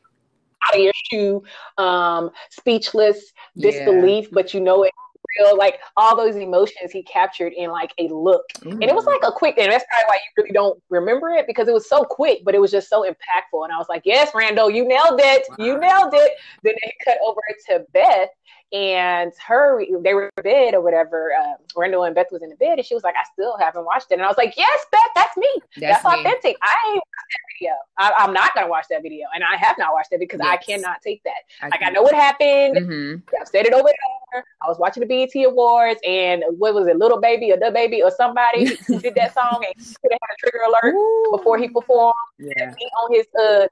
out 0.65 0.75
of 0.75 0.81
your 0.81 0.93
shoe, 1.11 1.43
um, 1.77 2.31
speechless, 2.51 3.33
disbelief, 3.57 4.25
yeah. 4.25 4.31
but 4.31 4.53
you 4.53 4.61
know 4.61 4.83
it 4.83 4.93
real, 5.37 5.57
like 5.57 5.79
all 5.97 6.15
those 6.15 6.35
emotions 6.35 6.91
he 6.91 7.03
captured 7.03 7.53
in 7.53 7.69
like 7.69 7.93
a 7.97 8.07
look. 8.07 8.43
Mm. 8.61 8.73
And 8.73 8.83
it 8.83 8.95
was 8.95 9.05
like 9.05 9.21
a 9.23 9.31
quick, 9.31 9.57
and 9.57 9.71
that's 9.71 9.85
probably 9.89 10.05
why 10.07 10.15
you 10.15 10.43
really 10.43 10.53
don't 10.53 10.81
remember 10.89 11.29
it 11.31 11.47
because 11.47 11.67
it 11.67 11.73
was 11.73 11.87
so 11.87 12.03
quick, 12.03 12.39
but 12.43 12.55
it 12.55 12.59
was 12.59 12.71
just 12.71 12.89
so 12.89 13.03
impactful. 13.03 13.63
And 13.63 13.71
I 13.71 13.77
was 13.77 13.87
like, 13.89 14.03
yes, 14.05 14.31
Randall, 14.33 14.69
you 14.69 14.87
nailed 14.87 15.19
it. 15.21 15.45
Wow. 15.57 15.65
You 15.65 15.79
nailed 15.79 16.13
it. 16.13 16.31
Then 16.63 16.73
they 16.83 16.93
cut 17.05 17.17
over 17.25 17.41
to 17.67 17.85
Beth 17.93 18.29
and 18.73 19.31
her 19.45 19.85
they 20.01 20.15
were 20.15 20.31
in 20.35 20.43
bed 20.43 20.73
or 20.73 20.81
whatever. 20.81 21.31
Uh, 21.39 21.53
Randall 21.77 22.05
and 22.05 22.15
Beth 22.15 22.31
was 22.31 22.41
in 22.41 22.49
the 22.49 22.55
bed, 22.55 22.79
and 22.79 22.85
she 22.85 22.95
was 22.95 23.03
like, 23.03 23.13
"I 23.15 23.23
still 23.31 23.55
haven't 23.57 23.85
watched 23.85 24.07
it." 24.11 24.15
And 24.15 24.23
I 24.23 24.27
was 24.27 24.37
like, 24.37 24.55
"Yes, 24.57 24.85
Beth, 24.91 24.99
that's 25.15 25.37
me. 25.37 25.47
That's, 25.77 26.01
that's 26.01 26.15
me. 26.15 26.21
authentic. 26.21 26.57
I 26.63 26.75
ain't 26.87 26.95
watched 26.95 27.29
that 27.29 27.53
video. 27.59 27.73
I, 27.99 28.23
am 28.23 28.33
not 28.33 28.53
gonna 28.55 28.67
watch 28.67 28.85
that 28.89 29.03
video, 29.03 29.27
and 29.35 29.43
I 29.43 29.55
have 29.57 29.77
not 29.77 29.93
watched 29.93 30.11
it 30.11 30.19
because 30.19 30.39
yes. 30.43 30.51
I 30.51 30.57
cannot 30.57 31.01
take 31.03 31.23
that. 31.23 31.43
I 31.61 31.67
like, 31.67 31.83
I 31.83 31.91
know 31.91 32.01
what 32.01 32.15
happened. 32.15 32.77
Mm-hmm. 32.77 33.35
I've 33.39 33.47
said 33.47 33.67
it 33.67 33.73
over 33.73 33.87
there. 33.87 34.43
I 34.63 34.67
was 34.67 34.79
watching 34.79 35.01
the 35.01 35.07
BET 35.07 35.45
Awards, 35.45 35.99
and 36.03 36.43
what 36.57 36.73
was 36.73 36.87
it, 36.87 36.97
Lil 36.97 37.21
Baby 37.21 37.51
or 37.51 37.57
the 37.57 37.69
Baby 37.71 38.01
or 38.01 38.09
somebody 38.09 38.75
who 38.87 38.99
did 38.99 39.13
that 39.13 39.33
song, 39.35 39.63
and 39.67 39.85
he 39.85 39.93
could 40.01 40.11
have 40.11 40.19
had 40.19 40.33
a 40.33 40.37
trigger 40.39 40.63
alert 40.67 40.95
Ooh. 40.95 41.37
before 41.37 41.59
he 41.59 41.67
performed. 41.67 42.15
Yeah. 42.39 42.73
on 43.03 43.13
his 43.13 43.27
uh, 43.39 43.67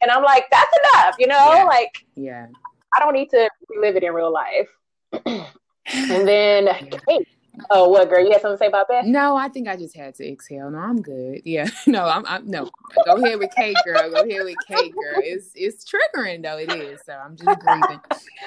and 0.00 0.10
I'm 0.10 0.22
like, 0.22 0.46
that's 0.50 0.72
enough, 0.78 1.16
you 1.18 1.26
know, 1.26 1.54
yeah. 1.54 1.64
like 1.64 2.06
yeah 2.14 2.46
I 2.94 3.00
don't 3.00 3.14
need 3.14 3.30
to 3.30 3.48
relive 3.68 3.96
it 3.96 4.04
in 4.04 4.12
real 4.12 4.32
life. 4.32 4.68
and 5.26 6.28
then 6.28 6.68
Kate. 7.08 7.28
Oh, 7.70 7.88
what 7.88 8.08
girl? 8.08 8.24
You 8.24 8.32
had 8.32 8.40
something 8.40 8.58
to 8.58 8.64
say 8.64 8.66
about 8.68 8.88
that? 8.88 9.06
No, 9.06 9.36
I 9.36 9.48
think 9.48 9.68
I 9.68 9.76
just 9.76 9.96
had 9.96 10.14
to 10.16 10.28
exhale. 10.28 10.70
No, 10.70 10.78
I'm 10.78 11.00
good. 11.00 11.42
Yeah, 11.44 11.68
no, 11.86 12.04
I'm, 12.04 12.24
I'm 12.26 12.48
no. 12.48 12.70
Go 13.04 13.16
ahead 13.16 13.38
with 13.38 13.54
Kate, 13.54 13.76
girl. 13.84 14.10
Go 14.10 14.22
ahead 14.22 14.44
with 14.44 14.58
Kate, 14.66 14.94
girl. 14.94 15.20
It's 15.22 15.50
it's 15.54 15.84
triggering 15.84 16.42
though. 16.42 16.58
It 16.58 16.70
is. 16.70 17.00
So 17.04 17.12
I'm 17.12 17.36
just 17.36 17.60
breathing. 17.60 18.00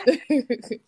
Kate, 0.06 0.82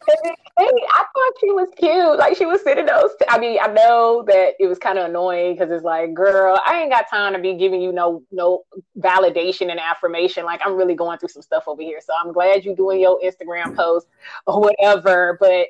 I 0.57 1.05
thought 1.13 1.33
she 1.39 1.51
was 1.51 1.69
cute. 1.77 2.17
Like 2.17 2.35
she 2.35 2.45
was 2.45 2.61
sitting 2.61 2.85
those. 2.85 3.11
T- 3.19 3.25
I 3.29 3.39
mean, 3.39 3.57
I 3.61 3.67
know 3.67 4.23
that 4.27 4.53
it 4.59 4.67
was 4.67 4.77
kind 4.77 4.97
of 4.97 5.09
annoying 5.09 5.55
because 5.55 5.71
it's 5.71 5.83
like, 5.83 6.13
girl, 6.13 6.59
I 6.65 6.81
ain't 6.81 6.91
got 6.91 7.09
time 7.09 7.33
to 7.33 7.39
be 7.39 7.55
giving 7.55 7.81
you 7.81 7.91
no 7.91 8.23
no 8.31 8.63
validation 8.99 9.71
and 9.71 9.79
affirmation. 9.79 10.45
Like 10.45 10.61
I'm 10.65 10.75
really 10.75 10.95
going 10.95 11.17
through 11.19 11.29
some 11.29 11.41
stuff 11.41 11.63
over 11.67 11.81
here. 11.81 11.99
So 12.01 12.13
I'm 12.23 12.33
glad 12.33 12.65
you're 12.65 12.75
doing 12.75 12.99
your 12.99 13.19
Instagram 13.21 13.75
post 13.75 14.07
or 14.45 14.59
whatever. 14.61 15.37
But 15.39 15.69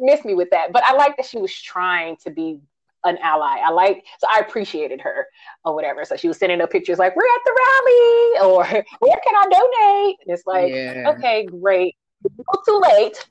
miss 0.00 0.24
me 0.24 0.34
with 0.34 0.50
that. 0.50 0.72
But 0.72 0.84
I 0.84 0.94
like 0.94 1.16
that 1.16 1.26
she 1.26 1.38
was 1.38 1.54
trying 1.54 2.16
to 2.24 2.30
be 2.30 2.60
an 3.04 3.18
ally. 3.18 3.58
I 3.64 3.70
like 3.70 4.04
so 4.18 4.26
I 4.30 4.40
appreciated 4.40 5.00
her 5.00 5.26
or 5.64 5.74
whatever. 5.74 6.04
So 6.04 6.16
she 6.16 6.28
was 6.28 6.38
sending 6.38 6.60
up 6.60 6.70
pictures 6.70 6.98
like, 6.98 7.14
We're 7.16 7.22
at 7.24 7.40
the 7.44 7.58
rally 7.58 8.50
or 8.50 8.84
where 9.00 9.16
can 9.24 9.34
I 9.34 9.44
donate? 9.44 10.16
And 10.26 10.34
it's 10.34 10.46
like, 10.46 10.72
yeah. 10.72 11.12
okay, 11.16 11.46
great. 11.46 11.96
too 12.66 12.82
late. 12.96 13.28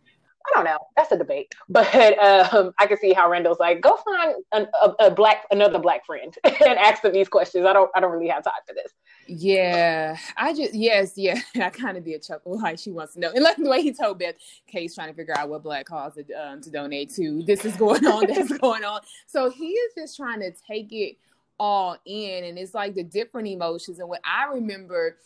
I 0.48 0.56
don't 0.56 0.64
know. 0.64 0.78
That's 0.96 1.12
a 1.12 1.18
debate, 1.18 1.54
but 1.70 1.94
um, 2.24 2.72
I 2.80 2.88
can 2.88 2.98
see 2.98 3.14
how 3.14 3.30
Randall's 3.30 3.60
like, 3.60 3.82
go 3.82 3.98
find 3.98 4.36
an, 4.54 4.68
a, 4.82 5.08
a, 5.08 5.12
black 5.12 5.46
another 5.52 5.80
black 5.80 6.06
friend 6.06 6.34
and 6.44 6.80
ask 6.80 7.02
them 7.02 7.12
these 7.12 7.28
questions. 7.28 7.66
I 7.66 7.74
don't 7.74 7.92
I 7.96 8.00
don't 8.00 8.12
really 8.12 8.30
have 8.30 8.44
time 8.44 8.54
for 8.66 8.74
this. 8.74 8.94
Yeah, 9.28 10.18
I 10.36 10.54
just 10.54 10.74
yes, 10.74 11.14
yeah. 11.16 11.40
I 11.56 11.70
kind 11.70 11.98
of 11.98 12.06
did 12.06 12.24
chuckle 12.24 12.60
like 12.62 12.80
she 12.80 12.92
wants 12.92 13.14
to 13.14 13.20
know, 13.20 13.32
and 13.32 13.44
like 13.44 13.58
the 13.58 13.70
way 13.70 13.82
he 13.82 13.92
told 13.94 14.20
Beth, 14.20 14.36
Kate's 14.68 14.96
trying 14.96 15.10
to 15.10 15.14
figure 15.14 15.38
out 15.38 15.50
what 15.50 15.64
black 15.64 15.86
cause 15.86 16.16
to, 16.16 16.34
um, 16.34 16.62
to 16.62 16.70
donate 16.70 17.14
to. 17.16 17.44
This 17.44 17.66
is 17.66 17.76
going 17.76 18.06
on. 18.06 18.28
That's 18.34 18.58
going 18.58 18.84
on. 18.84 19.02
So 19.26 19.50
he 19.50 19.70
is 19.70 19.94
just 19.96 20.18
trying 20.18 20.40
to 20.40 20.52
take 20.52 20.92
it 20.92 21.18
all 21.60 21.98
in, 22.06 22.46
and 22.46 22.58
it's 22.58 22.74
like 22.74 22.96
the 22.96 23.04
different 23.04 23.48
emotions. 23.48 24.00
And 24.00 24.10
what 24.10 24.22
I 24.24 24.46
remember 24.46 25.18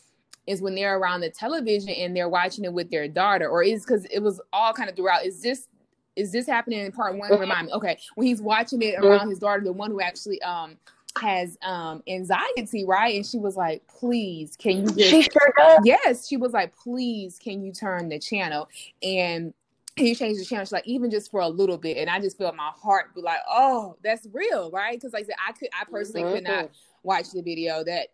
is 0.46 0.60
when 0.60 0.74
they're 0.74 0.98
around 0.98 1.20
the 1.20 1.30
television 1.30 1.90
and 1.90 2.16
they're 2.16 2.28
watching 2.28 2.64
it 2.64 2.72
with 2.72 2.90
their 2.90 3.06
daughter, 3.08 3.48
or 3.48 3.62
is 3.62 3.84
because 3.84 4.04
it 4.06 4.20
was 4.20 4.40
all 4.52 4.72
kind 4.72 4.90
of 4.90 4.96
throughout. 4.96 5.24
Is 5.24 5.42
this 5.42 5.68
is 6.16 6.32
this 6.32 6.46
happening 6.46 6.80
in 6.80 6.92
part 6.92 7.16
one? 7.16 7.30
Remind 7.38 7.68
me. 7.68 7.72
Okay, 7.72 7.98
when 8.16 8.26
he's 8.26 8.42
watching 8.42 8.82
it 8.82 8.96
around 8.98 9.30
his 9.30 9.38
daughter, 9.38 9.62
the 9.62 9.72
one 9.72 9.90
who 9.90 10.00
actually 10.00 10.42
um 10.42 10.76
has 11.20 11.58
um 11.62 12.02
anxiety, 12.06 12.84
right? 12.84 13.14
And 13.16 13.26
she 13.26 13.38
was 13.38 13.56
like, 13.56 13.82
"Please, 13.88 14.56
can 14.56 14.78
you 14.78 14.86
just?" 14.86 15.10
She 15.10 15.22
sure 15.22 15.54
does. 15.56 15.80
Yes, 15.84 16.26
she 16.26 16.36
was 16.36 16.52
like, 16.52 16.74
"Please, 16.76 17.38
can 17.38 17.62
you 17.62 17.72
turn 17.72 18.08
the 18.08 18.18
channel?" 18.18 18.68
And 19.02 19.54
he 19.96 20.14
changed 20.14 20.40
the 20.40 20.44
channel. 20.44 20.64
She's 20.64 20.72
like, 20.72 20.86
even 20.86 21.10
just 21.10 21.30
for 21.30 21.40
a 21.40 21.48
little 21.48 21.76
bit, 21.76 21.98
and 21.98 22.08
I 22.08 22.18
just 22.18 22.38
felt 22.38 22.56
my 22.56 22.70
heart 22.74 23.14
be 23.14 23.20
like, 23.20 23.40
"Oh, 23.48 23.96
that's 24.02 24.26
real, 24.32 24.70
right?" 24.70 24.98
Because 24.98 25.12
like 25.12 25.24
I 25.24 25.26
said, 25.26 25.34
I 25.46 25.52
could, 25.52 25.68
I 25.78 25.84
personally 25.84 26.22
mm-hmm. 26.22 26.34
could 26.34 26.44
not 26.44 26.64
mm-hmm. 26.64 26.91
Watch 27.02 27.30
the 27.30 27.42
video. 27.42 27.82
That 27.84 28.08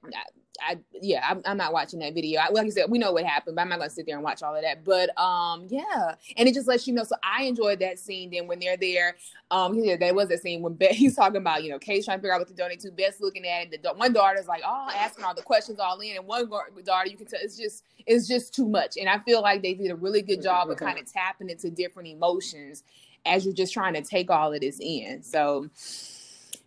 I 0.61 0.79
yeah, 1.01 1.25
I'm, 1.29 1.43
I'm, 1.45 1.57
not 1.57 1.73
watching 1.73 2.01
that 2.01 2.15
video. 2.15 2.41
I, 2.41 2.49
like 2.51 2.67
I 2.67 2.71
said, 2.71 2.91
we 2.91 2.99
know 2.99 3.13
what 3.13 3.25
happened, 3.25 3.57
but 3.57 3.63
I'm 3.63 3.69
not 3.69 3.79
gonna 3.79 3.91
sit 3.91 4.07
there 4.07 4.17
and 4.17 4.25
watch 4.25 4.43
all 4.43 4.55
of 4.55 4.63
that. 4.63 4.85
But 4.85 5.17
um, 5.19 5.67
yeah, 5.69 6.15
and 6.37 6.49
it 6.49 6.55
just 6.55 6.67
lets 6.67 6.87
you 6.87 6.95
know. 6.95 7.05
So 7.05 7.17
I 7.23 7.45
enjoyed 7.45 7.79
that 7.81 7.99
scene. 7.99 8.31
Then 8.31 8.47
when 8.47 8.59
they're 8.59 8.77
there, 8.77 9.17
um, 9.51 9.75
yeah, 9.75 9.97
there 9.97 10.15
was 10.15 10.31
a 10.31 10.39
scene 10.39 10.63
when 10.63 10.75
Beth, 10.75 10.91
he's 10.93 11.15
talking 11.15 11.37
about 11.37 11.63
you 11.63 11.71
know 11.71 11.79
Kate's 11.79 12.07
trying 12.07 12.19
to 12.19 12.23
figure 12.23 12.35
out 12.35 12.41
what 12.41 12.49
to 12.49 12.55
donate 12.55 12.81
to. 12.81 12.91
Beth's 12.91 13.21
looking 13.21 13.47
at 13.47 13.73
it. 13.73 13.83
The 13.83 13.93
one 13.95 14.13
daughter's 14.13 14.47
like, 14.47 14.63
oh, 14.67 14.89
asking 14.95 15.25
all 15.25 15.35
the 15.35 15.43
questions 15.43 15.79
all 15.79 15.99
in, 16.01 16.17
and 16.17 16.27
one 16.27 16.49
daughter 16.85 17.09
you 17.09 17.17
can 17.17 17.27
tell 17.27 17.41
it's 17.43 17.57
just 17.57 17.85
it's 18.07 18.27
just 18.27 18.55
too 18.55 18.69
much. 18.69 18.97
And 18.97 19.09
I 19.09 19.19
feel 19.21 19.43
like 19.43 19.63
they 19.63 19.75
did 19.75 19.91
a 19.91 19.97
really 19.97 20.23
good 20.23 20.43
job 20.43 20.71
of 20.71 20.77
kind 20.77 20.99
of 20.99 21.11
tapping 21.11 21.51
into 21.51 21.71
different 21.71 22.09
emotions 22.09 22.83
as 23.27 23.45
you're 23.45 23.55
just 23.55 23.73
trying 23.73 23.95
to 23.95 24.03
take 24.03 24.31
all 24.31 24.53
of 24.53 24.61
this 24.61 24.79
in. 24.81 25.23
So 25.23 25.69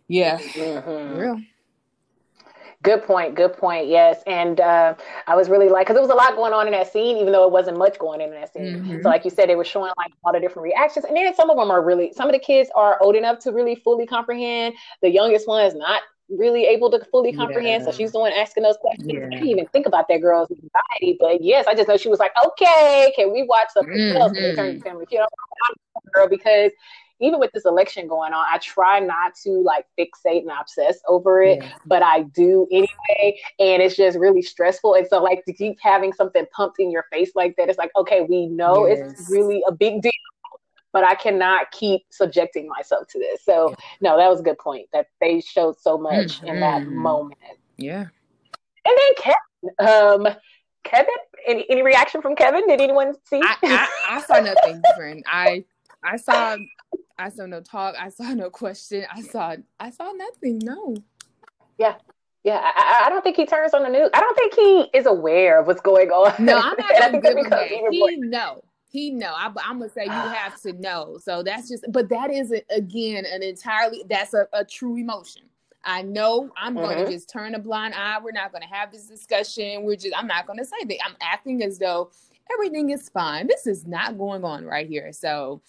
yeah, 0.08 0.38
mm-hmm. 0.38 1.16
real. 1.16 1.40
Good 2.82 3.04
point. 3.04 3.36
Good 3.36 3.56
point. 3.56 3.86
Yes. 3.86 4.22
And 4.26 4.60
uh, 4.60 4.94
I 5.26 5.36
was 5.36 5.48
really 5.48 5.68
like, 5.68 5.86
because 5.86 5.94
there 5.94 6.02
was 6.02 6.10
a 6.10 6.14
lot 6.14 6.34
going 6.34 6.52
on 6.52 6.66
in 6.66 6.72
that 6.72 6.92
scene, 6.92 7.16
even 7.16 7.32
though 7.32 7.46
it 7.46 7.52
wasn't 7.52 7.78
much 7.78 7.98
going 7.98 8.20
in 8.20 8.30
that 8.32 8.52
scene. 8.52 8.76
Mm-hmm. 8.76 9.02
So, 9.02 9.08
like 9.08 9.24
you 9.24 9.30
said, 9.30 9.48
they 9.48 9.54
were 9.54 9.64
showing 9.64 9.92
like 9.96 10.12
all 10.24 10.32
the 10.32 10.40
different 10.40 10.64
reactions. 10.64 11.04
And 11.04 11.16
then 11.16 11.32
some 11.34 11.48
of 11.48 11.56
them 11.56 11.70
are 11.70 11.82
really, 11.82 12.12
some 12.12 12.28
of 12.28 12.32
the 12.32 12.40
kids 12.40 12.70
are 12.74 13.00
old 13.00 13.14
enough 13.14 13.38
to 13.40 13.52
really 13.52 13.76
fully 13.76 14.06
comprehend. 14.06 14.74
The 15.00 15.10
youngest 15.10 15.46
one 15.46 15.64
is 15.64 15.74
not 15.74 16.02
really 16.28 16.64
able 16.64 16.90
to 16.90 17.04
fully 17.10 17.32
comprehend. 17.32 17.84
Yeah. 17.84 17.90
So 17.90 17.96
she's 17.96 18.12
the 18.12 18.18
one 18.18 18.32
asking 18.32 18.64
those 18.64 18.78
questions. 18.78 19.12
Yeah. 19.12 19.26
I 19.26 19.30
didn't 19.30 19.48
even 19.48 19.66
think 19.66 19.86
about 19.86 20.08
that 20.08 20.20
girl's 20.20 20.50
anxiety. 20.50 21.16
But 21.20 21.42
yes, 21.42 21.66
I 21.68 21.74
just 21.74 21.88
know 21.88 21.96
she 21.96 22.08
was 22.08 22.18
like, 22.18 22.32
okay, 22.46 23.12
can 23.14 23.32
we 23.32 23.44
watch 23.44 23.68
something 23.74 23.94
mm-hmm. 23.94 24.16
else? 24.16 24.32
And 24.36 24.56
turn 24.56 24.80
family, 24.80 25.06
you 25.10 25.18
know, 25.18 25.26
girl, 26.12 26.28
because 26.28 26.72
even 27.22 27.38
with 27.38 27.50
this 27.52 27.64
election 27.64 28.08
going 28.08 28.32
on, 28.32 28.44
I 28.50 28.58
try 28.58 29.00
not 29.00 29.34
to 29.44 29.50
like 29.50 29.86
fixate 29.98 30.42
and 30.42 30.50
obsess 30.50 30.98
over 31.08 31.42
it, 31.42 31.62
yeah. 31.62 31.72
but 31.86 32.02
I 32.02 32.22
do 32.22 32.66
anyway. 32.70 33.40
And 33.58 33.80
it's 33.82 33.96
just 33.96 34.18
really 34.18 34.42
stressful. 34.42 34.94
And 34.94 35.06
so, 35.06 35.22
like, 35.22 35.44
to 35.46 35.52
keep 35.52 35.78
having 35.80 36.12
something 36.12 36.44
pumped 36.52 36.80
in 36.80 36.90
your 36.90 37.04
face 37.12 37.30
like 37.34 37.56
that, 37.56 37.68
it's 37.68 37.78
like, 37.78 37.92
okay, 37.96 38.26
we 38.28 38.46
know 38.46 38.86
yes. 38.86 39.12
it's 39.12 39.30
really 39.30 39.62
a 39.66 39.72
big 39.72 40.02
deal, 40.02 40.12
but 40.92 41.04
I 41.04 41.14
cannot 41.14 41.70
keep 41.70 42.02
subjecting 42.10 42.68
myself 42.68 43.08
to 43.08 43.18
this. 43.18 43.44
So, 43.44 43.70
yeah. 43.70 43.76
no, 44.00 44.16
that 44.18 44.28
was 44.28 44.40
a 44.40 44.42
good 44.42 44.58
point 44.58 44.88
that 44.92 45.06
they 45.20 45.40
showed 45.40 45.78
so 45.78 45.96
much 45.96 46.38
mm-hmm. 46.38 46.48
in 46.48 46.60
that 46.60 46.82
mm-hmm. 46.82 46.96
moment. 46.96 47.40
Yeah. 47.76 48.06
And 48.84 48.98
then 48.98 49.34
Kevin, 49.78 50.26
um, 50.26 50.34
Kevin, 50.84 51.14
any, 51.46 51.64
any 51.70 51.82
reaction 51.82 52.20
from 52.20 52.34
Kevin? 52.34 52.66
Did 52.66 52.80
anyone 52.80 53.14
see? 53.24 53.40
I, 53.42 53.56
I, 53.62 54.16
I 54.16 54.20
saw 54.22 54.40
nothing 54.40 54.82
different. 54.90 55.24
I 55.26 55.64
I 56.04 56.16
saw 56.16 56.56
I 57.22 57.28
saw 57.28 57.46
no 57.46 57.60
talk. 57.60 57.94
I 57.98 58.08
saw 58.08 58.34
no 58.34 58.50
question. 58.50 59.04
I 59.12 59.22
saw 59.22 59.56
I 59.78 59.90
saw 59.90 60.12
nothing. 60.12 60.60
No. 60.62 60.96
Yeah. 61.78 61.94
Yeah, 62.44 62.60
I, 62.60 63.04
I, 63.06 63.08
don't 63.08 63.22
think 63.22 63.36
he 63.36 63.46
turns 63.46 63.72
on 63.72 63.84
the 63.84 63.88
news. 63.88 64.10
I 64.12 64.18
don't 64.18 64.34
think 64.34 64.54
he 64.54 64.98
is 64.98 65.06
aware 65.06 65.60
of 65.60 65.68
what's 65.68 65.80
going 65.80 66.10
on. 66.10 66.44
No, 66.44 66.58
I'm 66.58 66.74
not 66.76 66.90
gonna 66.98 67.20
give 67.20 67.50
that. 67.50 67.68
He 67.68 68.16
know. 68.16 68.64
He 68.88 69.10
know. 69.10 69.32
I, 69.32 69.46
am 69.46 69.54
gonna 69.54 69.88
say 69.88 70.06
you 70.06 70.10
have 70.10 70.60
to 70.62 70.72
know. 70.80 71.18
So 71.22 71.44
that's 71.44 71.68
just. 71.68 71.84
But 71.90 72.08
that 72.08 72.32
is 72.32 72.52
again 72.70 73.26
an 73.26 73.44
entirely. 73.44 74.02
That's 74.10 74.34
a, 74.34 74.48
a 74.52 74.64
true 74.64 74.96
emotion. 74.96 75.42
I 75.84 76.02
know 76.02 76.50
I'm 76.56 76.74
mm-hmm. 76.74 76.84
going 76.84 77.04
to 77.06 77.10
just 77.10 77.28
turn 77.28 77.54
a 77.54 77.58
blind 77.58 77.94
eye. 77.94 78.18
We're 78.22 78.32
not 78.32 78.52
going 78.52 78.62
to 78.62 78.68
have 78.68 78.90
this 78.90 79.06
discussion. 79.06 79.84
We're 79.84 79.96
just. 79.96 80.16
I'm 80.16 80.26
not 80.26 80.46
going 80.46 80.58
to 80.58 80.64
say 80.64 80.84
that. 80.84 80.98
I'm 81.04 81.16
acting 81.20 81.62
as 81.62 81.78
though 81.78 82.10
everything 82.52 82.90
is 82.90 83.08
fine. 83.08 83.46
This 83.46 83.68
is 83.68 83.86
not 83.86 84.18
going 84.18 84.44
on 84.44 84.64
right 84.64 84.88
here. 84.88 85.12
So 85.12 85.62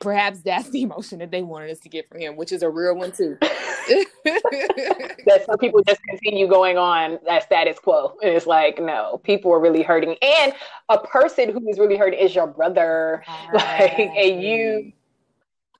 perhaps 0.00 0.40
that's 0.40 0.70
the 0.70 0.82
emotion 0.82 1.18
that 1.18 1.30
they 1.30 1.42
wanted 1.42 1.70
us 1.70 1.78
to 1.80 1.88
get 1.88 2.08
from 2.08 2.20
him, 2.20 2.36
which 2.36 2.52
is 2.52 2.62
a 2.62 2.70
real 2.70 2.96
one 2.96 3.12
too. 3.12 3.36
that 4.24 5.44
some 5.46 5.58
people 5.58 5.82
just 5.86 6.00
continue 6.08 6.48
going 6.48 6.78
on 6.78 7.18
that 7.26 7.42
status 7.42 7.78
quo. 7.78 8.16
And 8.22 8.34
it's 8.34 8.46
like, 8.46 8.80
no, 8.80 9.20
people 9.24 9.52
are 9.52 9.60
really 9.60 9.82
hurting. 9.82 10.16
And 10.22 10.52
a 10.88 10.98
person 10.98 11.50
who 11.50 11.68
is 11.68 11.78
really 11.78 11.96
hurting 11.96 12.18
is 12.18 12.34
your 12.34 12.46
brother. 12.46 13.22
Right. 13.52 13.62
Like, 13.74 13.98
and 13.98 14.42
you 14.42 14.92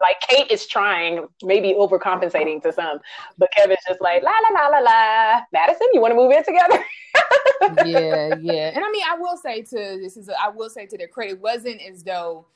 like 0.00 0.20
Kate 0.20 0.50
is 0.50 0.66
trying, 0.66 1.27
maybe 1.42 1.74
overcompensating 1.74 2.62
to 2.62 2.72
some, 2.72 2.98
but 3.38 3.50
Kevin's 3.53 3.79
just 3.87 4.00
like 4.00 4.22
la 4.22 4.31
la 4.31 4.61
la 4.61 4.68
la 4.68 4.79
la. 4.79 5.40
Madison, 5.53 5.87
you 5.92 6.00
want 6.00 6.12
to 6.12 6.16
move 6.16 6.33
in 6.33 6.44
together? 6.44 6.85
yeah, 7.88 8.35
yeah. 8.40 8.72
And 8.74 8.85
I 8.85 8.90
mean, 8.90 9.05
I 9.09 9.16
will 9.18 9.37
say 9.37 9.62
to 9.62 9.98
this 10.03 10.16
is 10.16 10.29
a, 10.29 10.35
I 10.40 10.48
will 10.48 10.68
say 10.68 10.87
to 10.87 10.98
their 10.98 11.09
credit, 11.09 11.35
it 11.35 11.40
wasn't 11.40 11.81
as 11.83 12.03
though 12.03 12.46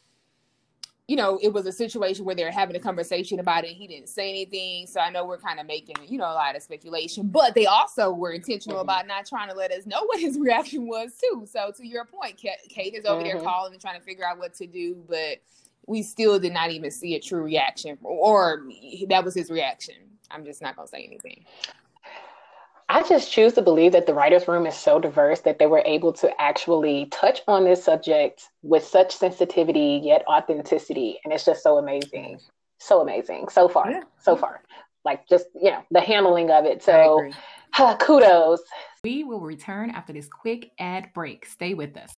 you 1.08 1.16
know, 1.16 1.38
it 1.42 1.54
was 1.54 1.64
a 1.64 1.72
situation 1.72 2.26
where 2.26 2.34
they're 2.34 2.52
having 2.52 2.76
a 2.76 2.78
conversation 2.78 3.40
about 3.40 3.64
it. 3.64 3.70
He 3.70 3.86
didn't 3.86 4.10
say 4.10 4.28
anything. 4.28 4.86
So 4.86 5.00
I 5.00 5.08
know 5.08 5.24
we're 5.24 5.38
kind 5.38 5.58
of 5.58 5.66
making, 5.66 5.96
you 6.06 6.18
know, 6.18 6.26
a 6.26 6.36
lot 6.36 6.54
of 6.54 6.62
speculation, 6.62 7.28
but 7.28 7.54
they 7.54 7.64
also 7.64 8.12
were 8.12 8.32
intentional 8.32 8.76
mm-hmm. 8.76 8.84
about 8.84 9.06
not 9.06 9.24
trying 9.24 9.48
to 9.48 9.54
let 9.54 9.72
us 9.72 9.86
know 9.86 10.02
what 10.06 10.20
his 10.20 10.38
reaction 10.38 10.86
was, 10.86 11.12
too. 11.18 11.46
So 11.50 11.72
to 11.78 11.86
your 11.86 12.04
point, 12.04 12.36
Kate 12.36 12.92
is 12.92 13.06
over 13.06 13.22
mm-hmm. 13.22 13.38
there 13.38 13.42
calling 13.42 13.72
and 13.72 13.80
trying 13.80 13.98
to 13.98 14.04
figure 14.04 14.26
out 14.26 14.38
what 14.38 14.52
to 14.54 14.66
do, 14.66 15.02
but 15.08 15.38
we 15.86 16.02
still 16.02 16.38
did 16.38 16.52
not 16.52 16.70
even 16.70 16.90
see 16.90 17.14
a 17.14 17.20
true 17.20 17.42
reaction, 17.42 17.96
or 18.02 18.64
that 19.08 19.24
was 19.24 19.34
his 19.34 19.50
reaction. 19.50 19.94
I'm 20.30 20.44
just 20.44 20.60
not 20.60 20.76
going 20.76 20.86
to 20.86 20.90
say 20.90 21.04
anything. 21.04 21.46
I 22.90 23.02
just 23.06 23.30
choose 23.30 23.52
to 23.54 23.62
believe 23.62 23.92
that 23.92 24.06
the 24.06 24.14
writer's 24.14 24.48
room 24.48 24.66
is 24.66 24.74
so 24.74 24.98
diverse 24.98 25.40
that 25.40 25.58
they 25.58 25.66
were 25.66 25.82
able 25.84 26.12
to 26.14 26.40
actually 26.40 27.06
touch 27.06 27.42
on 27.46 27.64
this 27.64 27.84
subject 27.84 28.48
with 28.62 28.82
such 28.82 29.14
sensitivity 29.14 30.00
yet 30.02 30.24
authenticity. 30.26 31.20
And 31.22 31.32
it's 31.32 31.44
just 31.44 31.62
so 31.62 31.76
amazing. 31.76 32.40
So 32.78 33.02
amazing. 33.02 33.48
So 33.50 33.68
far. 33.68 33.90
Yeah. 33.90 34.04
So 34.20 34.36
far. 34.36 34.62
Like 35.04 35.28
just, 35.28 35.46
you 35.54 35.70
know, 35.70 35.82
the 35.90 36.00
handling 36.00 36.50
of 36.50 36.64
it. 36.64 36.82
So 36.82 37.30
uh, 37.78 37.96
kudos. 37.96 38.62
We 39.04 39.22
will 39.22 39.40
return 39.40 39.90
after 39.90 40.14
this 40.14 40.28
quick 40.28 40.70
ad 40.78 41.10
break. 41.14 41.44
Stay 41.44 41.74
with 41.74 41.96
us. 41.96 42.14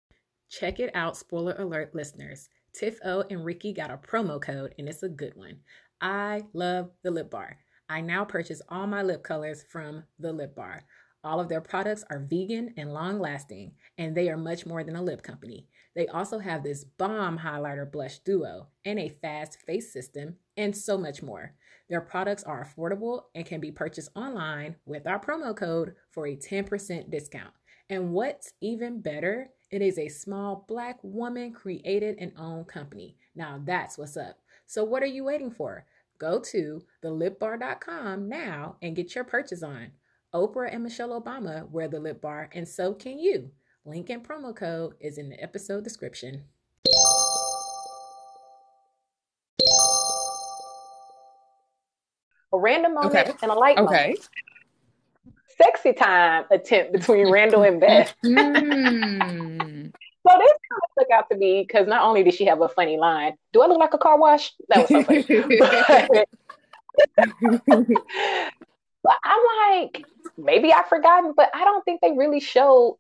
Check 0.51 0.79
it 0.81 0.91
out, 0.95 1.17
spoiler 1.17 1.55
alert 1.59 1.95
listeners. 1.95 2.49
Tiff 2.73 2.99
O 3.05 3.25
and 3.29 3.45
Riki 3.45 3.73
got 3.73 3.91
a 3.91 3.97
promo 3.97 4.41
code 4.41 4.75
and 4.79 4.89
it's 4.89 5.03
a 5.03 5.09
good 5.09 5.35
one. 5.35 5.59
I 6.01 6.43
love 6.53 6.91
the 7.03 7.11
lip 7.11 7.31
bar. 7.31 7.59
I 7.91 8.01
now 8.01 8.25
purchase 8.25 8.63
all 8.69 8.87
my 8.87 9.03
lip 9.03 9.25
colors 9.25 9.65
from 9.69 10.05
The 10.21 10.33
Lip 10.33 10.55
Bar. 10.55 10.85
All 11.25 11.41
of 11.41 11.49
their 11.49 11.61
products 11.61 12.05
are 12.09 12.21
vegan 12.21 12.73
and 12.77 12.95
long 12.95 13.19
lasting, 13.19 13.73
and 13.99 14.17
they 14.17 14.31
are 14.31 14.37
much 14.37 14.65
more 14.65 14.85
than 14.85 14.95
a 14.95 15.03
lip 15.03 15.25
company. 15.25 15.67
They 15.97 16.07
also 16.07 16.39
have 16.39 16.63
this 16.63 16.85
bomb 16.85 17.41
highlighter 17.41 17.91
blush 17.91 18.21
duo 18.21 18.69
and 18.85 19.01
a 19.01 19.09
fast 19.09 19.59
face 19.67 19.93
system, 19.93 20.37
and 20.57 20.75
so 20.75 20.97
much 20.97 21.21
more. 21.21 21.55
Their 21.89 22.01
products 22.01 22.45
are 22.45 22.65
affordable 22.65 23.23
and 23.35 23.45
can 23.45 23.61
be 23.61 23.73
purchased 23.73 24.11
online 24.15 24.77
with 24.87 25.09
our 25.09 25.19
promo 25.19 25.55
code 25.55 25.97
for 26.11 26.29
a 26.29 26.37
10% 26.37 27.11
discount. 27.11 27.53
And 27.89 28.13
what's 28.13 28.53
even 28.61 29.01
better, 29.01 29.51
it 29.73 29.83
is 29.83 29.99
a 29.99 30.07
small 30.07 30.65
black 30.69 31.01
woman 31.03 31.53
created 31.53 32.19
and 32.21 32.31
owned 32.39 32.69
company. 32.69 33.17
Now 33.35 33.61
that's 33.65 33.99
what's 33.99 34.17
up. 34.17 34.39
So, 34.67 34.85
what 34.85 35.03
are 35.03 35.07
you 35.07 35.25
waiting 35.25 35.51
for? 35.51 35.85
Go 36.21 36.39
to 36.39 36.83
thelipbar.com 37.03 38.29
now 38.29 38.77
and 38.83 38.95
get 38.95 39.15
your 39.15 39.25
purchase 39.25 39.63
on. 39.63 39.93
Oprah 40.35 40.73
and 40.73 40.85
Michelle 40.85 41.19
Obama 41.19 41.69
wear 41.71 41.89
the 41.89 41.99
lip 41.99 42.21
bar, 42.21 42.51
and 42.53 42.69
so 42.69 42.93
can 42.93 43.19
you. 43.19 43.51
Link 43.87 44.11
and 44.11 44.23
promo 44.23 44.55
code 44.55 44.95
is 45.01 45.17
in 45.17 45.31
the 45.31 45.43
episode 45.43 45.83
description. 45.83 46.45
A 52.53 52.59
random 52.59 52.95
moment 52.95 53.15
okay. 53.15 53.33
and 53.43 53.51
a 53.51 53.55
light 53.55 53.79
okay. 53.79 54.09
moment. 54.09 54.29
Sexy 55.57 55.95
time 55.95 56.45
attempt 56.51 56.93
between 56.93 57.31
Randall 57.31 57.63
and 57.63 57.81
Beth. 57.81 58.15
mm. 58.25 59.93
So 60.27 60.39
this 60.39 60.53
stuck 61.11 61.19
out 61.19 61.31
to 61.31 61.37
me 61.37 61.65
because 61.67 61.87
not 61.87 62.03
only 62.03 62.23
did 62.23 62.35
she 62.35 62.45
have 62.47 62.61
a 62.61 62.69
funny 62.69 62.97
line, 62.97 63.35
do 63.53 63.63
I 63.63 63.67
look 63.67 63.79
like 63.79 63.95
a 63.95 63.99
car 63.99 64.19
wash? 64.19 64.53
That 64.69 64.79
was 64.79 64.89
so 64.89 65.05
funny. 65.05 65.23
but, 69.03 69.15
I'm 69.25 69.41
like, 69.71 70.05
maybe 70.37 70.73
I've 70.73 70.87
forgotten, 70.87 71.33
but 71.37 71.51
I 71.55 71.65
don't 71.65 71.85
think 71.85 72.01
they 72.01 72.13
really 72.13 72.41
showed 72.41 72.99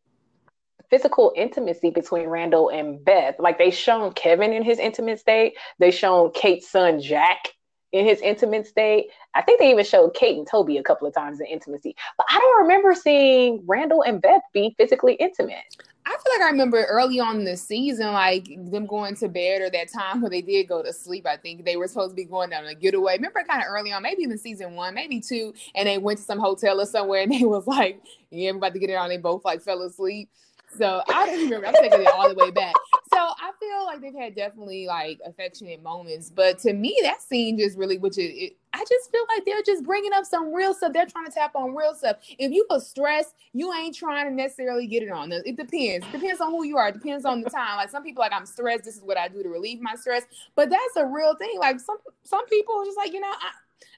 physical 0.88 1.32
intimacy 1.36 1.90
between 1.90 2.26
Randall 2.28 2.68
and 2.70 3.04
Beth. 3.04 3.36
Like 3.38 3.58
they 3.58 3.70
shown 3.70 4.12
Kevin 4.12 4.52
in 4.52 4.64
his 4.64 4.78
intimate 4.78 5.20
state. 5.20 5.56
They 5.78 5.90
shown 5.90 6.32
Kate's 6.32 6.68
son 6.68 7.00
Jack 7.00 7.48
in 7.92 8.04
his 8.06 8.20
intimate 8.20 8.66
state. 8.66 9.08
I 9.34 9.42
think 9.42 9.60
they 9.60 9.70
even 9.70 9.84
showed 9.84 10.14
Kate 10.14 10.38
and 10.38 10.46
Toby 10.46 10.78
a 10.78 10.82
couple 10.82 11.06
of 11.06 11.14
times 11.14 11.40
in 11.40 11.46
intimacy. 11.46 11.94
But 12.16 12.26
I 12.28 12.38
don't 12.38 12.62
remember 12.62 12.94
seeing 12.94 13.62
Randall 13.66 14.02
and 14.02 14.20
Beth 14.20 14.42
be 14.52 14.74
physically 14.78 15.14
intimate. 15.14 15.76
I 16.10 16.14
feel 16.14 16.32
like 16.38 16.48
I 16.48 16.50
remember 16.50 16.84
early 16.86 17.20
on 17.20 17.36
in 17.36 17.44
the 17.44 17.56
season, 17.56 18.12
like 18.12 18.48
them 18.70 18.86
going 18.86 19.14
to 19.16 19.28
bed 19.28 19.62
or 19.62 19.70
that 19.70 19.92
time 19.92 20.20
where 20.20 20.30
they 20.30 20.42
did 20.42 20.66
go 20.66 20.82
to 20.82 20.92
sleep. 20.92 21.24
I 21.24 21.36
think 21.36 21.64
they 21.64 21.76
were 21.76 21.86
supposed 21.86 22.10
to 22.10 22.16
be 22.16 22.24
going 22.24 22.50
down 22.50 22.66
a 22.66 22.74
getaway. 22.74 23.14
Remember, 23.14 23.44
kind 23.48 23.62
of 23.62 23.68
early 23.68 23.92
on, 23.92 24.02
maybe 24.02 24.22
even 24.22 24.36
season 24.36 24.74
one, 24.74 24.92
maybe 24.92 25.20
two, 25.20 25.54
and 25.76 25.86
they 25.86 25.98
went 25.98 26.18
to 26.18 26.24
some 26.24 26.40
hotel 26.40 26.80
or 26.80 26.86
somewhere, 26.86 27.22
and 27.22 27.30
they 27.30 27.44
was 27.44 27.68
like, 27.68 28.02
"Yeah, 28.30 28.48
everybody 28.48 28.72
to 28.72 28.78
get 28.80 28.90
it 28.90 28.96
on." 28.96 29.08
They 29.08 29.18
both 29.18 29.44
like 29.44 29.62
fell 29.62 29.82
asleep. 29.82 30.30
So 30.76 31.02
I 31.08 31.26
don't 31.26 31.44
remember. 31.44 31.66
I'm 31.68 31.74
taking 31.74 32.00
it 32.00 32.08
all 32.08 32.28
the 32.28 32.34
way 32.34 32.50
back. 32.50 32.74
So 33.12 33.18
I 33.18 33.50
feel 33.58 33.84
like 33.86 34.00
they've 34.00 34.14
had 34.14 34.34
definitely 34.34 34.86
like 34.86 35.20
affectionate 35.26 35.82
moments, 35.82 36.30
but 36.30 36.58
to 36.60 36.72
me, 36.72 36.96
that 37.02 37.22
scene 37.22 37.58
just 37.58 37.76
really, 37.76 37.98
which 37.98 38.18
is, 38.18 38.30
it, 38.32 38.56
I 38.80 38.84
just 38.88 39.10
feel 39.12 39.24
like 39.36 39.44
they're 39.44 39.62
just 39.62 39.84
bringing 39.84 40.12
up 40.14 40.24
some 40.24 40.54
real 40.54 40.72
stuff. 40.72 40.94
They're 40.94 41.04
trying 41.04 41.26
to 41.26 41.32
tap 41.32 41.54
on 41.54 41.74
real 41.74 41.94
stuff. 41.94 42.16
If 42.38 42.50
you 42.50 42.66
are 42.70 42.80
stressed, 42.80 43.34
you 43.52 43.72
ain't 43.74 43.94
trying 43.94 44.26
to 44.26 44.34
necessarily 44.34 44.86
get 44.86 45.02
it 45.02 45.10
on. 45.10 45.30
It 45.32 45.56
depends. 45.56 46.06
It 46.06 46.12
depends 46.12 46.40
on 46.40 46.50
who 46.50 46.64
you 46.64 46.78
are. 46.78 46.88
It 46.88 46.94
depends 46.94 47.26
on 47.26 47.42
the 47.42 47.50
time. 47.50 47.76
Like 47.76 47.90
some 47.90 48.02
people, 48.02 48.22
like 48.22 48.32
I'm 48.32 48.46
stressed. 48.46 48.84
This 48.84 48.96
is 48.96 49.02
what 49.02 49.18
I 49.18 49.28
do 49.28 49.42
to 49.42 49.50
relieve 49.50 49.82
my 49.82 49.96
stress. 49.96 50.22
But 50.54 50.70
that's 50.70 50.96
a 50.96 51.04
real 51.04 51.34
thing. 51.34 51.58
Like 51.58 51.78
some 51.78 51.98
some 52.22 52.46
people 52.46 52.74
are 52.76 52.84
just 52.86 52.96
like 52.96 53.12
you 53.12 53.20
know. 53.20 53.30
I, 53.30 53.50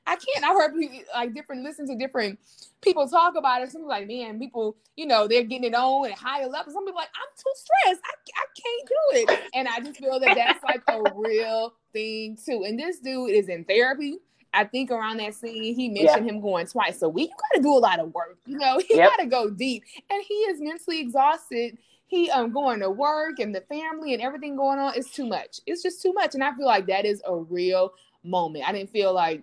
I 0.04 0.16
can't. 0.16 0.44
I've 0.44 0.56
heard 0.56 0.74
people, 0.76 0.98
like 1.14 1.32
different 1.32 1.62
listen 1.62 1.86
to 1.86 1.94
different 1.94 2.40
people 2.80 3.08
talk 3.08 3.36
about 3.36 3.62
it. 3.62 3.70
Some 3.70 3.86
like, 3.86 4.08
man, 4.08 4.38
people, 4.38 4.76
you 4.96 5.06
know, 5.06 5.28
they're 5.28 5.44
getting 5.44 5.64
it 5.64 5.74
on 5.74 6.10
at 6.10 6.18
higher 6.18 6.48
levels. 6.48 6.74
Some 6.74 6.84
people 6.84 7.00
like, 7.00 7.08
I'm 7.14 7.28
too 7.36 7.52
stressed. 7.54 8.00
I, 8.04 8.14
I 8.36 8.44
can't 8.60 8.88
do 8.88 9.32
it. 9.32 9.50
And 9.54 9.68
I 9.68 9.78
just 9.80 9.98
feel 9.98 10.18
that 10.18 10.34
that's 10.34 10.64
like 10.64 10.82
a 10.88 11.02
real 11.14 11.74
thing 11.92 12.36
too. 12.44 12.64
And 12.66 12.78
this 12.78 12.98
dude 12.98 13.30
is 13.30 13.48
in 13.48 13.64
therapy. 13.64 14.18
I 14.54 14.64
think 14.64 14.90
around 14.90 15.18
that 15.18 15.34
scene, 15.34 15.74
he 15.74 15.88
mentioned 15.88 16.26
yeah. 16.26 16.32
him 16.32 16.40
going 16.40 16.66
twice 16.66 17.02
a 17.02 17.08
week. 17.08 17.30
You 17.30 17.36
got 17.36 17.56
to 17.56 17.62
do 17.62 17.72
a 17.72 17.78
lot 17.78 18.00
of 18.00 18.12
work. 18.12 18.38
You 18.46 18.58
know, 18.58 18.78
he 18.88 18.96
yep. 18.96 19.10
got 19.10 19.22
to 19.22 19.26
go 19.26 19.50
deep, 19.50 19.84
and 20.10 20.22
he 20.26 20.34
is 20.34 20.60
mentally 20.60 21.00
exhausted. 21.00 21.78
He 22.06 22.30
um 22.30 22.52
going 22.52 22.80
to 22.80 22.90
work 22.90 23.38
and 23.38 23.54
the 23.54 23.62
family 23.62 24.12
and 24.12 24.22
everything 24.22 24.54
going 24.54 24.78
on 24.78 24.94
is 24.94 25.10
too 25.10 25.26
much. 25.26 25.60
It's 25.66 25.82
just 25.82 26.02
too 26.02 26.12
much, 26.12 26.34
and 26.34 26.44
I 26.44 26.54
feel 26.54 26.66
like 26.66 26.86
that 26.86 27.06
is 27.06 27.22
a 27.26 27.34
real 27.34 27.94
moment. 28.22 28.68
I 28.68 28.72
didn't 28.72 28.90
feel 28.90 29.14
like 29.14 29.42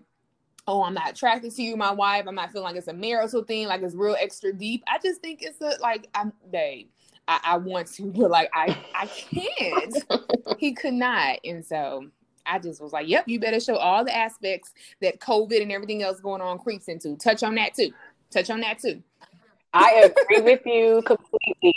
oh, 0.70 0.84
I'm 0.84 0.94
not 0.94 1.10
attracted 1.10 1.52
to 1.56 1.64
you, 1.64 1.76
my 1.76 1.92
wife. 1.92 2.26
I'm 2.28 2.36
not 2.36 2.52
feeling 2.52 2.66
like 2.66 2.76
it's 2.76 2.88
a 2.88 2.94
marital 2.94 3.44
thing, 3.44 3.68
like 3.68 3.82
it's 3.82 3.96
real 3.96 4.16
extra 4.20 4.54
deep. 4.54 4.84
I 4.88 5.00
just 5.00 5.20
think 5.20 5.42
it's 5.42 5.60
a 5.62 5.82
like 5.82 6.08
I'm 6.14 6.32
babe. 6.52 6.90
I, 7.28 7.40
I 7.44 7.58
want 7.58 7.88
to, 7.94 8.12
but 8.12 8.30
like 8.30 8.50
I 8.54 8.78
I 8.94 9.08
can't. 9.08 9.96
he 10.60 10.74
could 10.74 10.94
not. 10.94 11.40
And 11.44 11.66
so 11.66 12.06
I 12.50 12.60
just 12.60 12.82
was 12.82 12.94
like, 12.94 13.08
Yep, 13.08 13.28
you 13.28 13.40
better 13.40 13.60
show 13.60 13.76
all 13.76 14.04
the 14.04 14.16
aspects 14.16 14.74
that 15.02 15.20
COVID 15.20 15.62
and 15.62 15.72
everything 15.72 16.04
else 16.04 16.20
going 16.20 16.42
on 16.42 16.60
creeps 16.60 16.88
into. 16.88 17.16
Touch 17.18 17.44
on 17.44 17.56
that 17.56 17.74
too. 17.74 17.92
Touch 18.32 18.50
on 18.50 18.62
that 18.62 18.80
too. 18.80 19.02
I 19.74 20.12
agree 20.12 20.42
with 20.42 20.66
you 20.66 21.02
completely. 21.06 21.76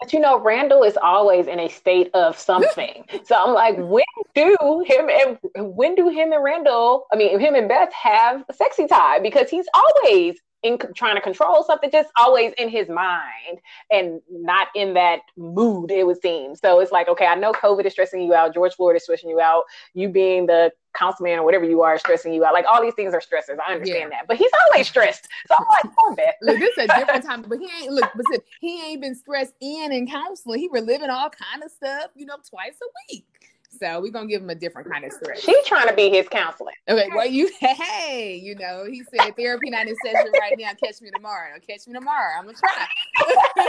But 0.00 0.12
you 0.12 0.20
know, 0.20 0.40
Randall 0.40 0.82
is 0.82 0.96
always 1.00 1.46
in 1.46 1.60
a 1.60 1.68
state 1.68 2.10
of 2.14 2.38
something. 2.38 3.04
so 3.24 3.36
I'm 3.36 3.52
like, 3.52 3.76
when 3.76 4.04
do 4.34 4.84
him 4.86 5.08
and 5.54 5.76
when 5.76 5.94
do 5.94 6.08
him 6.08 6.32
and 6.32 6.42
Randall, 6.42 7.06
I 7.12 7.16
mean, 7.16 7.38
him 7.38 7.54
and 7.54 7.68
Beth 7.68 7.92
have 7.92 8.44
a 8.48 8.52
sexy 8.52 8.86
time? 8.86 9.22
Because 9.22 9.50
he's 9.50 9.66
always 9.74 10.40
in 10.62 10.78
trying 10.94 11.16
to 11.16 11.20
control 11.20 11.64
something, 11.64 11.90
just 11.90 12.10
always 12.18 12.52
in 12.58 12.68
his 12.68 12.88
mind 12.88 13.60
and 13.90 14.20
not 14.30 14.68
in 14.74 14.94
that 14.94 15.20
mood, 15.36 15.90
it 15.90 16.06
would 16.06 16.20
seem. 16.20 16.54
So 16.54 16.80
it's 16.80 16.92
like, 16.92 17.08
okay, 17.08 17.26
I 17.26 17.34
know 17.34 17.52
COVID 17.52 17.86
is 17.86 17.92
stressing 17.92 18.20
you 18.20 18.34
out, 18.34 18.54
George 18.54 18.74
Floyd 18.74 18.96
is 18.96 19.04
stressing 19.04 19.30
you 19.30 19.40
out, 19.40 19.64
you 19.94 20.08
being 20.08 20.46
the 20.46 20.72
councilman 20.94 21.38
or 21.38 21.44
whatever 21.44 21.64
you 21.64 21.82
are 21.82 21.98
stressing 21.98 22.34
you 22.34 22.44
out. 22.44 22.52
Like 22.52 22.66
all 22.68 22.82
these 22.82 22.94
things 22.94 23.14
are 23.14 23.20
stressors. 23.20 23.56
I 23.66 23.72
understand 23.72 24.10
yeah. 24.10 24.18
that. 24.18 24.28
But 24.28 24.36
he's 24.36 24.50
always 24.66 24.88
stressed. 24.88 25.28
So 25.48 25.54
I'm 25.58 25.64
like, 25.68 25.96
poor 25.96 26.14
Beth. 26.14 26.34
look, 26.42 26.58
this 26.58 26.76
is 26.76 26.84
a 26.90 26.98
different 26.98 27.24
time, 27.28 27.42
but 27.48 27.58
he 27.58 27.68
ain't 27.82 27.92
look, 27.92 28.10
but 28.14 28.26
he 28.60 28.82
ain't 28.84 29.00
been 29.00 29.14
stressed 29.14 29.54
in 29.60 29.92
in 29.92 30.06
counseling. 30.08 30.60
He 30.60 30.68
reliving 30.70 31.10
all 31.10 31.30
kind 31.30 31.62
of 31.64 31.70
stuff, 31.70 32.10
you 32.14 32.26
know, 32.26 32.36
twice 32.48 32.76
a 32.82 33.14
week. 33.14 33.49
So 33.78 34.00
we're 34.00 34.10
gonna 34.10 34.26
give 34.26 34.42
him 34.42 34.50
a 34.50 34.54
different 34.54 34.90
kind 34.90 35.04
of 35.04 35.12
stress. 35.12 35.40
She's 35.40 35.64
trying 35.64 35.88
to 35.88 35.94
be 35.94 36.10
his 36.10 36.28
counselor. 36.28 36.72
Okay, 36.88 37.08
well 37.14 37.26
you 37.26 37.50
hey, 37.60 38.40
you 38.42 38.54
know, 38.54 38.84
he 38.84 39.02
said 39.04 39.36
therapy 39.36 39.70
not 39.70 39.86
in 39.86 39.94
session 40.04 40.32
right 40.38 40.54
now. 40.58 40.70
Catch 40.82 41.00
me 41.00 41.10
tomorrow. 41.10 41.52
Catch 41.66 41.86
me 41.86 41.94
tomorrow. 41.94 42.38
I'm 42.38 42.44
gonna 42.46 42.58
try. 42.58 42.86
uh, 43.20 43.62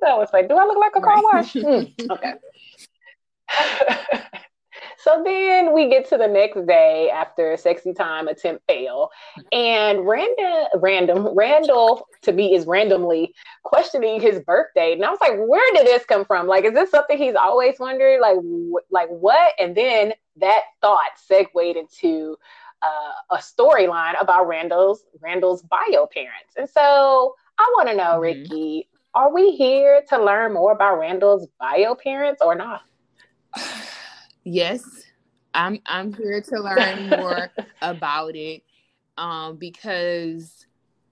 that 0.00 0.16
was 0.16 0.28
like, 0.32 0.48
do 0.48 0.56
I 0.56 0.64
look 0.64 0.78
like 0.78 0.92
a 0.96 1.00
car 1.00 1.22
wash? 1.22 1.52
mm, 1.52 2.10
okay. 2.10 2.34
So 4.98 5.22
then 5.24 5.72
we 5.72 5.88
get 5.88 6.08
to 6.08 6.18
the 6.18 6.26
next 6.26 6.66
day 6.66 7.08
after 7.08 7.52
a 7.52 7.58
sexy 7.58 7.92
time 7.94 8.26
attempt 8.26 8.64
fail, 8.66 9.10
and 9.52 10.06
random, 10.06 10.66
random, 10.76 11.28
Randall 11.36 12.06
to 12.22 12.32
me 12.32 12.54
is 12.54 12.66
randomly 12.66 13.32
questioning 13.62 14.20
his 14.20 14.40
birthday, 14.40 14.94
and 14.94 15.04
I 15.04 15.10
was 15.10 15.20
like, 15.20 15.38
where 15.38 15.72
did 15.74 15.86
this 15.86 16.04
come 16.04 16.24
from? 16.24 16.48
Like, 16.48 16.64
is 16.64 16.74
this 16.74 16.90
something 16.90 17.16
he's 17.16 17.36
always 17.36 17.78
wondered? 17.78 18.20
Like, 18.20 18.38
wh- 18.38 18.92
like 18.92 19.08
what? 19.08 19.52
And 19.58 19.76
then 19.76 20.14
that 20.40 20.62
thought 20.80 21.10
segued 21.16 21.76
into 21.76 22.36
uh, 22.82 23.36
a 23.36 23.36
storyline 23.36 24.20
about 24.20 24.48
Randall's 24.48 25.04
Randall's 25.20 25.62
bio 25.62 26.08
parents, 26.12 26.54
and 26.56 26.68
so 26.68 27.36
I 27.58 27.72
want 27.76 27.88
to 27.88 27.94
know, 27.94 28.20
mm-hmm. 28.20 28.52
Riki, 28.52 28.88
are 29.14 29.32
we 29.32 29.52
here 29.52 30.02
to 30.08 30.24
learn 30.24 30.54
more 30.54 30.72
about 30.72 30.98
Randall's 30.98 31.46
bio 31.60 31.94
parents 31.94 32.42
or 32.44 32.56
not? 32.56 32.82
Yes, 34.48 34.82
I'm 35.54 35.80
I'm 35.86 36.12
here 36.12 36.40
to 36.40 36.60
learn 36.60 37.10
more 37.10 37.50
about 37.82 38.36
it 38.36 38.62
um, 39.16 39.56
because 39.56 40.66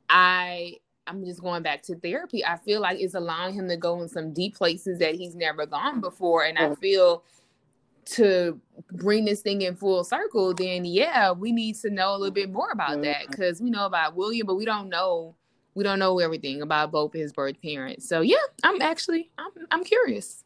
I 0.08 0.76
I'm 1.06 1.24
just 1.24 1.40
going 1.40 1.62
back 1.62 1.82
to 1.84 1.96
therapy. 1.96 2.44
I 2.44 2.56
feel 2.56 2.80
like 2.80 3.00
it's 3.00 3.14
allowing 3.14 3.54
him 3.54 3.68
to 3.68 3.76
go 3.76 4.00
in 4.02 4.08
some 4.08 4.32
deep 4.32 4.56
places 4.56 4.98
that 4.98 5.14
he's 5.14 5.34
never 5.34 5.66
gone 5.66 6.00
before, 6.00 6.44
and 6.44 6.58
I 6.58 6.74
feel 6.76 7.22
to 8.06 8.60
bring 8.92 9.24
this 9.24 9.40
thing 9.40 9.62
in 9.62 9.74
full 9.74 10.04
circle, 10.04 10.54
then 10.54 10.84
yeah, 10.84 11.32
we 11.32 11.52
need 11.52 11.74
to 11.76 11.90
know 11.90 12.12
a 12.12 12.16
little 12.16 12.32
bit 12.32 12.50
more 12.50 12.70
about 12.70 13.02
that 13.02 13.26
because 13.28 13.60
we 13.60 13.68
know 13.68 13.84
about 13.86 14.14
William, 14.14 14.46
but 14.46 14.54
we 14.54 14.64
don't 14.64 14.88
know 14.88 15.34
we 15.74 15.84
don't 15.84 15.98
know 15.98 16.18
everything 16.20 16.62
about 16.62 16.90
both 16.90 17.12
his 17.12 17.32
birth 17.32 17.60
parents. 17.60 18.08
So 18.08 18.20
yeah, 18.20 18.36
I'm 18.62 18.80
actually 18.80 19.30
I'm 19.38 19.50
I'm 19.70 19.84
curious. 19.84 20.44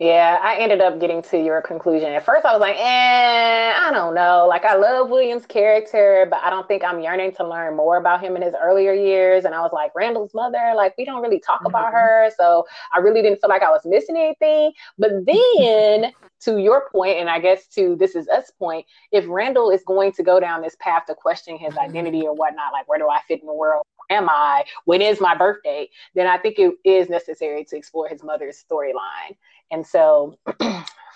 Yeah, 0.00 0.38
I 0.40 0.58
ended 0.58 0.80
up 0.80 1.00
getting 1.00 1.22
to 1.22 1.36
your 1.36 1.60
conclusion. 1.60 2.12
At 2.12 2.24
first, 2.24 2.46
I 2.46 2.52
was 2.52 2.60
like, 2.60 2.76
eh, 2.78 3.72
I 3.76 3.90
don't 3.92 4.14
know. 4.14 4.46
Like, 4.48 4.64
I 4.64 4.76
love 4.76 5.10
William's 5.10 5.44
character, 5.44 6.24
but 6.30 6.38
I 6.40 6.50
don't 6.50 6.68
think 6.68 6.84
I'm 6.84 7.00
yearning 7.00 7.32
to 7.32 7.48
learn 7.48 7.76
more 7.76 7.96
about 7.96 8.20
him 8.20 8.36
in 8.36 8.42
his 8.42 8.54
earlier 8.62 8.92
years. 8.92 9.44
And 9.44 9.56
I 9.56 9.60
was 9.60 9.72
like, 9.72 9.90
Randall's 9.96 10.32
mother, 10.34 10.72
like, 10.76 10.94
we 10.96 11.04
don't 11.04 11.20
really 11.20 11.40
talk 11.40 11.58
mm-hmm. 11.58 11.66
about 11.66 11.92
her. 11.92 12.30
So 12.36 12.64
I 12.94 13.00
really 13.00 13.22
didn't 13.22 13.40
feel 13.40 13.50
like 13.50 13.62
I 13.62 13.70
was 13.70 13.80
missing 13.84 14.16
anything. 14.16 14.70
But 14.98 15.26
then, 15.26 16.12
to 16.42 16.60
your 16.60 16.88
point, 16.92 17.18
and 17.18 17.28
I 17.28 17.40
guess 17.40 17.66
to 17.74 17.96
this 17.96 18.14
is 18.14 18.28
us 18.28 18.52
point, 18.56 18.86
if 19.10 19.24
Randall 19.26 19.70
is 19.70 19.82
going 19.84 20.12
to 20.12 20.22
go 20.22 20.38
down 20.38 20.62
this 20.62 20.76
path 20.78 21.06
to 21.06 21.16
questioning 21.16 21.58
his 21.58 21.74
mm-hmm. 21.74 21.90
identity 21.90 22.22
or 22.24 22.36
whatnot, 22.36 22.72
like, 22.72 22.86
where 22.86 23.00
do 23.00 23.08
I 23.08 23.18
fit 23.26 23.40
in 23.40 23.48
the 23.48 23.52
world? 23.52 23.82
Am 24.10 24.28
I? 24.28 24.62
When 24.84 25.02
is 25.02 25.20
my 25.20 25.34
birthday? 25.34 25.90
Then 26.14 26.28
I 26.28 26.38
think 26.38 26.60
it 26.60 26.74
is 26.84 27.10
necessary 27.10 27.64
to 27.64 27.76
explore 27.76 28.08
his 28.08 28.22
mother's 28.22 28.64
storyline 28.64 29.36
and 29.70 29.86
so 29.86 30.38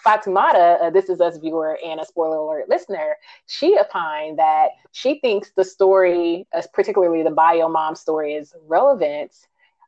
Fatumata, 0.05 0.83
uh, 0.83 0.91
this 0.91 1.09
is 1.09 1.21
us 1.21 1.39
viewer 1.39 1.79
and 1.85 2.01
a 2.01 2.05
spoiler 2.05 2.37
alert 2.37 2.69
listener, 2.69 3.17
she 3.47 3.79
opined 3.79 4.39
that 4.39 4.71
she 4.93 5.21
thinks 5.21 5.53
the 5.57 5.65
story, 5.65 6.47
uh, 6.55 6.63
particularly 6.73 7.23
the 7.23 7.31
bio 7.31 7.69
mom 7.69 7.95
story, 7.95 8.35
is 8.35 8.55
relevant, 8.67 9.33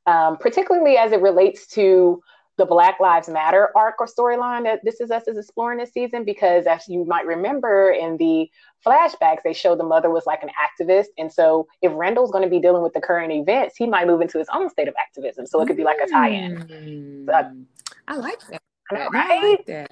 um, 0.07 0.37
particularly 0.37 0.97
as 0.97 1.13
it 1.13 1.21
relates 1.21 1.67
to 1.69 2.23
the 2.57 2.65
Black 2.65 3.01
Lives 3.01 3.29
Matter 3.29 3.71
arc 3.77 3.97
or 4.01 4.07
storyline 4.07 4.63
that 4.65 4.81
This 4.85 5.01
Is 5.01 5.11
Us 5.11 5.27
is 5.27 5.37
exploring 5.37 5.79
this 5.79 5.93
season. 5.93 6.25
Because 6.25 6.67
as 6.67 6.89
you 6.89 7.05
might 7.05 7.27
remember 7.27 7.91
in 7.91 8.17
the 8.17 8.49
flashbacks, 8.87 9.43
they 9.43 9.53
showed 9.53 9.79
the 9.79 9.85
mother 9.85 10.11
was 10.11 10.25
like 10.27 10.43
an 10.43 10.51
activist. 10.51 11.07
And 11.19 11.33
so 11.33 11.67
if 11.83 11.91
Randall's 11.95 12.31
going 12.31 12.45
to 12.45 12.51
be 12.51 12.61
dealing 12.61 12.83
with 12.83 12.93
the 12.93 13.01
current 13.01 13.33
events, 13.33 13.77
he 13.77 13.89
might 13.89 14.07
move 14.07 14.21
into 14.21 14.39
his 14.39 14.49
own 14.55 14.71
state 14.71 14.87
of 14.87 14.95
activism. 15.01 15.47
So 15.47 15.61
it 15.61 15.67
could 15.67 15.77
be 15.77 15.83
like 15.85 15.99
a 16.01 16.09
tie 16.09 16.29
in. 16.29 16.57
Mm. 16.59 17.27
So, 17.27 17.65
I 18.07 18.17
like 18.17 18.41
that. 18.49 18.63
Right? 18.93 19.11
I 19.15 19.51
like 19.51 19.67
that. 19.67 19.91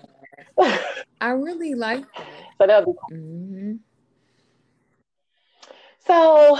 I 1.21 1.31
really 1.31 1.75
like 1.75 2.05
that. 2.15 2.27
So 2.59 2.67
that'll 2.67 2.93
be 2.93 2.99
cool. 2.99 3.19
Mm-hmm. 3.19 3.73
So 6.07 6.59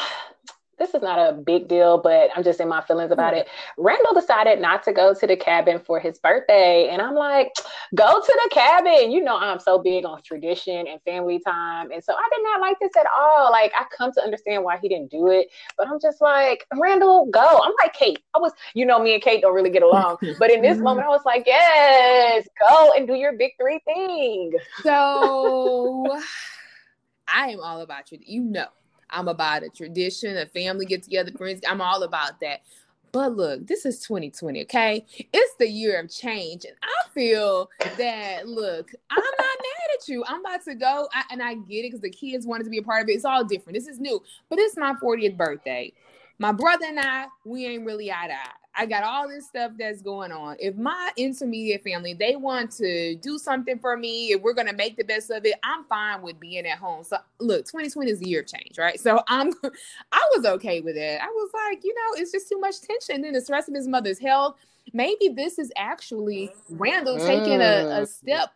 this 0.83 0.95
is 0.95 1.03
not 1.03 1.19
a 1.19 1.33
big 1.33 1.69
deal, 1.69 1.99
but 1.99 2.31
I'm 2.35 2.43
just 2.43 2.61
in 2.61 2.69
my 2.69 2.83
feelings 2.83 3.13
about 3.13 3.35
hmm. 3.35 3.41
it. 3.41 3.49
Randall 3.79 4.15
decided 4.15 4.61
not 4.61 4.83
to 4.85 4.93
go 4.93 5.15
to 5.15 5.27
the 5.27 5.37
cabin 5.37 5.79
for 5.79 6.01
his 6.01 6.19
birthday. 6.19 6.89
And 6.91 7.01
I'm 7.01 7.15
like, 7.15 7.53
go 7.95 8.21
to 8.21 8.41
the 8.45 8.51
cabin. 8.51 9.13
You 9.13 9.23
know, 9.23 9.39
I'm 9.39 9.61
so 9.61 9.79
big 9.79 10.05
on 10.05 10.21
tradition 10.23 10.87
and 10.89 11.01
family 11.03 11.39
time. 11.39 11.93
And 11.93 12.03
so 12.03 12.15
I 12.15 12.29
did 12.35 12.43
not 12.43 12.61
like 12.61 12.79
this 12.81 12.91
at 12.99 13.07
all. 13.17 13.53
Like, 13.53 13.73
I 13.77 13.85
come 13.97 14.11
to 14.13 14.21
understand 14.23 14.65
why 14.65 14.79
he 14.79 14.89
didn't 14.89 15.11
do 15.11 15.31
it. 15.31 15.49
But 15.79 15.87
I'm 15.87 16.01
just 16.01 16.21
like, 16.21 16.67
Randall, 16.75 17.27
go. 17.27 17.61
I'm 17.63 17.73
like, 17.83 17.93
Kate. 17.93 18.19
I 18.35 18.39
was, 18.39 18.53
you 18.75 18.85
know, 18.85 19.01
me 19.01 19.15
and 19.15 19.23
Kate 19.23 19.41
don't 19.41 19.55
really 19.55 19.71
get 19.71 19.83
along. 19.83 20.19
But 20.39 20.51
in 20.51 20.63
this 20.63 20.79
moment, 20.79 21.07
I 21.07 21.11
was 21.11 21.23
like, 21.25 21.45
yes, 21.47 22.49
go 22.69 22.93
and 22.97 23.07
do 23.07 23.15
your 23.15 23.35
big 23.35 23.53
three 23.61 23.81
thing. 23.85 24.53
So 24.83 26.19
I 27.29 27.51
am 27.51 27.61
all 27.61 27.83
about 27.83 28.11
you. 28.11 28.19
You 28.21 28.43
know. 28.43 28.67
I'm 29.13 29.29
about 29.29 29.63
a 29.63 29.69
tradition, 29.69 30.37
a 30.37 30.47
family 30.47 30.87
get 30.87 31.03
together, 31.03 31.31
friends. 31.33 31.61
I'm 31.69 31.81
all 31.81 32.03
about 32.03 32.41
that. 32.41 32.63
But 33.13 33.37
look, 33.37 33.67
this 33.67 33.85
is 33.85 34.01
2020, 34.01 34.63
okay? 34.63 35.05
It's 35.33 35.55
the 35.59 35.69
year 35.69 36.01
of 36.01 36.11
change. 36.11 36.65
And 36.65 36.75
I 36.83 37.09
feel 37.13 37.69
that, 37.99 38.49
look, 38.49 38.91
I'm 39.11 39.23
not 39.23 39.39
mad 39.39 39.99
at 39.99 40.09
you. 40.09 40.25
I'm 40.27 40.41
about 40.41 40.65
to 40.65 40.75
go, 40.75 41.09
I, 41.13 41.25
and 41.31 41.43
I 41.43 41.55
get 41.55 41.81
it 41.81 41.91
because 41.91 42.01
the 42.01 42.11
kids 42.11 42.47
wanted 42.47 42.65
to 42.65 42.71
be 42.71 42.79
a 42.79 42.83
part 42.83 43.03
of 43.03 43.11
it. 43.11 43.13
It's 43.13 43.27
all 43.27 43.45
different. 43.45 43.75
This 43.75 43.87
is 43.87 44.01
new, 44.01 44.23
but 44.49 44.59
it's 44.59 44.79
my 44.79 44.95
40th 44.95 45.37
birthday. 45.37 45.93
My 46.39 46.53
brother 46.53 46.87
and 46.87 46.99
I, 46.99 47.27
we 47.45 47.67
ain't 47.67 47.85
really 47.85 48.11
eye 48.11 48.29
to 48.29 48.33
eye. 48.33 48.62
I 48.75 48.87
got 48.87 49.03
all 49.03 49.29
this 49.29 49.47
stuff 49.47 49.73
that's 49.79 50.01
going 50.01 50.33
on. 50.33 50.57
If 50.59 50.77
my 50.77 51.11
intermediate 51.17 51.85
family 51.85 52.15
they 52.15 52.37
want 52.37 52.71
to 52.73 53.17
do 53.17 53.39
something 53.39 53.79
for 53.79 53.97
me, 53.97 54.33
if 54.33 54.43
we're 54.43 54.55
gonna 54.55 54.73
make 54.73 54.97
the 54.97 55.05
best 55.05 55.31
of 55.31 55.45
it, 55.45 55.55
I'm 55.63 55.85
fine 55.85 56.23
with 56.23 56.41
being 56.41 56.67
at 56.67 56.79
home. 56.79 57.05
So 57.05 57.19
look, 57.39 57.67
2020 57.67 58.11
is 58.11 58.19
the 58.21 58.29
year 58.29 58.41
of 58.41 58.47
change, 58.47 58.79
right? 58.79 58.99
So 58.99 59.23
I'm 59.29 59.53
I 60.13 60.31
was 60.37 60.47
okay 60.47 60.81
with 60.81 60.97
it. 60.97 61.21
I 61.21 61.27
was 61.27 61.51
like, 61.53 61.85
you 61.85 61.95
know, 61.95 62.21
it's 62.23 62.33
just 62.33 62.49
too 62.49 62.59
much 62.59 62.81
tension. 62.81 63.23
Then 63.23 63.33
the 63.33 63.41
stress 63.41 63.69
of 63.69 63.75
his 63.75 63.89
mother's 63.89 64.19
health. 64.19 64.57
Maybe 64.93 65.29
this 65.29 65.59
is 65.59 65.71
actually 65.77 66.51
Randall 66.69 67.19
taking 67.19 67.61
a, 67.61 68.01
a 68.01 68.03
mm. 68.03 68.09
step 68.09 68.51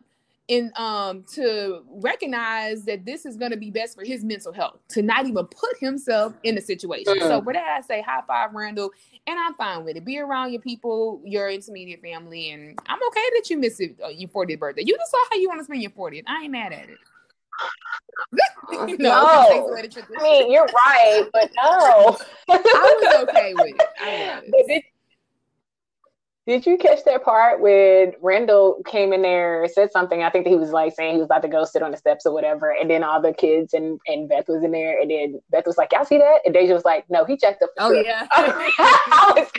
in 0.49 0.71
um 0.77 1.25
to 1.25 1.83
recognize 1.89 2.85
that 2.85 3.05
this 3.05 3.27
is 3.27 3.37
going 3.37 3.51
to 3.51 3.57
be 3.57 3.71
best 3.71 3.97
for 3.97 4.05
his 4.05 4.23
mental 4.23 4.53
health 4.53 4.79
to 4.89 5.03
not 5.03 5.27
even 5.27 5.45
put 5.47 5.77
himself 5.81 6.33
in 6.45 6.57
a 6.57 6.61
situation 6.61 7.15
mm. 7.15 7.21
so 7.21 7.43
for 7.43 7.53
that 7.53 7.77
i 7.77 7.81
say 7.81 8.01
high 8.01 8.23
five 8.29 8.55
randall 8.55 8.91
and 9.27 9.39
i'm 9.41 9.55
fine 9.55 9.85
with 9.85 9.97
it 9.97 10.05
be 10.05 10.19
around 10.19 10.53
your 10.53 10.61
people 10.61 11.21
your 11.25 11.51
intermediate 11.51 12.01
family 12.01 12.51
and 12.51 12.79
i'm 12.87 12.99
okay 13.09 13.25
that 13.35 13.51
you 13.51 13.59
miss 13.59 13.81
it, 13.81 13.97
uh, 14.05 14.09
your 14.09 14.29
40th 14.29 14.61
birthday 14.61 14.83
you 14.85 14.97
just 14.97 15.11
saw 15.11 15.19
how 15.31 15.37
you 15.37 15.49
want 15.49 15.61
to 15.61 15.65
spend 15.65 15.83
your 15.83 15.91
40th 15.91 16.23
i 16.29 16.43
ain't 16.43 16.53
mad 16.53 16.73
at 16.73 16.89
it 16.89 16.99
no, 18.73 18.85
no. 18.99 19.77
I 20.19 20.23
mean 20.23 20.53
you're 20.53 20.67
right, 20.67 21.25
but 21.33 21.51
no. 21.57 22.19
I 22.51 22.99
was 23.01 23.29
okay 23.29 23.55
with 23.55 23.75
it. 23.75 23.83
I 23.99 24.43
was. 24.45 24.83
Did 26.47 26.65
you 26.65 26.79
catch 26.79 27.03
that 27.05 27.25
part 27.25 27.61
when 27.61 28.13
Randall 28.23 28.81
came 28.87 29.13
in 29.13 29.23
there, 29.23 29.67
said 29.67 29.91
something? 29.91 30.23
I 30.23 30.31
think 30.31 30.45
that 30.45 30.51
he 30.51 30.57
was 30.57 30.71
like 30.71 30.95
saying 30.95 31.15
he 31.15 31.19
was 31.19 31.25
about 31.25 31.43
to 31.43 31.49
go 31.49 31.65
sit 31.65 31.83
on 31.83 31.91
the 31.91 31.97
steps 31.97 32.25
or 32.25 32.33
whatever, 32.33 32.71
and 32.71 32.89
then 32.89 33.03
all 33.03 33.21
the 33.21 33.33
kids 33.33 33.75
and, 33.75 33.99
and 34.07 34.29
Beth 34.29 34.47
was 34.47 34.63
in 34.63 34.71
there, 34.71 35.01
and 35.01 35.11
then 35.11 35.41
Beth 35.51 35.67
was 35.67 35.77
like, 35.77 35.91
"Y'all 35.91 36.05
see 36.05 36.19
that?" 36.19 36.43
And 36.45 36.55
Deja 36.55 36.73
was 36.73 36.85
like, 36.85 37.05
"No, 37.11 37.25
he 37.25 37.37
checked 37.37 37.65
up." 37.65 37.71
Oh 37.79 37.93
sure. 37.93 38.05
yeah. 38.05 38.29
I 38.37 39.33
was 39.35 39.51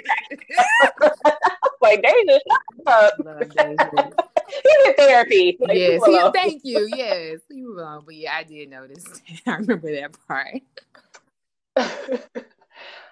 like 1.81 2.01
Deja, 2.01 2.39
He's 4.47 4.87
in 4.87 4.93
therapy. 4.95 5.57
Like, 5.59 5.77
yes, 5.77 6.05
he, 6.05 6.29
thank 6.33 6.61
you. 6.63 6.87
Yes, 6.95 7.41
you 7.49 7.77
alone. 7.77 8.03
But 8.05 8.15
yeah, 8.15 8.33
I 8.33 8.43
did 8.43 8.69
notice. 8.69 9.03
I 9.45 9.55
remember 9.55 9.93
that 9.93 10.15
part. 10.25 10.61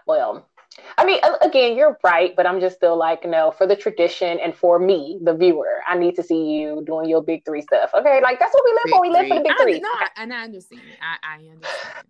well, 0.08 0.48
I 0.98 1.06
mean, 1.06 1.20
again, 1.42 1.78
you're 1.78 1.98
right, 2.04 2.36
but 2.36 2.46
I'm 2.46 2.60
just 2.60 2.76
still 2.76 2.98
like, 2.98 3.26
no, 3.26 3.52
for 3.52 3.66
the 3.68 3.76
tradition 3.76 4.40
and 4.40 4.56
for 4.56 4.80
me, 4.80 5.20
the 5.22 5.34
viewer, 5.34 5.82
I 5.88 5.98
need 5.98 6.16
to 6.16 6.24
see 6.24 6.52
you 6.54 6.84
doing 6.86 7.10
your 7.10 7.22
big 7.24 7.46
three 7.46 7.62
stuff. 7.62 7.92
Okay, 7.94 8.22
like 8.22 8.40
that's 8.40 8.54
what 8.54 8.64
we 8.66 8.72
live 8.72 8.84
big 8.86 8.94
for. 8.94 9.02
We 9.02 9.10
live 9.10 9.28
for 9.28 9.36
the 9.36 9.44
big 9.44 9.54
three. 9.62 9.80
No, 9.80 9.90
and 10.18 10.34
I 10.34 10.44
understand. 10.44 10.82
I, 11.02 11.18
I 11.24 11.36
understand. 11.36 12.08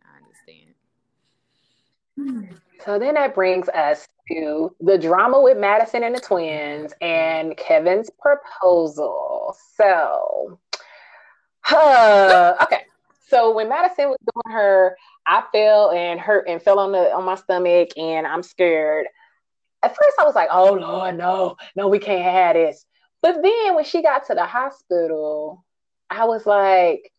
I 2.17 2.17
understand. 2.17 2.60
So 2.86 2.99
then 2.99 3.15
that 3.15 3.34
brings 3.36 3.67
us 3.69 4.08
to 4.32 4.75
the 4.80 4.97
drama 4.97 5.41
with 5.41 5.58
Madison 5.58 6.04
and 6.04 6.15
the 6.15 6.19
twins 6.19 6.93
and 7.01 7.56
Kevin's 7.58 8.10
proposal. 8.19 9.56
So, 9.75 10.60
uh, 11.71 12.56
okay. 12.63 12.86
So 13.28 13.54
when 13.54 13.69
Madison 13.69 14.10
was 14.10 14.17
doing 14.19 14.56
her 14.56 14.95
I 15.27 15.43
fell 15.51 15.91
and 15.91 16.19
hurt 16.19 16.47
and 16.47 16.61
fell 16.61 16.79
on 16.79 16.91
the 16.91 17.13
on 17.13 17.25
my 17.25 17.35
stomach 17.35 17.89
and 17.97 18.27
I'm 18.27 18.43
scared. 18.43 19.07
At 19.83 19.95
first 19.95 20.17
I 20.19 20.23
was 20.23 20.35
like, 20.35 20.49
oh 20.51 20.73
Lord, 20.73 21.17
no, 21.17 21.57
no, 21.75 21.88
we 21.88 21.99
can't 21.99 22.23
have 22.23 22.55
this. 22.55 22.85
But 23.21 23.41
then 23.41 23.75
when 23.75 23.85
she 23.85 24.01
got 24.01 24.27
to 24.27 24.35
the 24.35 24.45
hospital, 24.45 25.65
I 26.09 26.25
was 26.25 26.45
like, 26.45 27.11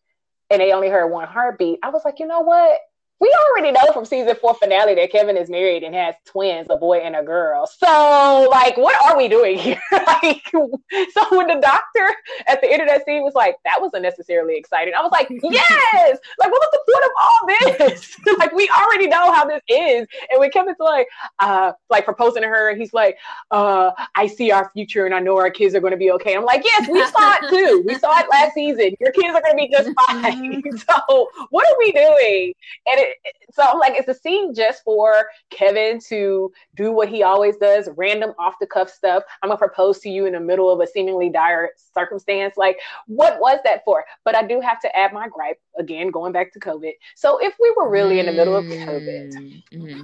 and 0.49 0.61
they 0.61 0.71
only 0.71 0.89
heard 0.89 1.07
one 1.07 1.27
heartbeat. 1.27 1.79
I 1.83 1.89
was 1.89 2.03
like, 2.05 2.19
you 2.19 2.27
know 2.27 2.41
what? 2.41 2.79
We 3.19 3.35
already 3.49 3.71
know 3.71 3.91
from 3.93 4.05
season 4.05 4.35
four 4.39 4.53
finale 4.53 4.93
that 4.93 5.11
Kevin 5.11 5.37
is 5.37 5.49
married 5.49 5.83
and 5.83 5.95
has 5.95 6.13
twins, 6.25 6.67
a 6.69 6.77
boy 6.77 6.99
and 6.99 7.15
a 7.15 7.23
girl. 7.23 7.65
So, 7.65 8.47
like, 8.51 8.77
what 8.77 8.95
are 9.03 9.17
we 9.17 9.27
doing 9.27 9.57
here? 9.57 9.81
like, 9.91 10.43
so 10.51 11.35
when 11.35 11.47
the 11.47 11.59
doctor 11.59 12.15
at 12.47 12.61
the 12.61 12.71
end 12.71 12.83
of 12.83 12.87
that 12.87 13.05
scene 13.05 13.23
was 13.23 13.33
like, 13.33 13.55
that 13.65 13.81
was 13.81 13.91
unnecessarily 13.95 14.55
exciting. 14.55 14.93
I 14.95 15.01
was 15.01 15.11
like, 15.11 15.27
yes! 15.43 16.19
like, 16.39 16.51
what 16.51 16.61
was 16.61 16.69
the 16.73 16.91
point 16.93 17.05
of 17.05 17.11
all 17.21 17.89
this? 17.89 18.17
like, 18.39 18.51
we 18.53 18.69
already 18.69 19.07
know 19.07 19.31
how 19.33 19.45
this 19.45 19.61
is. 19.67 20.07
And 20.29 20.39
when 20.39 20.51
Kevin's 20.51 20.77
like, 20.79 21.07
uh, 21.39 21.71
like 21.89 22.05
proposing 22.05 22.43
to 22.43 22.47
her, 22.47 22.75
he's 22.75 22.93
like, 22.93 23.17
uh, 23.49 23.91
I 24.15 24.27
see 24.27 24.51
our 24.51 24.69
future 24.73 25.05
and 25.07 25.15
I 25.15 25.19
know 25.19 25.37
our 25.37 25.49
kids 25.49 25.73
are 25.73 25.81
going 25.81 25.91
to 25.91 25.97
be 25.97 26.11
okay. 26.11 26.35
I'm 26.35 26.45
like, 26.45 26.63
yes, 26.63 26.87
we 26.87 27.03
saw 27.07 27.35
it 27.41 27.49
too. 27.49 27.83
We 27.87 27.95
saw 27.95 28.19
it 28.19 28.27
last 28.29 28.53
season. 28.53 28.91
Your 28.99 29.11
kids 29.11 29.35
are 29.35 29.41
going 29.41 29.57
to 29.57 29.65
be 29.65 29.69
just 29.69 29.89
fine. 30.07 30.61
so, 30.77 31.29
what 31.49 31.67
are 31.67 31.77
we 31.79 31.91
doing? 31.91 32.53
And 32.85 32.99
it, 32.99 33.06
so 33.51 33.63
I'm 33.63 33.79
like, 33.79 33.93
it's 33.95 34.07
a 34.07 34.13
scene 34.13 34.53
just 34.53 34.83
for 34.83 35.27
Kevin 35.49 35.99
to 36.09 36.51
do 36.75 36.91
what 36.91 37.09
he 37.09 37.23
always 37.23 37.57
does, 37.57 37.89
random 37.95 38.33
off 38.39 38.55
the 38.59 38.67
cuff 38.67 38.89
stuff. 38.89 39.23
I'm 39.41 39.49
gonna 39.49 39.57
propose 39.57 39.99
to 39.99 40.09
you 40.09 40.25
in 40.25 40.33
the 40.33 40.39
middle 40.39 40.71
of 40.71 40.79
a 40.79 40.87
seemingly 40.87 41.29
dire 41.29 41.71
circumstance. 41.93 42.55
Like, 42.57 42.79
what 43.07 43.39
was 43.39 43.59
that 43.63 43.83
for? 43.85 44.05
But 44.23 44.35
I 44.35 44.43
do 44.43 44.59
have 44.61 44.79
to 44.81 44.95
add 44.95 45.13
my 45.13 45.27
gripe 45.27 45.59
again, 45.77 46.11
going 46.11 46.31
back 46.33 46.53
to 46.53 46.59
COVID. 46.59 46.91
So 47.15 47.37
if 47.39 47.55
we 47.59 47.73
were 47.75 47.89
really 47.89 48.19
in 48.19 48.25
the 48.25 48.33
middle 48.33 48.55
of 48.55 48.65
COVID, 48.65 49.63
mm-hmm. 49.73 50.03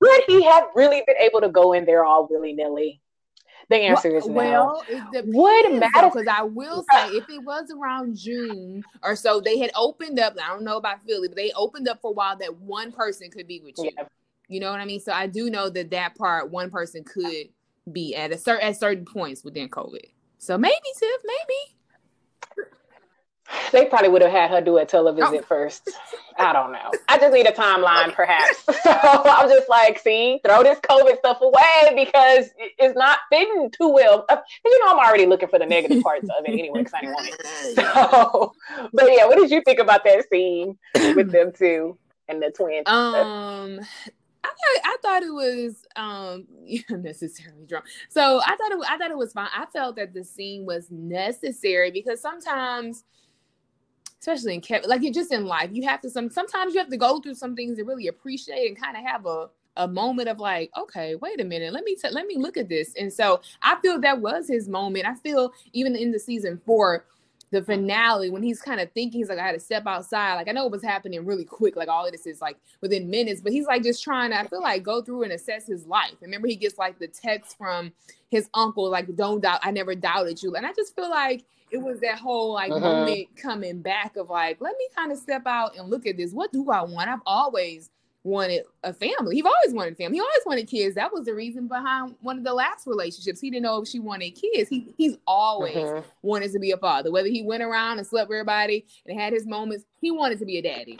would 0.00 0.22
he 0.26 0.42
have 0.44 0.68
really 0.74 1.02
been 1.06 1.16
able 1.16 1.40
to 1.40 1.48
go 1.48 1.72
in 1.72 1.84
there 1.84 2.04
all 2.04 2.28
willy 2.30 2.52
nilly? 2.52 3.00
The 3.68 3.76
answer 3.76 4.10
well, 4.10 4.18
is 4.18 4.26
no. 4.26 4.32
Well, 4.32 4.82
it 5.12 5.26
would 5.26 5.80
matter 5.80 6.08
because 6.08 6.26
I 6.26 6.42
will 6.42 6.84
say 6.90 7.08
if 7.16 7.28
it 7.28 7.44
was 7.44 7.70
around 7.70 8.16
June 8.16 8.82
or 9.02 9.14
so, 9.14 9.40
they 9.40 9.58
had 9.58 9.70
opened 9.76 10.18
up. 10.18 10.36
I 10.42 10.48
don't 10.48 10.64
know 10.64 10.78
about 10.78 11.02
Philly, 11.04 11.28
but 11.28 11.36
they 11.36 11.52
opened 11.52 11.86
up 11.86 12.00
for 12.00 12.10
a 12.10 12.14
while 12.14 12.36
that 12.38 12.56
one 12.58 12.92
person 12.92 13.30
could 13.30 13.46
be 13.46 13.60
with 13.60 13.74
you. 13.78 13.90
Yeah. 13.96 14.04
You 14.48 14.60
know 14.60 14.70
what 14.70 14.80
I 14.80 14.86
mean? 14.86 15.00
So 15.00 15.12
I 15.12 15.26
do 15.26 15.50
know 15.50 15.68
that 15.68 15.90
that 15.90 16.14
part 16.14 16.50
one 16.50 16.70
person 16.70 17.04
could 17.04 17.50
be 17.92 18.14
at 18.14 18.32
a 18.32 18.38
certain 18.38 18.66
at 18.66 18.78
certain 18.78 19.04
points 19.04 19.44
within 19.44 19.68
COVID. 19.68 20.12
So 20.38 20.56
maybe 20.56 20.76
Tiff, 20.98 21.20
maybe 21.24 21.77
they 23.72 23.86
probably 23.86 24.08
would 24.08 24.22
have 24.22 24.30
had 24.30 24.50
her 24.50 24.60
do 24.60 24.78
a 24.78 24.86
televisit 24.86 25.40
oh. 25.40 25.42
first. 25.42 25.90
I 26.36 26.52
don't 26.52 26.72
know. 26.72 26.90
I 27.08 27.18
just 27.18 27.32
need 27.32 27.46
a 27.46 27.52
timeline, 27.52 28.12
perhaps. 28.14 28.64
so 28.82 28.90
I'm 28.92 29.48
just 29.48 29.68
like, 29.68 29.98
see, 29.98 30.40
throw 30.44 30.62
this 30.62 30.78
COVID 30.80 31.18
stuff 31.18 31.40
away 31.40 31.94
because 31.94 32.50
it's 32.78 32.96
not 32.96 33.18
fitting 33.30 33.70
too 33.70 33.88
well. 33.88 34.24
Uh, 34.28 34.36
you 34.64 34.78
know, 34.84 34.92
I'm 34.92 34.98
already 34.98 35.26
looking 35.26 35.48
for 35.48 35.58
the 35.58 35.66
negative 35.66 36.02
parts 36.02 36.24
of 36.24 36.44
it 36.44 36.52
anyway 36.52 36.80
because 36.80 36.94
I 36.94 37.00
didn't 37.00 37.14
want 37.14 37.28
it. 37.28 37.38
So, 37.78 38.54
but 38.92 39.06
yeah, 39.12 39.26
what 39.26 39.36
did 39.36 39.50
you 39.50 39.62
think 39.62 39.78
about 39.78 40.04
that 40.04 40.28
scene 40.30 40.78
with 40.94 41.30
them 41.30 41.52
two 41.52 41.98
and 42.28 42.42
the 42.42 42.50
twins? 42.50 42.88
Um, 42.88 43.80
I 44.44 44.48
thought, 44.48 44.82
I 44.84 44.96
thought 45.02 45.22
it 45.22 45.32
was 45.32 45.84
um 45.96 46.46
necessarily 46.90 47.64
drunk. 47.66 47.86
So 48.08 48.40
I 48.44 48.56
thought 48.56 48.72
it 48.72 48.78
I 48.88 48.96
thought 48.96 49.10
it 49.10 49.18
was 49.18 49.32
fine. 49.32 49.48
I 49.54 49.66
felt 49.66 49.96
that 49.96 50.14
the 50.14 50.24
scene 50.24 50.64
was 50.64 50.90
necessary 50.90 51.90
because 51.90 52.20
sometimes 52.20 53.04
especially 54.20 54.54
in 54.54 54.60
Kevin, 54.60 54.88
like 54.88 55.02
just 55.12 55.32
in 55.32 55.46
life, 55.46 55.70
you 55.72 55.86
have 55.86 56.00
to 56.02 56.10
some 56.10 56.30
sometimes 56.30 56.74
you 56.74 56.80
have 56.80 56.90
to 56.90 56.96
go 56.96 57.20
through 57.20 57.34
some 57.34 57.54
things 57.54 57.78
to 57.78 57.84
really 57.84 58.08
appreciate 58.08 58.68
and 58.68 58.80
kind 58.80 58.96
of 58.96 59.04
have 59.04 59.26
a 59.26 59.48
a 59.76 59.86
moment 59.86 60.28
of 60.28 60.40
like, 60.40 60.70
okay, 60.76 61.14
wait 61.14 61.40
a 61.40 61.44
minute, 61.44 61.72
let 61.72 61.84
me 61.84 61.94
t- 61.94 62.10
let 62.10 62.26
me 62.26 62.36
look 62.36 62.56
at 62.56 62.68
this. 62.68 62.94
And 62.98 63.12
so 63.12 63.40
I 63.62 63.80
feel 63.80 64.00
that 64.00 64.20
was 64.20 64.48
his 64.48 64.68
moment. 64.68 65.06
I 65.06 65.14
feel 65.14 65.52
even 65.72 65.94
in 65.94 66.10
the 66.10 66.18
season 66.18 66.60
four, 66.66 67.04
the 67.50 67.62
finale 67.62 68.28
when 68.28 68.42
he's 68.42 68.60
kind 68.60 68.80
of 68.80 68.90
thinking 68.92 69.20
he's 69.20 69.28
like, 69.28 69.38
I 69.38 69.46
had 69.46 69.52
to 69.52 69.60
step 69.60 69.86
outside. 69.86 70.34
Like 70.34 70.48
I 70.48 70.52
know 70.52 70.66
it 70.66 70.72
was 70.72 70.82
happening 70.82 71.24
really 71.24 71.44
quick, 71.44 71.76
like 71.76 71.88
all 71.88 72.04
of 72.04 72.12
this 72.12 72.26
is 72.26 72.40
like 72.40 72.58
within 72.80 73.08
minutes, 73.08 73.40
but 73.40 73.52
he's 73.52 73.66
like 73.66 73.84
just 73.84 74.02
trying 74.02 74.30
to, 74.30 74.38
I 74.38 74.46
feel 74.48 74.60
like 74.60 74.82
go 74.82 75.00
through 75.00 75.22
and 75.22 75.32
assess 75.32 75.66
his 75.66 75.86
life. 75.86 76.14
Remember, 76.20 76.48
he 76.48 76.56
gets 76.56 76.76
like 76.76 76.98
the 76.98 77.08
text 77.08 77.56
from 77.56 77.92
his 78.30 78.50
uncle, 78.52 78.90
like, 78.90 79.14
don't 79.16 79.40
doubt, 79.40 79.60
I 79.62 79.70
never 79.70 79.94
doubted 79.94 80.42
you. 80.42 80.56
And 80.56 80.66
I 80.66 80.72
just 80.72 80.94
feel 80.94 81.08
like 81.08 81.44
it 81.70 81.78
was 81.78 82.00
that 82.00 82.18
whole 82.18 82.52
like 82.52 82.70
uh-huh. 82.70 82.80
moment 82.80 83.28
coming 83.36 83.80
back 83.80 84.16
of 84.16 84.30
like, 84.30 84.60
let 84.60 84.76
me 84.78 84.88
kind 84.96 85.12
of 85.12 85.18
step 85.18 85.42
out 85.46 85.76
and 85.76 85.88
look 85.88 86.06
at 86.06 86.16
this. 86.16 86.32
What 86.32 86.52
do 86.52 86.70
I 86.70 86.82
want? 86.82 87.08
I've 87.08 87.20
always 87.26 87.90
wanted 88.24 88.62
a 88.82 88.92
family. 88.92 89.36
He's 89.36 89.44
always 89.44 89.72
wanted 89.74 89.96
family. 89.96 90.16
He 90.16 90.20
always 90.20 90.42
wanted 90.44 90.66
kids. 90.68 90.94
That 90.94 91.12
was 91.12 91.24
the 91.24 91.34
reason 91.34 91.68
behind 91.68 92.16
one 92.20 92.38
of 92.38 92.44
the 92.44 92.52
last 92.52 92.86
relationships. 92.86 93.40
He 93.40 93.50
didn't 93.50 93.62
know 93.62 93.82
if 93.82 93.88
she 93.88 94.00
wanted 94.00 94.30
kids. 94.30 94.68
He 94.68 94.92
he's 94.96 95.16
always 95.26 95.76
uh-huh. 95.76 96.02
wanted 96.22 96.52
to 96.52 96.58
be 96.58 96.72
a 96.72 96.76
father. 96.76 97.10
Whether 97.10 97.28
he 97.28 97.42
went 97.42 97.62
around 97.62 97.98
and 97.98 98.06
slept 98.06 98.28
with 98.28 98.36
everybody 98.36 98.86
and 99.06 99.18
had 99.18 99.32
his 99.32 99.46
moments, 99.46 99.84
he 100.00 100.10
wanted 100.10 100.38
to 100.40 100.44
be 100.44 100.58
a 100.58 100.62
daddy 100.62 100.98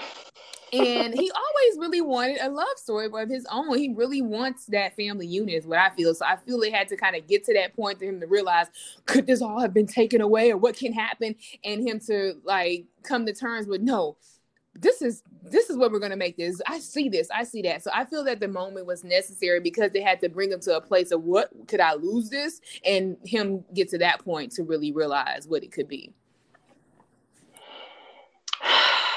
and 0.72 1.14
he 1.14 1.30
always 1.30 1.78
really 1.78 2.00
wanted 2.00 2.38
a 2.40 2.48
love 2.48 2.66
story 2.76 3.08
of 3.12 3.28
his 3.28 3.46
own. 3.50 3.76
He 3.76 3.92
really 3.94 4.22
wants 4.22 4.66
that 4.66 4.96
family 4.96 5.26
unit, 5.26 5.54
is 5.54 5.66
what 5.66 5.78
I 5.78 5.90
feel. 5.90 6.14
So 6.14 6.24
I 6.26 6.36
feel 6.36 6.62
it 6.62 6.72
had 6.72 6.88
to 6.88 6.96
kind 6.96 7.16
of 7.16 7.26
get 7.26 7.44
to 7.44 7.54
that 7.54 7.74
point 7.74 7.98
for 7.98 8.04
him 8.04 8.20
to 8.20 8.26
realize 8.26 8.66
could 9.06 9.26
this 9.26 9.42
all 9.42 9.60
have 9.60 9.74
been 9.74 9.86
taken 9.86 10.20
away 10.20 10.50
or 10.50 10.56
what 10.56 10.76
can 10.76 10.92
happen, 10.92 11.34
and 11.64 11.86
him 11.86 12.00
to 12.06 12.34
like 12.44 12.86
come 13.02 13.26
to 13.26 13.32
terms 13.32 13.66
with 13.66 13.80
no. 13.80 14.16
This 14.74 15.02
is 15.02 15.22
this 15.42 15.70
is 15.70 15.76
what 15.76 15.90
we're 15.90 15.98
gonna 15.98 16.16
make 16.16 16.36
this. 16.36 16.60
I 16.66 16.78
see 16.78 17.08
this, 17.08 17.28
I 17.34 17.42
see 17.42 17.62
that. 17.62 17.82
So 17.82 17.90
I 17.92 18.04
feel 18.04 18.22
that 18.24 18.38
the 18.38 18.48
moment 18.48 18.86
was 18.86 19.02
necessary 19.02 19.60
because 19.60 19.90
they 19.92 20.02
had 20.02 20.20
to 20.20 20.28
bring 20.28 20.52
him 20.52 20.60
to 20.60 20.76
a 20.76 20.80
place 20.80 21.10
of 21.10 21.24
what 21.24 21.50
could 21.66 21.80
I 21.80 21.94
lose 21.94 22.30
this, 22.30 22.60
and 22.84 23.16
him 23.24 23.64
get 23.74 23.88
to 23.90 23.98
that 23.98 24.24
point 24.24 24.52
to 24.52 24.62
really 24.62 24.92
realize 24.92 25.48
what 25.48 25.64
it 25.64 25.72
could 25.72 25.88
be 25.88 26.12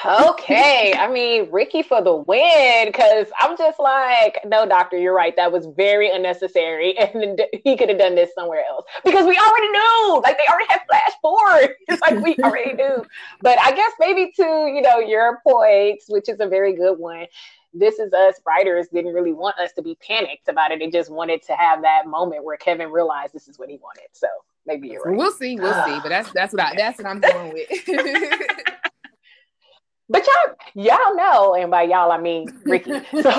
okay. 0.05 0.93
I 0.97 1.09
mean, 1.11 1.49
Riki 1.51 1.81
for 1.81 2.01
the 2.01 2.15
win 2.15 2.87
because 2.87 3.27
I'm 3.37 3.57
just 3.57 3.79
like, 3.79 4.39
no, 4.45 4.67
doctor, 4.67 4.97
you're 4.97 5.15
right. 5.15 5.35
That 5.35 5.51
was 5.51 5.67
very 5.75 6.09
unnecessary, 6.09 6.97
and 6.97 7.41
he 7.63 7.77
could 7.77 7.89
have 7.89 7.99
done 7.99 8.15
this 8.15 8.31
somewhere 8.33 8.63
else 8.69 8.85
because 9.03 9.25
we 9.25 9.37
already 9.37 9.67
knew. 9.69 10.21
Like 10.23 10.37
they 10.37 10.45
already 10.51 10.67
had 10.69 10.81
flash 10.87 11.11
forward. 11.21 11.75
It's 11.87 12.01
like 12.09 12.23
we 12.23 12.35
already 12.43 12.73
knew. 12.73 13.03
But 13.41 13.59
I 13.59 13.71
guess 13.71 13.91
maybe 13.99 14.31
to 14.37 14.43
you 14.43 14.81
know 14.81 14.99
your 14.99 15.41
points, 15.47 16.05
which 16.07 16.29
is 16.29 16.39
a 16.39 16.47
very 16.47 16.75
good 16.75 16.97
one. 16.97 17.25
This 17.73 17.99
is 17.99 18.11
us 18.11 18.35
writers 18.45 18.87
didn't 18.91 19.13
really 19.13 19.33
want 19.33 19.57
us 19.57 19.71
to 19.73 19.81
be 19.81 19.95
panicked 20.05 20.49
about 20.49 20.71
it. 20.71 20.79
They 20.79 20.89
just 20.89 21.09
wanted 21.09 21.41
to 21.43 21.53
have 21.53 21.81
that 21.83 22.05
moment 22.05 22.43
where 22.43 22.57
Kevin 22.57 22.91
realized 22.91 23.33
this 23.33 23.47
is 23.47 23.57
what 23.57 23.69
he 23.69 23.77
wanted. 23.77 24.07
So 24.11 24.27
maybe 24.65 24.89
you're 24.89 25.01
right. 25.03 25.15
We'll 25.15 25.31
see. 25.31 25.57
We'll 25.57 25.85
see. 25.85 25.99
But 26.03 26.09
that's 26.09 26.31
that's 26.33 26.53
what 26.53 26.61
I 26.61 26.75
that's 26.75 26.97
what 26.97 27.07
I'm 27.07 27.19
going 27.21 27.53
with. 27.53 28.71
But 30.11 30.27
y'all, 30.27 30.83
y'all 30.83 31.15
know, 31.15 31.55
and 31.55 31.71
by 31.71 31.83
y'all 31.83 32.11
I 32.11 32.19
mean 32.19 32.47
Riki. 32.65 32.91
So, 33.11 33.21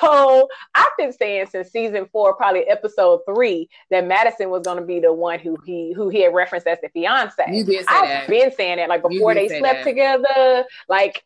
so 0.00 0.48
I've 0.74 0.88
been 0.98 1.12
saying 1.12 1.46
since 1.46 1.70
season 1.70 2.06
four, 2.12 2.34
probably 2.34 2.64
episode 2.64 3.20
three, 3.26 3.70
that 3.90 4.06
Madison 4.06 4.50
was 4.50 4.64
going 4.64 4.78
to 4.78 4.84
be 4.84 5.00
the 5.00 5.12
one 5.12 5.38
who 5.38 5.56
he 5.64 5.94
who 5.94 6.10
he 6.10 6.22
had 6.22 6.34
referenced 6.34 6.66
as 6.66 6.78
the 6.82 6.90
fiance. 6.90 7.42
You 7.50 7.64
did 7.64 7.86
say 7.86 7.88
I've 7.88 8.08
that. 8.08 8.28
been 8.28 8.52
saying 8.52 8.80
it 8.80 8.88
like 8.88 9.02
before 9.02 9.34
they 9.34 9.48
slept 9.48 9.84
that. 9.84 9.84
together. 9.84 10.64
Like, 10.88 11.24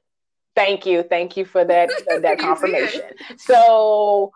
thank 0.54 0.86
you, 0.86 1.02
thank 1.02 1.36
you 1.36 1.44
for 1.44 1.64
that 1.64 1.90
that 2.22 2.38
confirmation. 2.38 3.02
So 3.36 4.32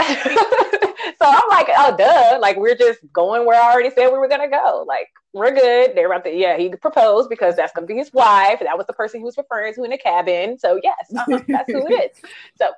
so 0.00 0.06
I'm 0.06 1.48
like, 1.50 1.68
oh, 1.76 1.94
duh. 1.96 2.38
Like, 2.40 2.56
we're 2.56 2.74
just 2.74 3.00
going 3.12 3.46
where 3.46 3.60
I 3.60 3.72
already 3.72 3.90
said 3.90 4.08
we 4.08 4.18
were 4.18 4.28
going 4.28 4.40
to 4.40 4.48
go. 4.48 4.84
Like, 4.86 5.08
we're 5.32 5.54
good. 5.54 5.94
They're 5.94 6.06
about 6.06 6.24
to, 6.24 6.34
yeah, 6.34 6.56
he 6.56 6.68
proposed 6.70 7.28
because 7.30 7.56
that's 7.56 7.72
going 7.72 7.86
to 7.86 7.92
be 7.92 7.98
his 7.98 8.12
wife. 8.12 8.60
That 8.60 8.76
was 8.76 8.86
the 8.86 8.92
person 8.92 9.20
he 9.20 9.24
was 9.24 9.36
referring 9.36 9.74
to 9.74 9.84
in 9.84 9.90
the 9.90 9.98
cabin. 9.98 10.58
So, 10.58 10.80
yes, 10.82 11.12
uh-huh, 11.16 11.40
that's 11.48 11.70
who 11.72 11.86
it 11.86 12.12
is. 12.12 12.30
So, 12.58 12.70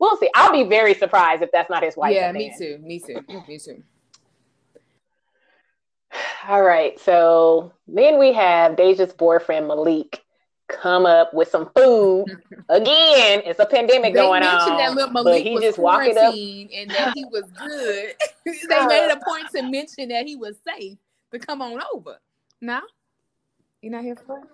we'll 0.00 0.16
see. 0.16 0.30
I'll 0.34 0.52
be 0.52 0.64
very 0.64 0.94
surprised 0.94 1.42
if 1.42 1.50
that's 1.52 1.70
not 1.70 1.82
his 1.82 1.96
wife. 1.96 2.14
Yeah, 2.14 2.32
me 2.32 2.52
too. 2.56 2.78
Me 2.82 2.98
too. 2.98 3.20
Me 3.48 3.58
too. 3.58 3.82
All 6.48 6.62
right. 6.62 6.98
So 7.00 7.72
then 7.86 8.18
we 8.18 8.32
have 8.32 8.76
Deja's 8.76 9.12
boyfriend, 9.12 9.68
Malik 9.68 10.22
come 10.68 11.04
up 11.04 11.34
with 11.34 11.48
some 11.48 11.68
food. 11.76 12.26
Again, 12.68 13.42
it's 13.44 13.58
a 13.58 13.66
pandemic 13.66 14.14
They 14.14 14.20
going 14.20 14.40
mentioned 14.40 14.72
on. 14.72 14.78
that 14.78 14.94
little 14.94 15.12
but 15.12 15.24
Malik 15.24 15.42
he 15.42 15.54
was 15.54 15.64
just 15.64 15.78
walked 15.78 16.06
it 16.06 16.16
up. 16.16 16.32
quarantined 16.32 16.70
and 16.72 16.90
that 16.90 17.12
he 17.14 17.24
was 17.24 17.44
good. 17.58 18.14
they 18.68 18.86
made 18.86 19.10
a 19.10 19.20
point 19.24 19.48
to 19.54 19.62
mention 19.62 20.08
that 20.08 20.26
he 20.26 20.36
was 20.36 20.56
safe 20.66 20.96
to 21.32 21.38
come 21.38 21.62
on 21.62 21.80
over. 21.94 22.18
Now, 22.60 22.82
you 23.80 23.90
not 23.90 24.02
here 24.02 24.16
for 24.16 24.38
it? 24.38 24.44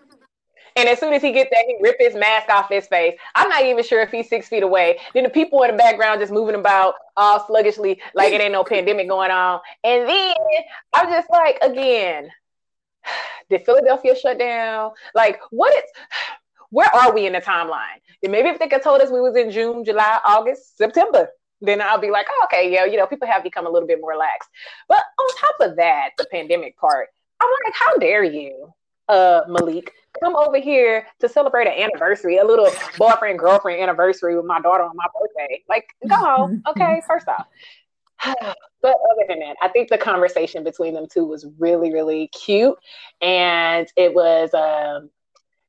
And 0.76 0.88
as 0.88 0.98
soon 0.98 1.14
as 1.14 1.22
he 1.22 1.32
gets 1.32 1.50
there, 1.50 1.62
he 1.66 1.76
rip 1.80 1.96
his 1.98 2.14
mask 2.14 2.50
off 2.50 2.68
his 2.68 2.86
face. 2.86 3.18
I'm 3.34 3.48
not 3.48 3.64
even 3.64 3.82
sure 3.82 4.02
if 4.02 4.10
he's 4.10 4.28
six 4.28 4.48
feet 4.48 4.62
away. 4.62 4.98
Then 5.14 5.24
the 5.24 5.30
people 5.30 5.62
in 5.62 5.70
the 5.70 5.76
background 5.76 6.20
just 6.20 6.32
moving 6.32 6.54
about 6.54 6.94
all 7.16 7.46
sluggishly, 7.46 8.00
like 8.14 8.32
it 8.32 8.40
ain't 8.40 8.52
no 8.52 8.62
pandemic 8.62 9.08
going 9.08 9.30
on. 9.30 9.60
And 9.84 10.08
then 10.08 10.34
I'm 10.92 11.08
just 11.08 11.30
like, 11.30 11.58
again, 11.62 12.30
did 13.50 13.64
Philadelphia 13.64 14.14
shut 14.16 14.38
down? 14.38 14.92
Like, 15.14 15.40
what 15.50 15.74
is? 15.76 15.90
Where 16.70 16.92
are 16.94 17.14
we 17.14 17.26
in 17.26 17.32
the 17.32 17.40
timeline? 17.40 18.00
And 18.24 18.32
maybe 18.32 18.48
if 18.48 18.58
they 18.58 18.66
could 18.66 18.82
told 18.82 19.00
us 19.00 19.08
we 19.08 19.20
was 19.20 19.36
in 19.36 19.52
June, 19.52 19.84
July, 19.84 20.18
August, 20.24 20.76
September, 20.76 21.28
then 21.60 21.80
I'll 21.80 22.00
be 22.00 22.10
like, 22.10 22.26
oh, 22.30 22.44
okay, 22.44 22.72
yeah, 22.72 22.84
you 22.84 22.96
know, 22.96 23.06
people 23.06 23.28
have 23.28 23.42
become 23.42 23.66
a 23.66 23.70
little 23.70 23.86
bit 23.86 24.00
more 24.00 24.16
lax. 24.16 24.46
But 24.88 25.02
on 25.18 25.36
top 25.36 25.70
of 25.70 25.76
that, 25.76 26.10
the 26.18 26.26
pandemic 26.30 26.76
part, 26.76 27.08
I'm 27.40 27.48
like, 27.64 27.74
how 27.74 27.96
dare 27.96 28.24
you, 28.24 28.72
uh, 29.08 29.42
Malik, 29.48 29.92
come 30.22 30.36
over 30.36 30.58
here 30.58 31.06
to 31.20 31.28
celebrate 31.28 31.66
an 31.66 31.74
anniversary, 31.74 32.38
a 32.38 32.44
little 32.44 32.70
boyfriend 32.98 33.38
girlfriend 33.38 33.80
anniversary 33.80 34.36
with 34.36 34.46
my 34.46 34.60
daughter 34.60 34.84
on 34.84 34.96
my 34.96 35.06
birthday. 35.18 35.62
Like, 35.68 35.88
go, 36.08 36.58
okay, 36.70 37.02
first 37.06 37.28
off. 37.28 37.46
but 38.24 38.96
other 39.12 39.24
than 39.28 39.40
that, 39.40 39.56
I 39.62 39.68
think 39.68 39.88
the 39.88 39.98
conversation 39.98 40.64
between 40.64 40.94
them 40.94 41.06
two 41.10 41.24
was 41.24 41.46
really, 41.58 41.92
really 41.92 42.28
cute, 42.28 42.76
and 43.20 43.86
it 43.96 44.14
was 44.14 44.54
um, 44.54 45.10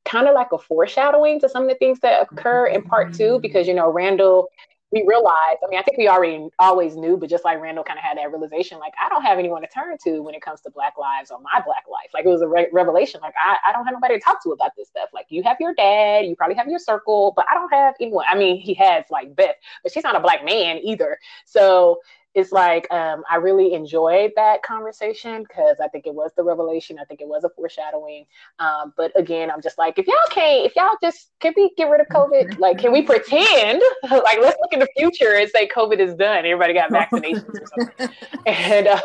kind 0.06 0.28
of 0.28 0.34
like 0.34 0.52
a 0.54 0.58
foreshadowing 0.58 1.40
to 1.42 1.50
some 1.50 1.64
of 1.64 1.70
the 1.70 1.76
things 1.76 2.00
that 2.00 2.22
occur 2.22 2.68
in 2.68 2.84
part 2.84 3.14
two. 3.14 3.40
Because 3.42 3.68
you 3.68 3.74
know, 3.74 3.92
Randall 3.92 4.48
we 4.92 5.04
realized, 5.06 5.60
I 5.64 5.68
mean, 5.70 5.80
I 5.80 5.84
think 5.84 5.98
we 5.98 6.08
already 6.08 6.48
always 6.60 6.96
knew, 6.96 7.18
but 7.18 7.30
just 7.30 7.44
like 7.44 7.60
Randall 7.60 7.84
kind 7.84 8.00
of 8.00 8.04
had 8.04 8.18
that 8.18 8.32
realization, 8.32 8.80
like, 8.80 8.94
I 9.04 9.10
don't 9.10 9.22
have 9.22 9.38
anyone 9.38 9.62
to 9.62 9.68
turn 9.68 9.98
to 10.06 10.22
when 10.22 10.34
it 10.34 10.42
comes 10.42 10.62
to 10.62 10.70
Black 10.70 10.94
lives 10.98 11.30
or 11.30 11.40
my 11.42 11.62
Black 11.66 11.84
life. 11.92 12.10
Like, 12.14 12.26
it 12.26 12.30
was 12.30 12.42
a 12.42 12.48
re- 12.48 12.70
revelation. 12.72 13.20
Like, 13.22 13.34
I, 13.38 13.58
I 13.68 13.74
don't 13.74 13.84
have 13.84 13.94
nobody 13.94 14.16
to 14.16 14.20
talk 14.22 14.42
to 14.44 14.52
about 14.52 14.72
this 14.78 14.88
stuff. 14.88 15.10
Like, 15.14 15.26
you 15.30 15.44
have 15.44 15.58
your 15.60 15.74
dad, 15.74 16.26
you 16.26 16.38
probably 16.38 16.56
have 16.56 16.70
your 16.70 16.80
circle, 16.80 17.34
but 17.36 17.46
I 17.52 17.56
don't 17.56 17.72
have 17.74 17.96
anyone. 18.00 18.26
I 18.30 18.38
mean, 18.38 18.62
he 18.62 18.74
has 18.76 19.04
like 19.12 19.36
Beth, 19.36 19.56
but 19.84 19.92
she's 19.92 20.06
not 20.06 20.16
a 20.16 20.22
Black 20.22 20.46
man 20.46 20.80
either. 20.82 21.20
So 21.46 22.00
it's 22.38 22.52
like 22.52 22.86
um, 22.92 23.24
I 23.28 23.38
really 23.38 23.74
enjoyed 23.74 24.32
that 24.36 24.62
conversation 24.62 25.42
because 25.42 25.78
I 25.84 25.88
think 25.88 26.06
it 26.06 26.14
was 26.14 26.30
the 26.38 26.44
revelation. 26.44 27.00
I 27.02 27.06
think 27.06 27.20
it 27.20 27.28
was 27.28 27.44
a 27.44 27.50
foreshadowing. 27.50 28.28
Um, 28.60 28.94
but 28.96 29.12
again, 29.20 29.50
I'm 29.50 29.60
just 29.60 29.80
like, 29.80 29.98
if 29.98 30.06
y'all 30.06 30.16
can't, 30.30 30.68
if 30.68 30.76
y'all 30.76 30.96
just 31.02 31.32
can 31.40 31.56
we 31.58 31.72
get 31.76 31.90
rid 31.90 32.00
of 32.00 32.06
COVID? 32.10 32.60
Like, 32.60 32.78
can 32.78 32.92
we 32.92 33.02
pretend? 33.02 33.82
like, 34.12 34.38
let's 34.40 34.56
look 34.62 34.72
in 34.72 34.78
the 34.78 34.88
future 34.96 35.34
and 35.34 35.50
say 35.50 35.68
COVID 35.68 35.98
is 35.98 36.14
done. 36.14 36.46
Everybody 36.46 36.76
got 36.76 36.92
vaccinations 36.92 37.50
or 37.50 37.66
something. 37.76 38.10
And 38.46 38.88
uh, 38.88 39.02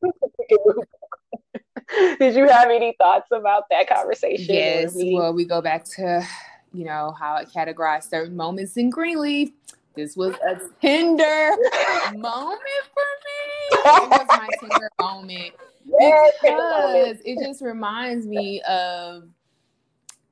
did 2.18 2.34
you 2.34 2.48
have 2.48 2.70
any 2.70 2.94
thoughts 2.98 3.28
about 3.30 3.64
that 3.70 3.90
conversation? 3.90 4.54
Yes. 4.54 4.94
Well, 4.96 5.34
we 5.34 5.44
go 5.44 5.60
back 5.60 5.84
to 5.96 6.26
you 6.72 6.86
know 6.86 7.14
how 7.18 7.36
it 7.36 7.50
categorized 7.54 8.08
certain 8.08 8.36
moments 8.36 8.78
in 8.78 8.88
Greenleaf 8.88 9.50
this 9.94 10.16
was 10.16 10.34
a 10.46 10.60
tender 10.80 11.50
moment 12.16 12.60
for 12.94 13.08
me. 13.26 13.70
It 13.72 14.10
was 14.10 14.26
my 14.28 14.48
tender 14.60 14.90
moment. 15.00 15.54
Because 15.84 17.16
it 17.24 17.38
just 17.42 17.62
reminds 17.62 18.26
me 18.26 18.60
of 18.62 19.24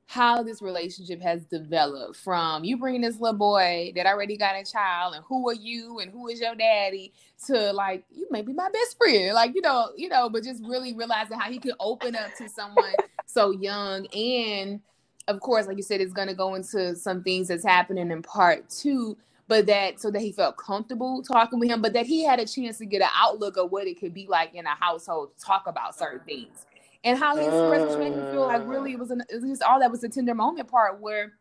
how 0.09 0.41
this 0.41 0.59
relationship 0.59 1.21
has 1.21 1.45
developed 1.45 2.15
from 2.15 2.63
you 2.63 2.75
bringing 2.77 3.01
this 3.01 3.19
little 3.19 3.37
boy 3.37 3.91
that 3.95 4.07
already 4.07 4.35
got 4.35 4.55
a 4.55 4.63
child 4.63 5.13
and 5.13 5.23
who 5.25 5.47
are 5.47 5.53
you 5.53 5.99
and 5.99 6.11
who 6.11 6.27
is 6.27 6.41
your 6.41 6.55
daddy 6.55 7.13
to 7.45 7.71
like 7.73 8.03
you 8.09 8.27
may 8.31 8.41
be 8.41 8.51
my 8.51 8.67
best 8.73 8.97
friend 8.97 9.35
like 9.35 9.53
you 9.53 9.61
know 9.61 9.89
you 9.95 10.09
know 10.09 10.27
but 10.27 10.43
just 10.43 10.63
really 10.65 10.95
realizing 10.95 11.37
how 11.37 11.47
he 11.47 11.59
could 11.59 11.75
open 11.79 12.15
up 12.15 12.33
to 12.35 12.49
someone 12.49 12.91
so 13.27 13.51
young. 13.51 14.07
And 14.07 14.81
of 15.27 15.39
course 15.41 15.67
like 15.67 15.77
you 15.77 15.83
said 15.83 16.01
it's 16.01 16.11
going 16.11 16.27
to 16.27 16.33
go 16.33 16.55
into 16.55 16.95
some 16.95 17.21
things 17.21 17.49
that's 17.49 17.63
happening 17.63 18.09
in 18.09 18.23
part 18.23 18.67
two 18.67 19.15
but 19.49 19.65
that 19.65 19.99
so 19.99 20.11
that 20.11 20.21
he 20.21 20.31
felt 20.31 20.57
comfortable 20.57 21.23
talking 21.23 21.59
with 21.59 21.69
him, 21.69 21.81
but 21.81 21.91
that 21.93 22.05
he 22.05 22.23
had 22.23 22.39
a 22.39 22.45
chance 22.45 22.77
to 22.77 22.85
get 22.85 23.01
an 23.01 23.09
outlook 23.15 23.57
of 23.57 23.71
what 23.71 23.87
it 23.87 23.99
could 23.99 24.13
be 24.13 24.27
like 24.27 24.53
in 24.53 24.65
a 24.65 24.75
household 24.75 25.31
to 25.35 25.43
talk 25.43 25.65
about 25.65 25.97
certain 25.97 26.21
things. 26.21 26.67
And 27.03 27.17
how 27.17 27.35
he 27.35 27.45
expressed, 27.45 27.89
which 27.89 27.97
made 27.97 28.15
me 28.15 28.21
feel 28.31 28.45
like 28.45 28.61
really 28.67 28.91
it 28.91 28.99
was, 28.99 29.09
an, 29.09 29.23
it 29.29 29.41
was 29.41 29.61
all 29.61 29.79
that 29.79 29.89
was 29.89 30.03
a 30.03 30.09
tender 30.09 30.35
moment 30.35 30.69
part 30.69 31.01
where 31.01 31.33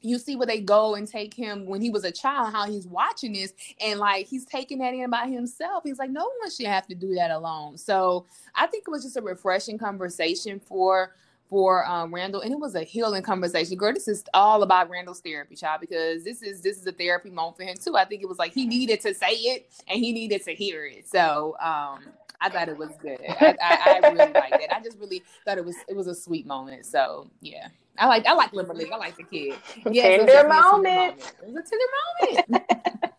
you 0.00 0.18
see 0.18 0.36
where 0.36 0.46
they 0.46 0.60
go 0.60 0.94
and 0.94 1.08
take 1.08 1.34
him 1.34 1.66
when 1.66 1.80
he 1.80 1.90
was 1.90 2.04
a 2.04 2.12
child, 2.12 2.52
how 2.52 2.66
he's 2.66 2.86
watching 2.86 3.32
this 3.32 3.52
and 3.80 3.98
like 3.98 4.26
he's 4.26 4.44
taking 4.44 4.78
that 4.78 4.94
in 4.94 5.10
by 5.10 5.26
himself. 5.26 5.82
He's 5.84 5.98
like, 5.98 6.10
no 6.10 6.30
one 6.40 6.50
should 6.50 6.66
have 6.66 6.86
to 6.86 6.94
do 6.94 7.14
that 7.16 7.32
alone. 7.32 7.76
So 7.78 8.26
I 8.54 8.66
think 8.66 8.84
it 8.86 8.90
was 8.90 9.02
just 9.02 9.16
a 9.16 9.22
refreshing 9.22 9.76
conversation 9.76 10.60
for 10.60 11.14
for 11.50 11.84
um, 11.86 12.14
Randall, 12.14 12.40
and 12.42 12.52
it 12.52 12.58
was 12.58 12.76
a 12.76 12.84
healing 12.84 13.22
conversation. 13.22 13.76
Girl, 13.76 13.92
this 13.92 14.06
is 14.06 14.24
all 14.32 14.62
about 14.62 14.88
Randall's 14.88 15.20
therapy, 15.20 15.56
child, 15.56 15.80
because 15.80 16.22
this 16.22 16.42
is 16.42 16.62
this 16.62 16.78
is 16.78 16.86
a 16.86 16.92
therapy 16.92 17.28
moment 17.28 17.56
for 17.56 17.64
him 17.64 17.76
too. 17.76 17.96
I 17.96 18.04
think 18.04 18.22
it 18.22 18.28
was 18.28 18.38
like 18.38 18.54
he 18.54 18.66
needed 18.66 19.00
to 19.00 19.12
say 19.12 19.32
it 19.32 19.70
and 19.88 19.98
he 19.98 20.12
needed 20.12 20.44
to 20.44 20.52
hear 20.52 20.86
it. 20.86 21.08
So 21.08 21.56
um, 21.60 22.04
I 22.40 22.48
thought 22.48 22.68
it 22.68 22.78
was 22.78 22.90
good. 23.02 23.18
I, 23.28 23.56
I, 23.60 24.00
I 24.02 24.08
really 24.08 24.32
liked 24.32 24.62
it. 24.62 24.70
I 24.70 24.80
just 24.80 24.98
really 24.98 25.24
thought 25.44 25.58
it 25.58 25.64
was 25.64 25.76
it 25.88 25.96
was 25.96 26.06
a 26.06 26.14
sweet 26.14 26.46
moment. 26.46 26.86
So 26.86 27.28
yeah. 27.40 27.68
I 27.98 28.06
like 28.06 28.26
I 28.26 28.32
like 28.32 28.52
Limberley. 28.52 28.90
I 28.90 28.96
like 28.96 29.16
the 29.16 29.24
kid. 29.24 29.58
Yes, 29.92 30.24
tender, 30.24 30.48
moment. 30.48 31.18
It 31.42 31.52
was 31.52 31.56
a 31.56 32.32
tender 32.32 32.46
moment. 32.48 33.12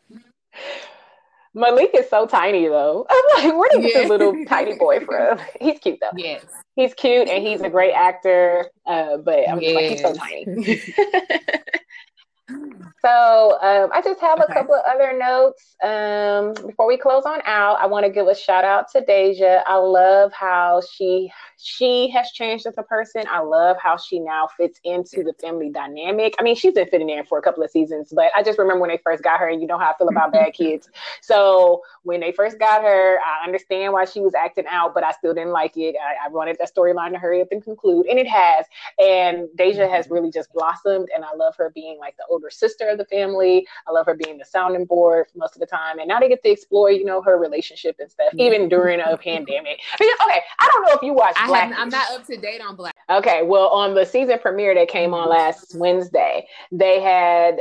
Malik 1.54 1.92
is 1.94 2.10
so 2.10 2.26
tiny 2.26 2.70
though. 2.70 3.06
I'm 3.10 3.44
like, 3.44 3.60
where 3.60 3.70
did 3.74 3.84
yeah. 3.84 4.00
this 4.00 4.10
little 4.10 4.46
tiny 4.46 4.78
boy 4.78 5.02
from? 5.02 5.38
He's 5.60 5.80
cute 5.80 6.00
though. 6.00 6.12
Yes 6.16 6.46
he's 6.76 6.94
cute 6.94 7.28
and 7.28 7.46
he's 7.46 7.62
a 7.62 7.70
great 7.70 7.94
actor. 7.94 8.68
Uh, 8.86 9.18
but 9.18 9.48
I'm 9.50 9.62
yes. 9.62 9.76
like, 9.76 9.90
he's 9.90 10.02
so 10.02 10.14
tiny. 10.14 10.46
so 12.50 13.58
um, 13.62 13.90
I 13.94 14.02
just 14.04 14.20
have 14.22 14.40
okay. 14.40 14.52
a 14.52 14.54
couple 14.54 14.76
of 14.76 14.82
other 14.88 15.18
notes. 15.18 15.76
Um, 15.84 16.54
before 16.68 16.88
we 16.88 16.98
close 16.98 17.24
on 17.26 17.40
out, 17.46 17.78
I 17.80 17.88
want 17.88 18.06
to 18.06 18.12
give 18.12 18.28
a 18.28 18.36
shout 18.36 18.64
out 18.64 18.92
to 18.92 19.02
Deja. 19.02 19.64
I 19.66 19.78
love 19.78 20.32
how 20.34 20.82
she 20.94 21.32
she 21.58 22.10
has 22.10 22.32
changed 22.32 22.66
as 22.66 22.76
a 22.78 22.84
person. 22.84 23.24
I 23.30 23.40
love 23.40 23.78
how 23.82 23.98
she 23.98 24.20
now 24.20 24.50
fits 24.58 24.80
into 24.84 25.24
the 25.24 25.34
family 25.42 25.70
dynamic. 25.70 26.36
I 26.40 26.44
mean, 26.44 26.56
she's 26.56 26.74
been 26.74 26.88
fitting 26.88 27.10
in 27.10 27.26
for 27.26 27.38
a 27.38 27.42
couple 27.42 27.64
of 27.64 27.72
seasons, 27.72 28.12
but 28.16 28.32
I 28.36 28.44
just 28.44 28.58
remember 28.58 28.82
when 28.82 28.90
they 28.90 29.00
first 29.04 29.24
got 29.24 29.40
her, 29.40 29.48
and 29.48 29.62
you 29.62 29.68
know 29.68 29.78
how 29.78 29.92
I 29.92 29.98
feel 29.98 30.10
about 30.10 30.32
bad 30.32 30.54
kids. 30.58 30.90
So 31.22 31.82
when 32.04 32.20
they 32.20 32.32
first 32.32 32.60
got 32.60 32.82
her, 32.82 33.18
I 33.20 33.46
understand 33.46 33.94
why 33.94 34.06
she 34.06 34.22
was 34.22 34.34
acting 34.34 34.66
out, 34.70 34.94
but 34.94 35.04
I 35.04 35.12
still 35.12 35.34
didn't 35.34 35.52
like 35.52 35.78
it. 35.78 35.96
I, 35.96 36.28
I 36.28 36.30
wanted 36.30 36.58
that 36.60 36.74
storyline 36.74 37.12
to 37.12 37.20
hurry 37.20 37.42
up 37.42 37.50
and 37.52 37.64
conclude, 37.64 38.08
and 38.08 38.20
it 38.20 38.28
has. 38.28 38.66
And 39.00 39.48
Deja 39.56 39.88
has 39.88 40.10
really 40.10 40.32
just 40.32 40.52
blossomed, 40.54 41.10
and 41.16 41.24
I 41.24 41.36
love 41.36 41.56
her 41.58 41.72
being 41.74 41.98
like 42.00 42.16
the 42.18 42.31
older 42.32 42.50
sister 42.50 42.90
of 42.90 42.98
the 42.98 43.06
family. 43.06 43.68
I 43.88 43.92
love 43.92 44.06
her 44.06 44.16
being 44.16 44.38
the 44.38 44.46
sounding 44.46 44.86
board 44.86 45.28
most 45.36 45.56
of 45.56 45.60
the 45.60 45.66
time, 45.66 46.00
and 46.00 46.08
now 46.08 46.20
they 46.20 46.30
get 46.30 46.42
to 46.44 46.50
explore, 46.50 46.92
you 46.92 47.06
know, 47.06 47.22
her 47.22 47.38
relationship 47.38 47.98
and 48.00 48.10
stuff, 48.10 48.34
even 48.36 48.70
during 48.70 49.00
a 49.00 49.18
pandemic. 49.24 49.80
Okay, 49.96 50.42
I 50.60 50.70
don't 50.72 50.84
know 50.84 50.94
if 50.94 51.02
you 51.02 51.14
watch. 51.14 51.36
Black. 51.46 51.74
I'm 51.78 51.90
not 51.90 52.12
up 52.12 52.26
to 52.28 52.38
date 52.38 52.62
on 52.62 52.76
Black. 52.76 52.96
Okay, 53.10 53.44
well, 53.44 53.68
on 53.70 53.94
the 53.94 54.06
season 54.06 54.40
premiere 54.40 54.74
that 54.76 54.88
came 54.88 55.14
on 55.14 55.30
last 55.30 55.76
Wednesday, 55.76 56.48
they 56.72 57.02
had 57.02 57.60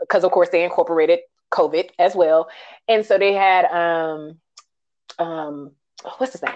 because 0.00 0.24
uh, 0.24 0.26
of 0.26 0.32
course 0.32 0.48
they 0.48 0.64
incorporated 0.64 1.20
COVID 1.52 1.90
as 1.98 2.14
well, 2.14 2.48
and 2.88 3.04
so 3.04 3.18
they 3.18 3.34
had 3.34 3.66
um 3.66 4.38
um 5.18 5.72
what's 6.18 6.32
his 6.32 6.42
name, 6.42 6.54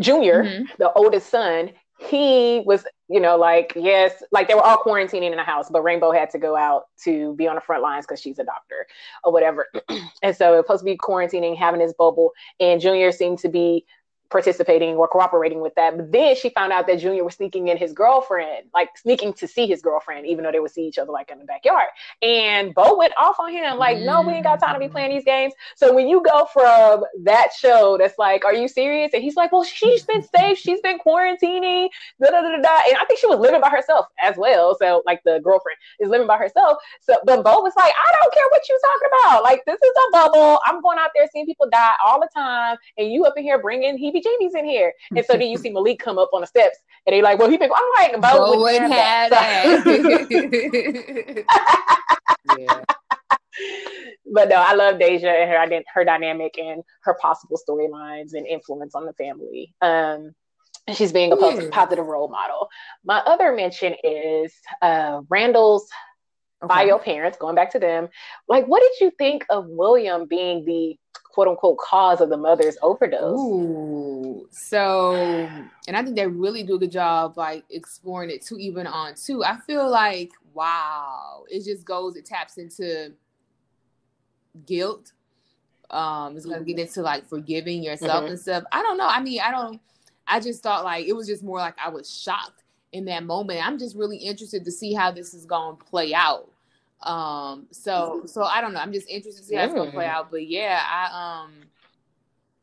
Junior, 0.00 0.44
mm-hmm. 0.44 0.64
the 0.78 0.92
oldest 0.92 1.28
son. 1.28 1.70
He 2.08 2.62
was, 2.66 2.84
you 3.08 3.20
know, 3.20 3.36
like 3.36 3.72
yes, 3.76 4.22
like 4.32 4.48
they 4.48 4.54
were 4.54 4.62
all 4.62 4.78
quarantining 4.78 5.30
in 5.30 5.36
the 5.36 5.42
house, 5.42 5.68
but 5.70 5.82
Rainbow 5.82 6.10
had 6.12 6.30
to 6.30 6.38
go 6.38 6.56
out 6.56 6.84
to 7.04 7.34
be 7.34 7.46
on 7.46 7.54
the 7.54 7.60
front 7.60 7.82
lines 7.82 8.06
because 8.06 8.20
she's 8.20 8.38
a 8.38 8.44
doctor 8.44 8.86
or 9.24 9.32
whatever, 9.32 9.68
and 10.22 10.36
so 10.36 10.54
it 10.54 10.56
was 10.56 10.66
supposed 10.66 10.80
to 10.80 10.84
be 10.84 10.96
quarantining, 10.96 11.56
having 11.56 11.80
his 11.80 11.94
bubble, 11.94 12.32
and 12.60 12.80
Junior 12.80 13.12
seemed 13.12 13.38
to 13.40 13.48
be 13.48 13.84
participating 14.32 14.96
or 14.96 15.06
cooperating 15.06 15.60
with 15.60 15.74
that. 15.76 15.96
But 15.96 16.10
then 16.10 16.34
she 16.34 16.48
found 16.50 16.72
out 16.72 16.86
that 16.86 16.98
Junior 16.98 17.22
was 17.22 17.34
sneaking 17.34 17.68
in 17.68 17.76
his 17.76 17.92
girlfriend, 17.92 18.66
like 18.74 18.88
sneaking 18.96 19.34
to 19.34 19.46
see 19.46 19.66
his 19.66 19.82
girlfriend, 19.82 20.26
even 20.26 20.42
though 20.42 20.50
they 20.50 20.58
would 20.58 20.70
see 20.70 20.86
each 20.86 20.98
other 20.98 21.12
like 21.12 21.30
in 21.30 21.38
the 21.38 21.44
backyard. 21.44 21.88
And 22.22 22.74
Bo 22.74 22.96
went 22.96 23.12
off 23.20 23.36
on 23.38 23.52
him, 23.52 23.78
like, 23.78 23.98
mm. 23.98 24.06
no, 24.06 24.22
we 24.22 24.32
ain't 24.32 24.44
got 24.44 24.60
time 24.60 24.74
to 24.74 24.80
be 24.80 24.88
playing 24.88 25.10
these 25.10 25.24
games. 25.24 25.52
So 25.76 25.94
when 25.94 26.08
you 26.08 26.22
go 26.22 26.46
from 26.52 27.04
that 27.24 27.48
show 27.56 27.96
that's 27.98 28.18
like, 28.18 28.44
are 28.44 28.54
you 28.54 28.66
serious? 28.66 29.12
And 29.14 29.22
he's 29.22 29.36
like, 29.36 29.52
well, 29.52 29.64
she's 29.64 30.02
been 30.04 30.22
safe, 30.22 30.58
she's 30.58 30.80
been 30.80 30.98
quarantining, 30.98 31.88
da 32.20 32.30
da 32.30 32.40
da 32.40 32.60
da. 32.60 32.80
And 32.88 32.96
I 32.96 33.04
think 33.06 33.20
she 33.20 33.26
was 33.26 33.38
living 33.38 33.60
by 33.60 33.68
herself 33.68 34.06
as 34.22 34.36
well. 34.36 34.76
So 34.80 35.02
like 35.04 35.22
the 35.24 35.40
girlfriend 35.44 35.76
is 36.00 36.08
living 36.08 36.26
by 36.26 36.38
herself. 36.38 36.78
So 37.02 37.14
but 37.24 37.44
Bo 37.44 37.60
was 37.60 37.74
like, 37.76 37.92
I 37.92 38.12
don't 38.20 38.34
care 38.34 38.44
what 38.50 38.68
you're 38.68 38.78
talking 38.80 39.08
about. 39.24 39.42
Like 39.42 39.62
this 39.66 39.80
is 39.82 39.92
a 40.08 40.10
bubble. 40.12 40.58
I'm 40.66 40.80
going 40.80 40.98
out 40.98 41.10
there 41.14 41.28
seeing 41.32 41.46
people 41.46 41.68
die 41.70 41.92
all 42.04 42.20
the 42.20 42.28
time, 42.34 42.78
and 42.96 43.12
you 43.12 43.24
up 43.24 43.34
in 43.36 43.42
here 43.42 43.60
bringing 43.60 43.98
he 43.98 44.10
be 44.10 44.21
Jamie's 44.22 44.54
in 44.54 44.64
here. 44.64 44.92
And 45.16 45.26
so 45.26 45.34
then 45.34 45.48
you 45.48 45.58
see 45.58 45.70
Malik 45.70 45.98
come 45.98 46.18
up 46.18 46.30
on 46.32 46.40
the 46.40 46.46
steps 46.46 46.78
and 47.06 47.14
they 47.14 47.22
like, 47.22 47.38
well, 47.38 47.50
he 47.50 47.56
been, 47.56 47.70
I'm 47.74 47.90
like, 47.98 48.20
Bo 48.20 48.60
wouldn't 48.60 48.92
have 48.92 49.30
that. 49.30 49.84
yeah. 52.58 52.82
But 54.32 54.48
no, 54.48 54.56
I 54.56 54.74
love 54.74 54.98
Deja 54.98 55.28
and 55.28 55.50
her 55.50 55.82
her 55.94 56.04
dynamic 56.04 56.58
and 56.58 56.82
her 57.02 57.14
possible 57.20 57.58
storylines 57.68 58.32
and 58.32 58.46
influence 58.46 58.94
on 58.94 59.04
the 59.04 59.12
family. 59.12 59.74
Um, 59.82 60.32
she's 60.94 61.12
being 61.12 61.32
a 61.32 61.36
yeah. 61.36 61.68
positive 61.70 62.06
role 62.06 62.28
model. 62.28 62.68
My 63.04 63.18
other 63.18 63.52
mention 63.52 63.94
is 64.02 64.54
uh, 64.80 65.20
Randall's 65.28 65.86
okay. 66.62 66.86
bio 66.86 66.98
parents, 66.98 67.38
going 67.38 67.54
back 67.54 67.70
to 67.72 67.78
them. 67.78 68.08
Like, 68.48 68.66
what 68.66 68.82
did 68.82 69.04
you 69.04 69.12
think 69.18 69.44
of 69.50 69.66
William 69.68 70.26
being 70.26 70.64
the 70.64 70.96
quote 71.32 71.48
unquote 71.48 71.78
cause 71.78 72.20
of 72.20 72.30
the 72.30 72.36
mother's 72.36 72.76
overdose? 72.82 73.38
Ooh, 73.38 74.11
so, 74.50 75.14
and 75.14 75.96
I 75.96 76.02
think 76.02 76.16
they 76.16 76.26
really 76.26 76.62
do 76.62 76.74
a 76.74 76.78
good 76.78 76.92
job 76.92 77.36
like 77.36 77.64
exploring 77.70 78.30
it 78.30 78.42
too, 78.42 78.58
even 78.58 78.86
on 78.86 79.14
two. 79.14 79.44
I 79.44 79.58
feel 79.58 79.90
like, 79.90 80.32
wow, 80.54 81.44
it 81.48 81.64
just 81.64 81.84
goes, 81.84 82.16
it 82.16 82.24
taps 82.24 82.58
into 82.58 83.12
guilt. 84.66 85.12
Um, 85.90 86.36
it's 86.36 86.46
gonna 86.46 86.64
get 86.64 86.78
into 86.78 87.02
like 87.02 87.28
forgiving 87.28 87.82
yourself 87.82 88.22
mm-hmm. 88.22 88.32
and 88.32 88.40
stuff. 88.40 88.64
I 88.72 88.82
don't 88.82 88.96
know. 88.96 89.08
I 89.08 89.20
mean, 89.20 89.40
I 89.40 89.50
don't 89.50 89.80
I 90.26 90.40
just 90.40 90.62
thought 90.62 90.84
like 90.84 91.06
it 91.06 91.12
was 91.12 91.26
just 91.26 91.42
more 91.42 91.58
like 91.58 91.74
I 91.82 91.88
was 91.88 92.10
shocked 92.10 92.62
in 92.92 93.04
that 93.06 93.24
moment. 93.24 93.66
I'm 93.66 93.78
just 93.78 93.96
really 93.96 94.16
interested 94.16 94.64
to 94.64 94.70
see 94.70 94.92
how 94.92 95.10
this 95.10 95.34
is 95.34 95.44
going 95.44 95.76
to 95.76 95.84
play 95.84 96.14
out. 96.14 96.48
Um, 97.02 97.66
so 97.70 98.22
so 98.26 98.42
I 98.44 98.60
don't 98.60 98.72
know. 98.72 98.80
I'm 98.80 98.92
just 98.92 99.08
interested 99.08 99.42
to 99.42 99.46
see 99.46 99.56
how 99.56 99.64
it's 99.64 99.74
going 99.74 99.90
to 99.90 99.94
play 99.94 100.06
out. 100.06 100.30
But 100.30 100.46
yeah, 100.46 100.80
I 100.88 101.42
um, 101.42 101.52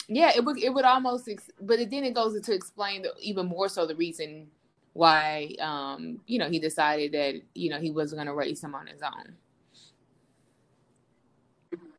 yeah, 0.10 0.32
it 0.36 0.44
would 0.44 0.58
it 0.62 0.74
would 0.74 0.86
almost, 0.86 1.30
ex- 1.30 1.52
but 1.62 1.80
it, 1.80 1.92
then 1.92 2.04
it 2.04 2.16
goes 2.16 2.36
into 2.36 2.54
explain 2.54 3.04
the, 3.04 3.14
even 3.22 3.46
more 3.46 3.70
so 3.70 3.86
the 3.86 3.96
reason 3.96 4.48
why 4.94 5.56
um 5.62 6.20
you 6.26 6.40
know 6.40 6.50
he 6.50 6.60
decided 6.60 7.12
that 7.12 7.40
you 7.54 7.70
know 7.70 7.80
he 7.80 7.92
wasn't 7.92 8.18
going 8.18 8.26
to 8.28 8.34
raise 8.34 8.62
him 8.62 8.74
on 8.74 8.88
his 8.88 9.02
own. 9.04 9.36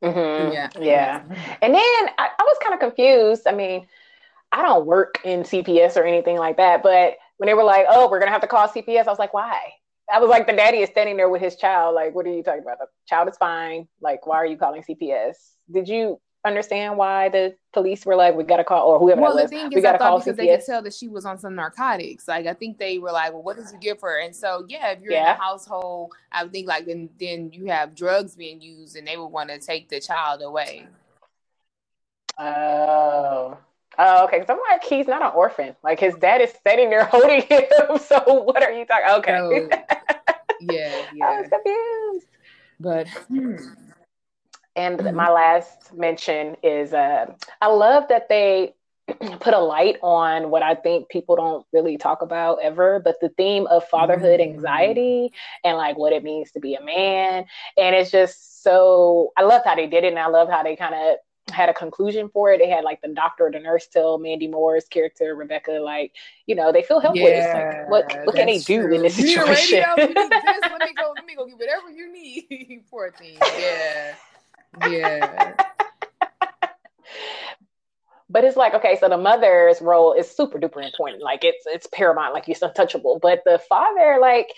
Mm-hmm. 0.03 0.53
Yeah, 0.53 0.69
yeah. 0.81 1.23
And 1.63 1.73
then 1.73 2.09
I, 2.19 2.29
I 2.39 2.43
was 2.43 2.59
kind 2.63 2.75
of 2.75 2.81
confused. 2.81 3.47
I 3.47 3.53
mean 3.53 3.87
I 4.53 4.63
don't 4.63 4.87
work 4.87 5.21
in 5.25 5.43
CPS 5.43 5.97
or 5.97 6.05
anything 6.05 6.37
like 6.37 6.57
that. 6.57 6.83
But 6.83 7.15
when 7.37 7.47
they 7.47 7.55
were 7.55 7.63
like, 7.63 7.87
oh, 7.89 8.11
we're 8.11 8.19
gonna 8.19 8.33
have 8.33 8.41
to 8.41 8.49
call 8.49 8.67
CPS, 8.67 9.07
I 9.07 9.11
was 9.11 9.21
like, 9.21 9.33
why? 9.33 9.57
I 10.13 10.19
was 10.19 10.29
like, 10.29 10.49
the 10.49 10.53
daddy 10.53 10.79
is 10.79 10.91
standing 10.91 11.17
there 11.17 11.29
with 11.29 11.41
his 11.41 11.55
child. 11.55 11.95
Like, 11.95 12.15
what 12.15 12.27
are 12.27 12.33
you 12.35 12.43
talking 12.43 12.63
about? 12.63 12.79
The 12.79 12.87
child 13.07 13.29
is 13.29 13.37
fine. 13.37 13.87
Like, 14.01 14.27
why 14.27 14.37
are 14.37 14.47
you 14.47 14.57
calling 14.57 14.83
CPS? 14.83 15.37
Did 15.71 15.89
you 15.89 16.21
understand 16.45 16.97
why 16.97 17.29
the 17.29 17.55
police 17.73 18.07
were 18.07 18.17
like, 18.17 18.35
we 18.35 18.45
gotta 18.45 18.65
call, 18.65 18.89
or 18.89 18.99
whoever 18.99 19.21
well, 19.21 19.37
the 19.37 19.43
was, 19.43 19.51
thing 19.51 19.71
we 19.75 19.81
gotta 19.81 19.99
call 19.99 20.19
because 20.19 20.35
CPS? 20.35 20.37
they 20.37 20.57
could 20.57 20.67
tell 20.67 20.83
that 20.83 20.95
she 20.95 21.09
was 21.09 21.25
on 21.25 21.39
some 21.39 21.55
narcotics. 21.55 22.27
Like, 22.27 22.47
I 22.47 22.55
think 22.55 22.79
they 22.79 22.99
were 22.99 23.13
like, 23.13 23.33
well, 23.33 23.43
what 23.43 23.57
does 23.57 23.73
you 23.73 23.79
give 23.79 24.01
her? 24.01 24.21
And 24.21 24.35
so, 24.35 24.65
yeah, 24.69 24.93
if 24.93 25.01
you're 25.01 25.13
yeah. 25.13 25.35
in 25.35 25.39
a 25.39 25.43
household, 25.43 26.13
I 26.33 26.43
would 26.43 26.53
think 26.53 26.69
like 26.69 26.87
then 26.87 27.11
then 27.19 27.53
you 27.53 27.67
have 27.67 27.95
drugs 27.95 28.37
being 28.37 28.61
used, 28.61 28.97
and 28.97 29.07
they 29.07 29.17
would 29.17 29.27
want 29.27 29.51
to 29.51 29.59
take 29.59 29.89
the 29.89 30.01
child 30.01 30.43
away. 30.43 30.87
Oh. 32.39 33.59
Oh, 33.99 34.25
okay. 34.25 34.39
Because 34.39 34.51
I'm 34.51 34.61
like, 34.71 34.83
he's 34.83 35.07
not 35.07 35.23
an 35.23 35.33
orphan. 35.35 35.77
Like 35.83 36.01
his 36.01 36.15
dad 36.15 36.41
is 36.41 36.53
sitting 36.67 36.91
there 36.91 37.05
holding 37.11 37.43
him. 37.43 37.63
So 37.99 38.43
what 38.45 38.63
are 38.63 38.73
you 38.73 38.87
talking? 38.87 39.15
Okay. 39.19 39.69
So, 39.71 39.95
yeah, 40.61 41.03
yeah. 41.15 41.25
I 41.27 41.41
was 41.41 41.51
confused. 41.51 42.27
But 42.79 43.09
hmm. 43.29 43.57
And 44.81 44.99
mm-hmm. 44.99 45.17
my 45.17 45.31
last 45.31 45.93
mention 45.95 46.57
is 46.63 46.93
uh, 46.93 47.27
I 47.61 47.69
love 47.69 48.05
that 48.09 48.29
they 48.29 48.75
put 49.41 49.55
a 49.55 49.59
light 49.59 49.99
on 50.03 50.51
what 50.51 50.63
I 50.63 50.75
think 50.75 51.09
people 51.09 51.37
don't 51.37 51.67
really 51.73 51.99
talk 51.99 52.23
about 52.23 52.59
ever, 52.63 53.01
but 53.01 53.17
the 53.21 53.29
theme 53.31 53.67
of 53.67 53.87
fatherhood 53.89 54.41
mm-hmm. 54.41 54.55
anxiety 54.55 55.33
and 55.65 55.77
like 55.77 55.99
what 55.99 56.13
it 56.13 56.25
means 56.25 56.53
to 56.53 56.61
be 56.61 56.75
a 56.75 56.83
man. 56.83 57.45
And 57.77 57.95
it's 57.95 58.11
just 58.11 58.63
so 58.63 59.33
I 59.37 59.43
love 59.43 59.63
how 59.65 59.75
they 59.75 59.87
did 59.87 60.05
it 60.05 60.09
and 60.09 60.19
I 60.19 60.29
love 60.29 60.49
how 60.49 60.63
they 60.63 60.77
kind 60.77 60.95
of 60.95 61.17
had 61.53 61.69
a 61.69 61.75
conclusion 61.75 62.29
for 62.33 62.53
it. 62.53 62.59
They 62.59 62.69
had 62.69 62.85
like 62.85 63.01
the 63.03 63.09
doctor 63.09 63.47
or 63.47 63.51
the 63.51 63.59
nurse 63.59 63.87
tell 63.87 64.19
Mandy 64.19 64.49
Moore's 64.49 64.87
character 64.87 65.35
Rebecca, 65.35 65.73
like, 65.73 66.13
you 66.47 66.55
know, 66.55 66.73
they 66.73 66.83
feel 66.83 67.01
helpless. 67.01 67.23
Yeah, 67.23 67.87
like, 67.89 67.91
what 67.91 68.27
what 68.27 68.37
can 68.37 68.47
they 68.47 68.59
do 68.59 68.83
true. 68.83 68.95
in 68.95 69.03
this 69.03 69.17
situation? 69.17 69.83
Radio, 69.97 70.07
this. 70.15 70.31
Let 70.63 70.81
me 70.81 70.95
go. 70.95 71.13
Let 71.15 71.27
me 71.27 71.35
go 71.35 71.47
get 71.47 71.59
whatever 71.59 71.91
you 71.91 72.13
need. 72.13 72.85
Poor 72.91 73.13
thing. 73.13 73.37
Yeah, 73.41 74.15
yeah. 74.89 75.55
but 78.31 78.45
it's 78.45 78.57
like 78.57 78.75
okay 78.75 78.97
so 78.99 79.09
the 79.09 79.17
mother's 79.19 79.81
role 79.81 80.13
is 80.13 80.31
super 80.31 80.59
duper 80.59 80.85
important 80.85 81.23
like 81.23 81.43
it's 81.43 81.67
it's 81.67 81.89
paramount 81.93 82.33
like 82.33 82.49
it's 82.49 82.63
untouchable 82.63 83.19
but 83.21 83.43
the 83.45 83.61
father 83.69 84.19
like 84.21 84.49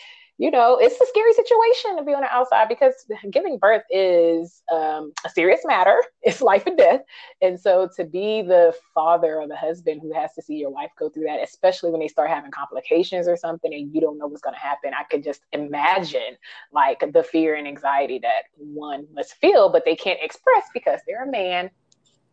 you 0.43 0.51
know, 0.51 0.76
it's 0.76 1.01
a 1.01 1.07
scary 1.07 1.32
situation 1.34 1.97
to 1.97 2.03
be 2.03 2.12
on 2.12 2.22
the 2.22 2.34
outside 2.34 2.68
because 2.68 3.07
giving 3.30 3.59
birth 3.59 3.84
is 3.90 4.64
um, 4.72 5.12
a 5.24 5.30
serious 5.30 5.61
matter. 5.64 6.03
It's 6.24 6.40
life 6.40 6.66
and 6.66 6.76
death. 6.76 7.01
And 7.40 7.59
so 7.59 7.88
to 7.97 8.05
be 8.05 8.43
the 8.43 8.72
father 8.95 9.40
or 9.40 9.47
the 9.47 9.57
husband 9.57 10.01
who 10.03 10.12
has 10.12 10.32
to 10.34 10.43
see 10.43 10.55
your 10.55 10.70
wife 10.70 10.90
go 10.99 11.09
through 11.09 11.24
that, 11.24 11.43
especially 11.43 11.90
when 11.90 12.01
they 12.01 12.09
start 12.09 12.28
having 12.30 12.51
complications 12.51 13.26
or 13.28 13.36
something 13.36 13.72
and 13.72 13.93
you 13.95 14.01
don't 14.01 14.18
know 14.18 14.26
what's 14.28 14.40
going 14.43 14.55
to 14.55 14.61
happen, 14.61 14.93
I 14.95 15.05
could 15.05 15.22
just 15.22 15.43
imagine 15.53 16.36
like 16.72 17.05
the 17.12 17.24
fear 17.24 17.57
and 17.57 17.66
anxiety 17.66 18.20
that 18.20 18.45
one 18.57 19.07
must 19.12 19.34
feel, 19.34 19.68
but 19.68 19.84
they 19.84 19.97
can't 19.97 20.20
express 20.22 20.64
because 20.74 21.01
they're 21.07 21.24
a 21.24 21.30
man. 21.30 21.70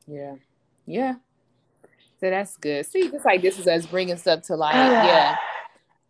Yeah. 0.07 0.35
Yeah. 0.85 1.15
So 2.19 2.29
that's 2.29 2.57
good. 2.57 2.85
See, 2.85 3.09
just 3.09 3.25
like 3.25 3.41
this 3.41 3.57
is 3.59 3.67
us 3.67 3.87
bringing 3.87 4.17
stuff 4.17 4.43
to 4.43 4.55
light. 4.55 4.75
yeah. 4.75 5.35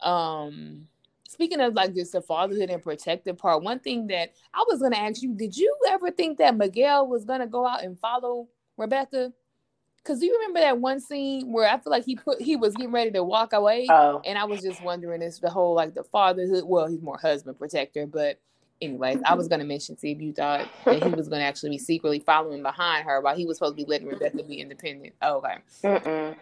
Um, 0.01 0.88
speaking 1.30 1.61
of 1.61 1.75
like 1.75 1.93
just 1.93 2.13
the 2.13 2.21
fatherhood 2.21 2.71
and 2.71 2.82
protective 2.82 3.38
part, 3.38 3.61
one 3.61 3.77
thing 3.80 4.07
that 4.07 4.34
I 4.51 4.65
was 4.67 4.82
gonna 4.82 4.97
ask 4.97 5.21
you, 5.21 5.36
did 5.36 5.55
you 5.55 5.75
ever 5.88 6.09
think 6.09 6.39
that 6.39 6.57
Miguel 6.57 7.07
was 7.07 7.23
gonna 7.23 7.45
go 7.45 7.67
out 7.67 7.84
and 7.84 7.97
follow 7.99 8.47
Rebecca? 8.77 9.32
Cause 10.03 10.23
you 10.23 10.34
remember 10.34 10.61
that 10.61 10.80
one 10.80 10.99
scene 10.99 11.51
where 11.51 11.69
I 11.69 11.77
feel 11.77 11.91
like 11.91 12.03
he 12.03 12.15
put 12.15 12.41
he 12.41 12.55
was 12.55 12.73
getting 12.73 12.91
ready 12.91 13.11
to 13.11 13.23
walk 13.23 13.53
away, 13.53 13.86
oh. 13.91 14.21
and 14.25 14.39
I 14.39 14.45
was 14.45 14.61
just 14.63 14.82
wondering, 14.84 15.21
is 15.21 15.39
the 15.39 15.51
whole 15.51 15.75
like 15.75 15.93
the 15.93 16.03
fatherhood? 16.03 16.63
Well, 16.65 16.88
he's 16.88 17.01
more 17.01 17.19
husband 17.19 17.59
protector, 17.59 18.07
but 18.07 18.39
anyways, 18.82 19.19
I 19.23 19.36
was 19.36 19.47
gonna 19.47 19.65
mention 19.65 19.99
see 19.99 20.11
if 20.11 20.21
you 20.21 20.34
thought 20.34 20.67
that 20.86 21.03
he 21.03 21.09
was 21.09 21.27
gonna 21.27 21.43
actually 21.43 21.69
be 21.69 21.77
secretly 21.77 22.21
following 22.21 22.63
behind 22.63 23.05
her 23.05 23.21
while 23.21 23.36
he 23.36 23.45
was 23.45 23.57
supposed 23.57 23.77
to 23.77 23.86
be 23.86 23.88
letting 23.88 24.07
Rebecca 24.07 24.41
be 24.43 24.61
independent. 24.61 25.13
Oh, 25.21 25.38
okay. 25.38 25.57
Mm-mm. 25.84 26.36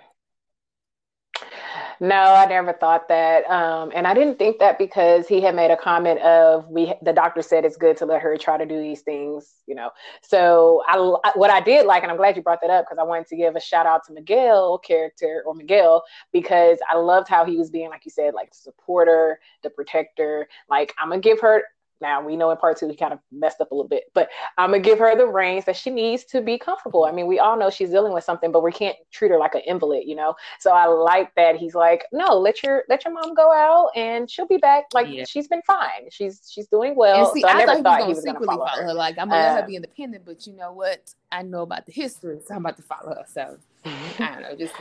No, 1.99 2.15
I 2.15 2.45
never 2.45 2.73
thought 2.73 3.07
that, 3.07 3.49
um, 3.49 3.91
and 3.95 4.05
I 4.05 4.13
didn't 4.13 4.37
think 4.37 4.59
that 4.59 4.77
because 4.77 5.27
he 5.27 5.41
had 5.41 5.55
made 5.55 5.71
a 5.71 5.77
comment 5.77 6.19
of 6.21 6.67
we. 6.69 6.93
The 7.01 7.11
doctor 7.13 7.41
said 7.41 7.65
it's 7.65 7.75
good 7.77 7.97
to 7.97 8.05
let 8.05 8.21
her 8.21 8.37
try 8.37 8.57
to 8.57 8.65
do 8.67 8.79
these 8.79 9.01
things, 9.01 9.55
you 9.65 9.73
know. 9.73 9.89
So 10.21 10.83
I, 10.87 11.31
what 11.35 11.49
I 11.49 11.59
did 11.59 11.87
like, 11.87 12.03
and 12.03 12.11
I'm 12.11 12.17
glad 12.17 12.35
you 12.35 12.43
brought 12.43 12.61
that 12.61 12.69
up 12.69 12.85
because 12.85 12.99
I 12.99 13.03
wanted 13.03 13.27
to 13.27 13.35
give 13.35 13.55
a 13.55 13.59
shout 13.59 13.87
out 13.87 14.05
to 14.07 14.13
Miguel 14.13 14.77
character 14.77 15.43
or 15.47 15.55
Miguel 15.55 16.03
because 16.31 16.77
I 16.87 16.97
loved 16.97 17.27
how 17.29 17.45
he 17.45 17.57
was 17.57 17.71
being, 17.71 17.89
like 17.89 18.05
you 18.05 18.11
said, 18.11 18.35
like 18.35 18.51
the 18.51 18.57
supporter, 18.57 19.39
the 19.63 19.71
protector. 19.71 20.47
Like 20.69 20.93
I'm 20.99 21.09
gonna 21.09 21.21
give 21.21 21.39
her 21.41 21.63
now 22.01 22.21
we 22.21 22.35
know 22.35 22.51
in 22.51 22.57
part 22.57 22.77
two 22.77 22.87
he 22.87 22.95
kind 22.95 23.13
of 23.13 23.19
messed 23.31 23.61
up 23.61 23.71
a 23.71 23.75
little 23.75 23.87
bit, 23.87 24.05
but 24.13 24.29
I'm 24.57 24.71
gonna 24.71 24.81
give 24.81 24.99
her 24.99 25.15
the 25.15 25.27
reins 25.27 25.65
that 25.65 25.75
she 25.75 25.89
needs 25.89 26.23
to 26.25 26.41
be 26.41 26.57
comfortable. 26.57 27.05
I 27.05 27.11
mean, 27.11 27.27
we 27.27 27.39
all 27.39 27.57
know 27.57 27.69
she's 27.69 27.89
dealing 27.89 28.13
with 28.13 28.23
something, 28.23 28.51
but 28.51 28.63
we 28.63 28.71
can't 28.71 28.95
treat 29.11 29.29
her 29.29 29.37
like 29.37 29.55
an 29.55 29.61
invalid, 29.65 30.03
you 30.05 30.15
know. 30.15 30.35
So 30.59 30.71
I 30.71 30.85
like 30.85 31.33
that 31.35 31.55
he's 31.55 31.75
like, 31.75 32.05
no, 32.11 32.37
let 32.37 32.63
your 32.63 32.83
let 32.89 33.05
your 33.05 33.13
mom 33.13 33.33
go 33.33 33.51
out 33.51 33.89
and 33.95 34.29
she'll 34.29 34.47
be 34.47 34.57
back. 34.57 34.85
Like 34.93 35.07
yeah. 35.09 35.25
she's 35.27 35.47
been 35.47 35.61
fine. 35.65 36.09
She's 36.11 36.49
she's 36.51 36.67
doing 36.67 36.95
well. 36.95 37.33
See, 37.33 37.41
so 37.41 37.47
I, 37.47 37.51
I, 37.51 37.65
never 37.65 37.81
thought 37.81 38.01
he 38.03 38.09
was, 38.09 38.23
gonna, 38.23 38.39
follow, 38.39 38.65
follow 38.65 38.81
her. 38.81 38.87
her. 38.87 38.93
Like 38.93 39.17
I'm 39.17 39.29
gonna 39.29 39.41
uh, 39.41 39.45
let 39.45 39.57
her 39.57 39.63
uh, 39.63 39.67
be 39.67 39.75
independent, 39.75 40.25
but 40.25 40.45
you 40.47 40.53
know 40.53 40.71
what? 40.71 41.13
I 41.31 41.41
know 41.41 41.61
about 41.61 41.85
the 41.85 41.91
history, 41.91 42.39
so 42.45 42.55
I'm 42.55 42.61
about 42.61 42.77
to 42.77 42.83
follow 42.83 43.15
her. 43.15 43.25
So 43.27 43.57
mm-hmm. 43.85 44.23
I 44.23 44.31
don't 44.33 44.41
know, 44.43 44.55
just 44.55 44.73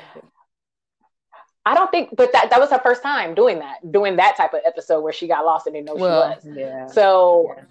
I 1.66 1.74
don't 1.74 1.90
think, 1.90 2.10
but 2.16 2.32
that 2.32 2.48
that 2.50 2.60
was 2.60 2.70
her 2.70 2.78
first 2.78 3.02
time 3.02 3.34
doing 3.34 3.58
that, 3.58 3.92
doing 3.92 4.16
that 4.16 4.36
type 4.36 4.54
of 4.54 4.60
episode 4.64 5.00
where 5.00 5.12
she 5.12 5.26
got 5.26 5.44
lost 5.44 5.66
and 5.66 5.74
didn't 5.74 5.86
know 5.86 5.96
well, 5.96 6.38
she 6.40 6.48
was. 6.48 6.56
Yeah. 6.56 6.86
So. 6.86 7.52
Yeah. 7.56 7.64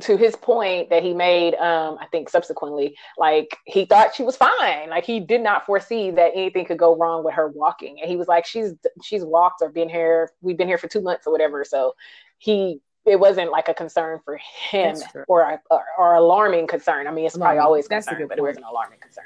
To 0.00 0.16
his 0.16 0.34
point 0.34 0.88
that 0.88 1.02
he 1.02 1.12
made, 1.12 1.54
um, 1.56 1.98
I 2.00 2.06
think 2.06 2.30
subsequently, 2.30 2.96
like 3.18 3.58
he 3.66 3.84
thought 3.84 4.14
she 4.14 4.22
was 4.22 4.36
fine. 4.36 4.88
Like 4.88 5.04
he 5.04 5.20
did 5.20 5.42
not 5.42 5.66
foresee 5.66 6.10
that 6.12 6.32
anything 6.34 6.64
could 6.64 6.78
go 6.78 6.96
wrong 6.96 7.22
with 7.22 7.34
her 7.34 7.48
walking, 7.48 8.00
and 8.00 8.08
he 8.08 8.16
was 8.16 8.26
like, 8.26 8.46
"She's 8.46 8.72
she's 9.02 9.22
walked 9.22 9.60
or 9.60 9.68
been 9.68 9.90
here. 9.90 10.30
We've 10.40 10.56
been 10.56 10.66
here 10.66 10.78
for 10.78 10.88
two 10.88 11.02
months 11.02 11.26
or 11.26 11.30
whatever." 11.30 11.62
So 11.62 11.94
he 12.38 12.80
it 13.04 13.20
wasn't 13.20 13.50
like 13.50 13.68
a 13.68 13.74
concern 13.74 14.20
for 14.24 14.38
him 14.70 14.96
or, 15.28 15.42
a, 15.42 15.60
or, 15.70 15.84
or 15.98 16.14
alarming 16.14 16.68
concern. 16.68 17.06
I 17.06 17.10
mean, 17.10 17.26
it's 17.26 17.36
probably 17.36 17.58
always 17.58 17.88
That's 17.88 18.06
concern, 18.06 18.28
but 18.28 18.38
it 18.38 18.42
was 18.42 18.56
an 18.56 18.64
alarming 18.64 19.00
concern. 19.00 19.24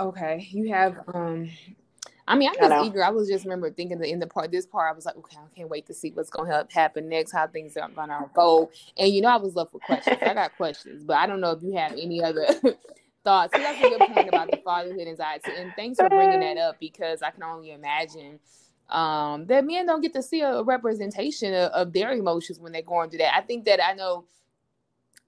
okay, 0.00 0.46
you 0.52 0.72
have 0.72 0.96
um 1.12 1.50
I 2.26 2.36
mean, 2.36 2.48
I'm 2.48 2.54
just 2.56 2.86
eager. 2.86 3.04
I 3.04 3.10
was 3.10 3.28
just 3.28 3.44
remember 3.44 3.70
thinking 3.70 3.98
that 3.98 4.08
in 4.08 4.18
the 4.18 4.26
part, 4.26 4.50
this 4.50 4.66
part, 4.66 4.90
I 4.90 4.94
was 4.94 5.04
like, 5.04 5.16
okay, 5.16 5.36
I 5.36 5.56
can't 5.56 5.68
wait 5.68 5.86
to 5.86 5.94
see 5.94 6.10
what's 6.10 6.30
going 6.30 6.50
to 6.50 6.66
happen 6.70 7.08
next, 7.08 7.32
how 7.32 7.46
things 7.46 7.76
are 7.76 7.88
going 7.90 8.08
to 8.08 8.18
unfold. 8.18 8.70
And 8.96 9.12
you 9.12 9.20
know, 9.20 9.28
I 9.28 9.36
was 9.36 9.54
left 9.54 9.74
with 9.74 9.82
questions. 9.82 10.18
I 10.22 10.32
got 10.32 10.56
questions, 10.56 11.04
but 11.04 11.16
I 11.16 11.26
don't 11.26 11.40
know 11.40 11.50
if 11.50 11.62
you 11.62 11.74
have 11.74 11.92
any 11.92 12.22
other 12.22 12.46
thoughts. 13.24 13.52
That's 13.52 13.78
a 13.78 13.88
good 13.90 14.14
point 14.14 14.28
about 14.28 14.50
the 14.50 14.60
fatherhood 14.64 15.06
anxiety, 15.06 15.52
and 15.56 15.72
thanks 15.76 15.98
for 15.98 16.08
bringing 16.08 16.40
that 16.40 16.56
up 16.56 16.76
because 16.80 17.22
I 17.22 17.30
can 17.30 17.42
only 17.42 17.72
imagine 17.72 18.40
um, 18.88 19.46
that 19.46 19.64
men 19.64 19.86
don't 19.86 20.00
get 20.00 20.12
to 20.14 20.22
see 20.22 20.40
a 20.42 20.62
representation 20.62 21.54
of, 21.54 21.70
of, 21.72 21.92
their 21.92 22.12
emotions 22.12 22.58
when 22.58 22.72
they're 22.72 22.82
going 22.82 23.10
through 23.10 23.20
that. 23.20 23.34
I 23.34 23.40
think 23.40 23.64
that 23.64 23.84
I 23.84 23.94
know. 23.94 24.24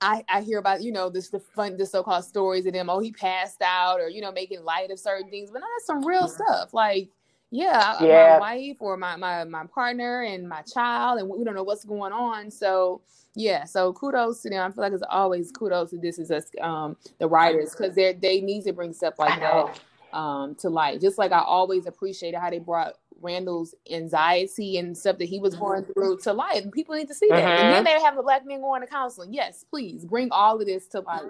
I, 0.01 0.25
I 0.29 0.43
hear 0.43 0.59
about 0.59 0.83
you 0.83 0.93
know 0.93 1.09
this 1.09 1.31
the 1.31 1.41
fun 1.41 1.77
the 1.77 1.87
so-called 1.87 2.25
stories 2.25 2.67
of 2.67 2.75
them 2.75 2.91
oh 2.91 2.99
he 2.99 3.13
passed 3.13 3.63
out 3.63 3.99
or 3.99 4.09
you 4.09 4.21
know 4.21 4.31
making 4.31 4.63
light 4.63 4.91
of 4.91 4.99
certain 4.99 5.31
things 5.31 5.51
but 5.51 5.61
no, 5.61 5.67
that's 5.75 5.87
some 5.87 6.05
real 6.05 6.29
stuff. 6.29 6.75
Like 6.75 7.09
yeah, 7.51 8.03
yeah, 8.03 8.33
my 8.33 8.39
wife 8.39 8.77
or 8.81 8.97
my, 8.97 9.17
my 9.17 9.45
my 9.45 9.65
partner 9.67 10.23
and 10.23 10.49
my 10.49 10.63
child 10.63 11.21
and 11.21 11.29
we 11.29 11.45
don't 11.45 11.55
know 11.55 11.63
what's 11.63 11.85
going 11.85 12.13
on. 12.13 12.51
So 12.51 13.01
yeah 13.35 13.65
so 13.65 13.93
kudos 13.95 14.43
to 14.43 14.51
them. 14.51 14.71
I 14.71 14.75
feel 14.75 14.85
like 14.85 14.93
it's 14.93 15.03
always 15.09 15.51
kudos 15.51 15.91
to 15.91 15.99
this 15.99 16.19
is 16.19 16.31
us 16.31 16.51
um 16.61 16.97
the 17.19 17.29
writers 17.29 17.75
because 17.75 17.95
they 17.95 18.13
they 18.13 18.41
need 18.41 18.65
to 18.65 18.73
bring 18.73 18.93
stuff 18.93 19.15
like 19.19 19.41
that 19.41 19.81
um 20.13 20.55
to 20.57 20.69
light. 20.69 21.01
Just 21.01 21.17
like 21.17 21.33
i 21.33 21.41
always 21.41 21.87
appreciated 21.87 22.39
how 22.39 22.51
they 22.51 22.59
brought 22.59 22.95
randall's 23.21 23.75
anxiety 23.91 24.79
and 24.79 24.97
stuff 24.97 25.19
that 25.19 25.25
he 25.27 25.39
was 25.39 25.55
going 25.55 25.85
through 25.85 26.19
to 26.19 26.33
light 26.33 26.63
and 26.63 26.73
people 26.73 26.95
need 26.95 27.09
to 27.09 27.15
see 27.15 27.29
that 27.29 27.43
mm-hmm. 27.43 27.65
and 27.65 27.75
then 27.75 27.85
they 27.85 28.01
have 28.03 28.19
a 28.19 28.23
black 28.23 28.47
man 28.47 28.61
going 28.61 28.81
to 28.81 28.87
counseling 28.87 29.33
yes 29.33 29.65
please 29.71 30.05
bring 30.05 30.29
all 30.31 30.61
of 30.61 30.67
this 30.67 30.87
to 30.87 31.01
light 31.01 31.23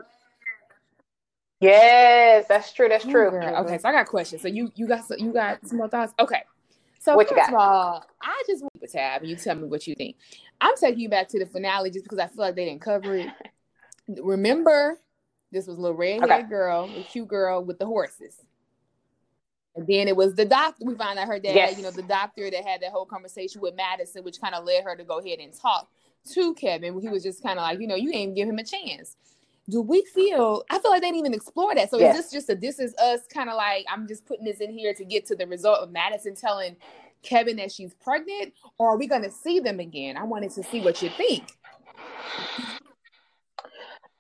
yes 1.60 2.46
that's 2.48 2.72
true 2.72 2.88
that's 2.88 3.04
true 3.04 3.30
mm-hmm. 3.30 3.64
okay 3.64 3.78
so 3.78 3.88
i 3.88 3.92
got 3.92 4.06
questions 4.06 4.42
so 4.42 4.48
you 4.48 4.70
you 4.74 4.86
got 4.86 5.02
you 5.18 5.32
got 5.32 5.64
some 5.66 5.78
more 5.78 5.88
thoughts 5.88 6.12
okay 6.18 6.42
so 7.06 7.14
what 7.14 7.28
first 7.28 7.50
of 7.50 7.54
all, 7.54 8.04
I 8.20 8.42
just 8.48 8.62
want 8.62 8.80
to 8.80 8.88
tab 8.88 9.20
and 9.20 9.30
you 9.30 9.36
tell 9.36 9.54
me 9.54 9.68
what 9.68 9.86
you 9.86 9.94
think. 9.94 10.16
I'm 10.60 10.74
taking 10.76 10.98
you 10.98 11.08
back 11.08 11.28
to 11.28 11.38
the 11.38 11.46
finale 11.46 11.88
just 11.88 12.04
because 12.04 12.18
I 12.18 12.26
feel 12.26 12.38
like 12.38 12.56
they 12.56 12.64
didn't 12.64 12.80
cover 12.80 13.14
it. 13.14 13.28
Remember, 14.20 14.98
this 15.52 15.68
was 15.68 15.78
a 15.78 15.80
little 15.80 15.96
red 15.96 16.18
haired 16.18 16.32
okay. 16.32 16.42
girl, 16.42 16.90
a 16.96 17.04
cute 17.04 17.28
girl 17.28 17.64
with 17.64 17.78
the 17.78 17.86
horses. 17.86 18.40
And 19.76 19.86
then 19.86 20.08
it 20.08 20.16
was 20.16 20.34
the 20.34 20.44
doctor. 20.44 20.84
We 20.84 20.94
found 20.94 21.18
out 21.18 21.28
her 21.28 21.38
dad, 21.38 21.54
yes. 21.54 21.76
you 21.76 21.82
know, 21.82 21.90
the 21.90 22.02
doctor 22.02 22.50
that 22.50 22.66
had 22.66 22.80
that 22.80 22.92
whole 22.92 23.04
conversation 23.04 23.60
with 23.60 23.76
Madison, 23.76 24.24
which 24.24 24.40
kind 24.40 24.54
of 24.54 24.64
led 24.64 24.82
her 24.84 24.96
to 24.96 25.04
go 25.04 25.18
ahead 25.18 25.38
and 25.38 25.52
talk 25.52 25.88
to 26.32 26.54
Kevin. 26.54 26.98
He 27.00 27.08
was 27.08 27.22
just 27.22 27.42
kind 27.42 27.58
of 27.58 27.62
like, 27.62 27.78
you 27.78 27.86
know, 27.86 27.94
you 27.94 28.10
ain't 28.12 28.34
give 28.34 28.48
him 28.48 28.58
a 28.58 28.64
chance. 28.64 29.16
Do 29.68 29.82
we 29.82 30.02
feel? 30.14 30.64
I 30.70 30.78
feel 30.78 30.92
like 30.92 31.02
they 31.02 31.08
didn't 31.08 31.18
even 31.18 31.34
explore 31.34 31.74
that. 31.74 31.90
So 31.90 31.98
yes. 31.98 32.16
is 32.16 32.22
this 32.22 32.32
just 32.32 32.50
a 32.50 32.54
this 32.54 32.78
is 32.78 32.94
us 32.94 33.20
kind 33.28 33.50
of 33.50 33.56
like 33.56 33.84
I'm 33.90 34.06
just 34.06 34.24
putting 34.24 34.44
this 34.44 34.60
in 34.60 34.70
here 34.70 34.94
to 34.94 35.04
get 35.04 35.26
to 35.26 35.36
the 35.36 35.46
result 35.46 35.80
of 35.80 35.90
Madison 35.90 36.34
telling 36.36 36.76
Kevin 37.22 37.56
that 37.56 37.72
she's 37.72 37.92
pregnant, 37.94 38.54
or 38.78 38.90
are 38.90 38.96
we 38.96 39.08
going 39.08 39.22
to 39.22 39.30
see 39.30 39.58
them 39.58 39.80
again? 39.80 40.16
I 40.16 40.22
wanted 40.22 40.52
to 40.52 40.62
see 40.62 40.80
what 40.80 41.02
you 41.02 41.10
think. 41.10 41.50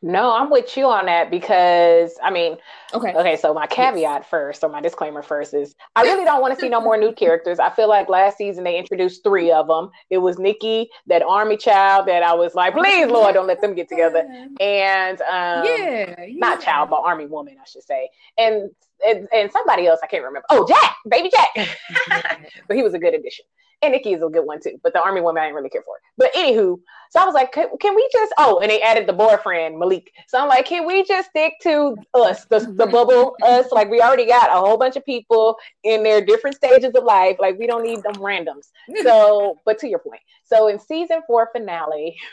No, 0.02 0.36
I'm 0.36 0.50
with 0.50 0.76
you 0.76 0.86
on 0.86 1.06
that 1.06 1.30
because 1.30 2.18
I 2.22 2.30
mean, 2.30 2.58
okay, 2.92 3.14
okay. 3.14 3.36
So 3.36 3.54
my 3.54 3.66
caveat 3.66 4.20
yes. 4.20 4.26
first, 4.28 4.62
or 4.62 4.68
my 4.68 4.82
disclaimer 4.82 5.22
first, 5.22 5.54
is 5.54 5.74
I 5.96 6.02
really 6.02 6.24
don't 6.24 6.42
want 6.42 6.54
to 6.54 6.60
see 6.60 6.68
no 6.68 6.82
more 6.82 6.98
new 6.98 7.12
characters. 7.16 7.58
I 7.58 7.70
feel 7.70 7.88
like 7.88 8.08
last 8.10 8.36
season 8.36 8.64
they 8.64 8.78
introduced 8.78 9.24
three 9.24 9.50
of 9.50 9.68
them. 9.68 9.90
It 10.10 10.18
was 10.18 10.38
Nikki, 10.38 10.90
that 11.06 11.22
army 11.22 11.56
child 11.56 12.06
that 12.08 12.22
I 12.22 12.34
was 12.34 12.54
like, 12.54 12.74
please, 12.74 13.06
Lord, 13.10 13.34
don't 13.34 13.46
let 13.46 13.62
them 13.62 13.74
get 13.74 13.88
together, 13.88 14.28
and 14.60 15.20
um, 15.22 15.64
yeah, 15.64 16.20
yeah. 16.20 16.36
not 16.36 16.60
child, 16.60 16.90
but 16.90 17.00
army 17.02 17.26
woman, 17.26 17.56
I 17.60 17.66
should 17.66 17.82
say, 17.82 18.10
and 18.36 18.70
and, 19.06 19.28
and 19.32 19.50
somebody 19.50 19.86
else 19.86 20.00
I 20.02 20.08
can't 20.08 20.24
remember. 20.24 20.46
Oh, 20.50 20.66
Jack, 20.68 20.96
baby 21.08 21.30
Jack, 21.30 21.78
but 22.68 22.76
he 22.76 22.82
was 22.82 22.92
a 22.92 22.98
good 22.98 23.14
addition. 23.14 23.46
And 23.82 23.92
Nikki 23.92 24.14
is 24.14 24.22
a 24.22 24.28
good 24.28 24.46
one 24.46 24.60
too, 24.60 24.78
but 24.82 24.94
the 24.94 25.02
army 25.02 25.20
woman 25.20 25.42
I 25.42 25.46
didn't 25.46 25.56
really 25.56 25.68
care 25.68 25.82
for. 25.82 25.96
But 26.16 26.32
anywho, 26.32 26.78
so 27.10 27.20
I 27.20 27.26
was 27.26 27.34
like, 27.34 27.52
can, 27.52 27.68
can, 27.78 27.94
we 27.94 28.08
just? 28.10 28.32
Oh, 28.38 28.58
and 28.60 28.70
they 28.70 28.80
added 28.80 29.06
the 29.06 29.12
boyfriend 29.12 29.78
Malik. 29.78 30.10
So 30.28 30.40
I'm 30.40 30.48
like, 30.48 30.64
can 30.64 30.86
we 30.86 31.04
just 31.04 31.28
stick 31.28 31.54
to 31.62 31.94
us, 32.14 32.46
the, 32.46 32.60
the 32.60 32.86
bubble, 32.92 33.36
us? 33.42 33.70
Like 33.70 33.90
we 33.90 34.00
already 34.00 34.26
got 34.26 34.48
a 34.48 34.58
whole 34.58 34.78
bunch 34.78 34.96
of 34.96 35.04
people 35.04 35.56
in 35.84 36.02
their 36.02 36.24
different 36.24 36.56
stages 36.56 36.94
of 36.94 37.04
life. 37.04 37.36
Like 37.38 37.58
we 37.58 37.66
don't 37.66 37.82
need 37.82 38.02
them 38.02 38.14
randoms. 38.14 38.70
So, 39.02 39.58
but 39.66 39.78
to 39.80 39.88
your 39.88 39.98
point, 39.98 40.22
so 40.44 40.68
in 40.68 40.78
season 40.78 41.20
four 41.26 41.50
finale. 41.52 42.16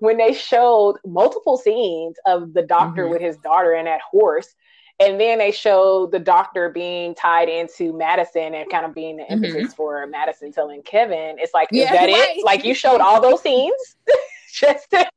When 0.00 0.16
they 0.16 0.32
showed 0.32 0.96
multiple 1.06 1.56
scenes 1.56 2.16
of 2.26 2.52
the 2.52 2.62
doctor 2.62 3.04
mm-hmm. 3.04 3.12
with 3.12 3.22
his 3.22 3.36
daughter 3.36 3.74
and 3.74 3.86
that 3.86 4.00
horse, 4.00 4.52
and 5.00 5.20
then 5.20 5.38
they 5.38 5.52
show 5.52 6.06
the 6.06 6.18
doctor 6.18 6.70
being 6.70 7.14
tied 7.14 7.48
into 7.48 7.92
Madison 7.92 8.54
and 8.54 8.68
kind 8.70 8.84
of 8.84 8.94
being 8.94 9.16
the 9.16 9.22
mm-hmm. 9.24 9.44
impetus 9.44 9.74
for 9.74 10.06
Madison 10.06 10.52
telling 10.52 10.82
Kevin. 10.82 11.36
It's 11.38 11.54
like, 11.54 11.68
yeah, 11.70 11.84
is 11.84 11.90
that 11.90 12.06
right. 12.06 12.36
it? 12.36 12.44
Like 12.44 12.64
you 12.64 12.74
showed 12.74 13.00
all 13.00 13.20
those 13.20 13.40
scenes 13.40 13.96
just 14.52 14.90
to 14.90 15.08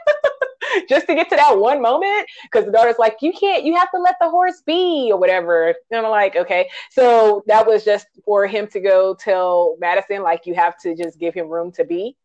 just 0.88 1.06
to 1.06 1.14
get 1.14 1.28
to 1.30 1.36
that 1.36 1.58
one 1.58 1.80
moment 1.80 2.26
because 2.44 2.64
the 2.64 2.72
daughter's 2.72 2.98
like, 2.98 3.16
you 3.20 3.32
can't, 3.32 3.64
you 3.64 3.76
have 3.76 3.90
to 3.92 4.00
let 4.00 4.16
the 4.20 4.28
horse 4.28 4.62
be 4.64 5.10
or 5.12 5.18
whatever. 5.18 5.74
And 5.90 6.04
I'm 6.04 6.10
like, 6.10 6.36
okay. 6.36 6.68
So 6.90 7.44
that 7.46 7.66
was 7.66 7.84
just 7.84 8.06
for 8.24 8.46
him 8.46 8.66
to 8.68 8.80
go 8.80 9.14
tell 9.14 9.76
Madison, 9.80 10.22
like, 10.22 10.46
you 10.46 10.54
have 10.54 10.78
to 10.80 10.96
just 10.96 11.18
give 11.18 11.34
him 11.34 11.48
room 11.48 11.72
to 11.72 11.84
be. 11.84 12.16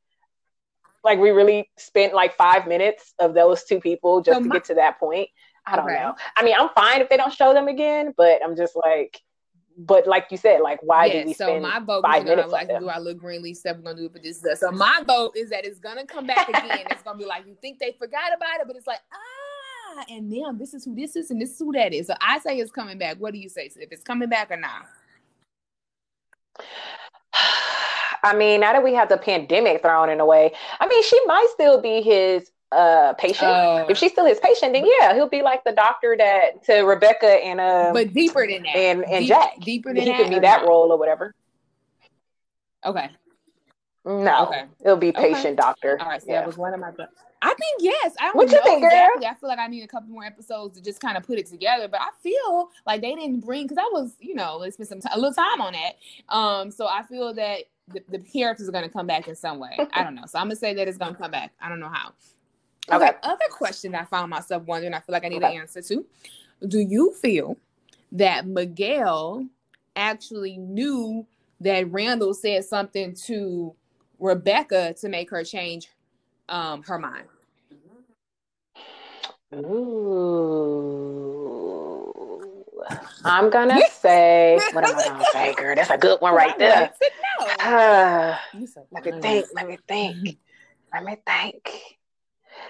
Like 1.03 1.19
we 1.19 1.29
really 1.29 1.69
spent 1.77 2.13
like 2.13 2.35
five 2.35 2.67
minutes 2.67 3.13
of 3.19 3.33
those 3.33 3.63
two 3.63 3.79
people 3.79 4.21
just 4.21 4.37
so 4.37 4.43
to 4.43 4.49
my- 4.49 4.55
get 4.55 4.65
to 4.65 4.75
that 4.75 4.99
point. 4.99 5.29
I 5.67 5.75
don't 5.75 5.87
know. 5.87 6.15
I 6.37 6.43
mean, 6.43 6.55
I'm 6.57 6.69
fine 6.69 7.01
if 7.01 7.09
they 7.09 7.17
don't 7.17 7.33
show 7.33 7.53
them 7.53 7.67
again, 7.67 8.13
but 8.15 8.39
I'm 8.43 8.55
just 8.55 8.75
like, 8.75 9.21
but 9.77 10.07
like 10.07 10.27
you 10.31 10.37
said, 10.37 10.61
like 10.61 10.79
why 10.81 11.05
yeah, 11.05 11.21
do 11.21 11.27
we 11.27 11.33
so 11.33 11.45
spend 11.45 11.63
my 11.63 11.79
vote 11.79 12.01
five 12.01 12.23
minutes? 12.23 12.51
Like, 12.51 12.69
do 12.69 12.87
I 12.87 12.97
look 12.99 13.17
greenly? 13.17 13.53
Step 13.53 13.77
we're 13.77 13.83
gonna 13.83 13.97
do 13.97 14.05
it 14.05 14.13
for 14.13 14.19
this. 14.19 14.41
So 14.59 14.71
my 14.71 15.03
vote 15.05 15.35
is 15.35 15.49
that 15.51 15.65
it's 15.65 15.79
gonna 15.79 16.05
come 16.05 16.25
back 16.25 16.47
again. 16.49 16.87
it's 16.89 17.03
gonna 17.03 17.17
be 17.17 17.25
like 17.25 17.45
you 17.45 17.55
think 17.61 17.79
they 17.79 17.95
forgot 17.99 18.33
about 18.35 18.61
it, 18.61 18.67
but 18.67 18.75
it's 18.75 18.87
like 18.87 19.01
ah, 19.13 20.05
and 20.09 20.31
then 20.31 20.57
this 20.57 20.73
is 20.73 20.85
who 20.85 20.95
this 20.95 21.15
is, 21.15 21.29
and 21.29 21.39
this 21.41 21.51
is 21.51 21.59
who 21.59 21.73
that 21.73 21.93
is. 21.93 22.07
So 22.07 22.15
I 22.21 22.39
say 22.39 22.57
it's 22.57 22.71
coming 22.71 22.97
back. 22.97 23.17
What 23.17 23.33
do 23.33 23.39
you 23.39 23.49
say? 23.49 23.69
So 23.69 23.81
if 23.81 23.91
it's 23.91 24.03
coming 24.03 24.29
back 24.29 24.49
or 24.49 24.57
not? 24.57 24.85
I 28.23 28.35
mean, 28.35 28.61
now 28.61 28.73
that 28.73 28.83
we 28.83 28.93
have 28.93 29.09
the 29.09 29.17
pandemic 29.17 29.83
thrown 29.83 30.09
in 30.09 30.19
a 30.19 30.25
way, 30.25 30.51
I 30.79 30.87
mean, 30.87 31.03
she 31.03 31.21
might 31.27 31.47
still 31.51 31.79
be 31.79 32.01
his 32.01 32.49
uh 32.71 33.13
patient. 33.13 33.49
Uh, 33.49 33.85
if 33.89 33.97
she's 33.97 34.11
still 34.11 34.25
his 34.25 34.39
patient, 34.39 34.73
then 34.73 34.85
yeah, 34.99 35.13
he'll 35.13 35.29
be 35.29 35.41
like 35.41 35.63
the 35.63 35.71
doctor 35.71 36.15
that 36.17 36.63
to 36.65 36.81
Rebecca 36.81 37.27
and 37.27 37.59
uh 37.59 37.91
but 37.93 38.13
deeper 38.13 38.45
than 38.45 38.63
that. 38.63 38.75
And 38.75 39.05
and 39.05 39.19
Deep, 39.19 39.29
Jack. 39.29 39.59
Deeper 39.61 39.93
than 39.93 40.03
he 40.03 40.09
that. 40.09 40.17
He 40.17 40.23
could 40.23 40.29
be 40.29 40.39
that 40.39 40.67
role 40.67 40.91
or 40.91 40.97
whatever. 40.97 41.33
Okay. 42.85 43.09
No. 44.05 44.47
Okay. 44.47 44.65
It'll 44.83 44.97
be 44.97 45.11
patient 45.11 45.45
okay. 45.45 45.55
doctor. 45.55 45.97
All 45.99 46.07
right. 46.07 46.21
So 46.21 46.27
yeah. 46.29 46.39
that 46.39 46.47
was 46.47 46.57
one 46.57 46.73
of 46.73 46.79
my 46.79 46.91
I 47.41 47.53
think 47.53 47.77
yes. 47.79 48.15
I 48.19 48.25
don't 48.25 48.35
what 48.35 48.47
know 48.47 48.57
you 48.57 48.63
think, 48.63 48.83
exactly. 48.83 49.21
Girl? 49.21 49.31
I 49.31 49.35
feel 49.35 49.49
like 49.49 49.59
I 49.59 49.67
need 49.67 49.83
a 49.83 49.87
couple 49.87 50.09
more 50.09 50.23
episodes 50.23 50.77
to 50.77 50.83
just 50.83 50.99
kind 50.99 51.17
of 51.17 51.23
put 51.23 51.37
it 51.37 51.45
together. 51.45 51.87
But 51.87 52.01
I 52.01 52.09
feel 52.21 52.69
like 52.85 53.01
they 53.01 53.13
didn't 53.13 53.41
bring 53.41 53.67
because 53.67 53.77
I 53.77 53.89
was, 53.91 54.15
you 54.19 54.33
know, 54.33 54.57
let's 54.57 54.75
spend 54.75 54.89
some 54.89 55.01
t- 55.01 55.09
a 55.11 55.15
little 55.17 55.33
time 55.33 55.61
on 55.61 55.73
that. 55.73 56.35
Um, 56.35 56.71
so 56.71 56.87
I 56.87 57.03
feel 57.03 57.33
that 57.35 57.63
the, 57.89 58.03
the 58.09 58.19
characters 58.19 58.67
are 58.67 58.71
going 58.71 58.85
to 58.85 58.89
come 58.89 59.07
back 59.07 59.27
in 59.27 59.35
some 59.35 59.59
way. 59.59 59.77
I 59.93 60.03
don't 60.03 60.15
know. 60.15 60.25
So 60.25 60.39
I'm 60.39 60.45
gonna 60.45 60.55
say 60.55 60.73
that 60.73 60.87
it's 60.87 60.97
going 60.97 61.13
to 61.13 61.21
come 61.21 61.31
back. 61.31 61.53
I 61.61 61.69
don't 61.69 61.79
know 61.79 61.89
how. 61.89 62.13
Okay. 62.91 63.05
okay. 63.05 63.17
Other 63.23 63.45
question 63.51 63.95
I 63.95 64.05
found 64.05 64.29
myself 64.29 64.63
wondering, 64.63 64.93
I 64.93 64.99
feel 64.99 65.13
like 65.13 65.25
I 65.25 65.29
need 65.29 65.43
okay. 65.43 65.55
an 65.55 65.61
answer 65.61 65.81
to. 65.81 66.05
Do 66.67 66.79
you 66.79 67.13
feel 67.13 67.57
that 68.13 68.47
Miguel 68.47 69.45
actually 69.95 70.57
knew 70.57 71.25
that 71.59 71.91
Randall 71.91 72.33
said 72.33 72.63
something 72.65 73.13
to 73.25 73.75
Rebecca 74.19 74.95
to 75.01 75.09
make 75.09 75.29
her 75.29 75.43
change 75.43 75.89
um, 76.49 76.83
her 76.83 76.97
mind? 76.97 77.25
Ooh. 79.53 80.77
I'm 83.25 83.49
gonna 83.49 83.79
say, 83.91 84.59
what 84.71 84.87
am 84.87 84.97
I 84.97 85.03
gonna 85.03 85.25
say, 85.33 85.53
girl? 85.55 85.75
That's 85.75 85.89
a 85.89 85.97
good 85.97 86.21
one 86.21 86.33
right 86.33 86.57
there. 86.57 86.93
Uh, 87.59 88.35
let 88.91 89.05
me 89.05 89.11
think. 89.21 89.47
Let 89.53 89.67
me 89.67 89.77
think. 89.87 90.39
Let 90.91 91.03
me 91.03 91.17
think 91.23 91.96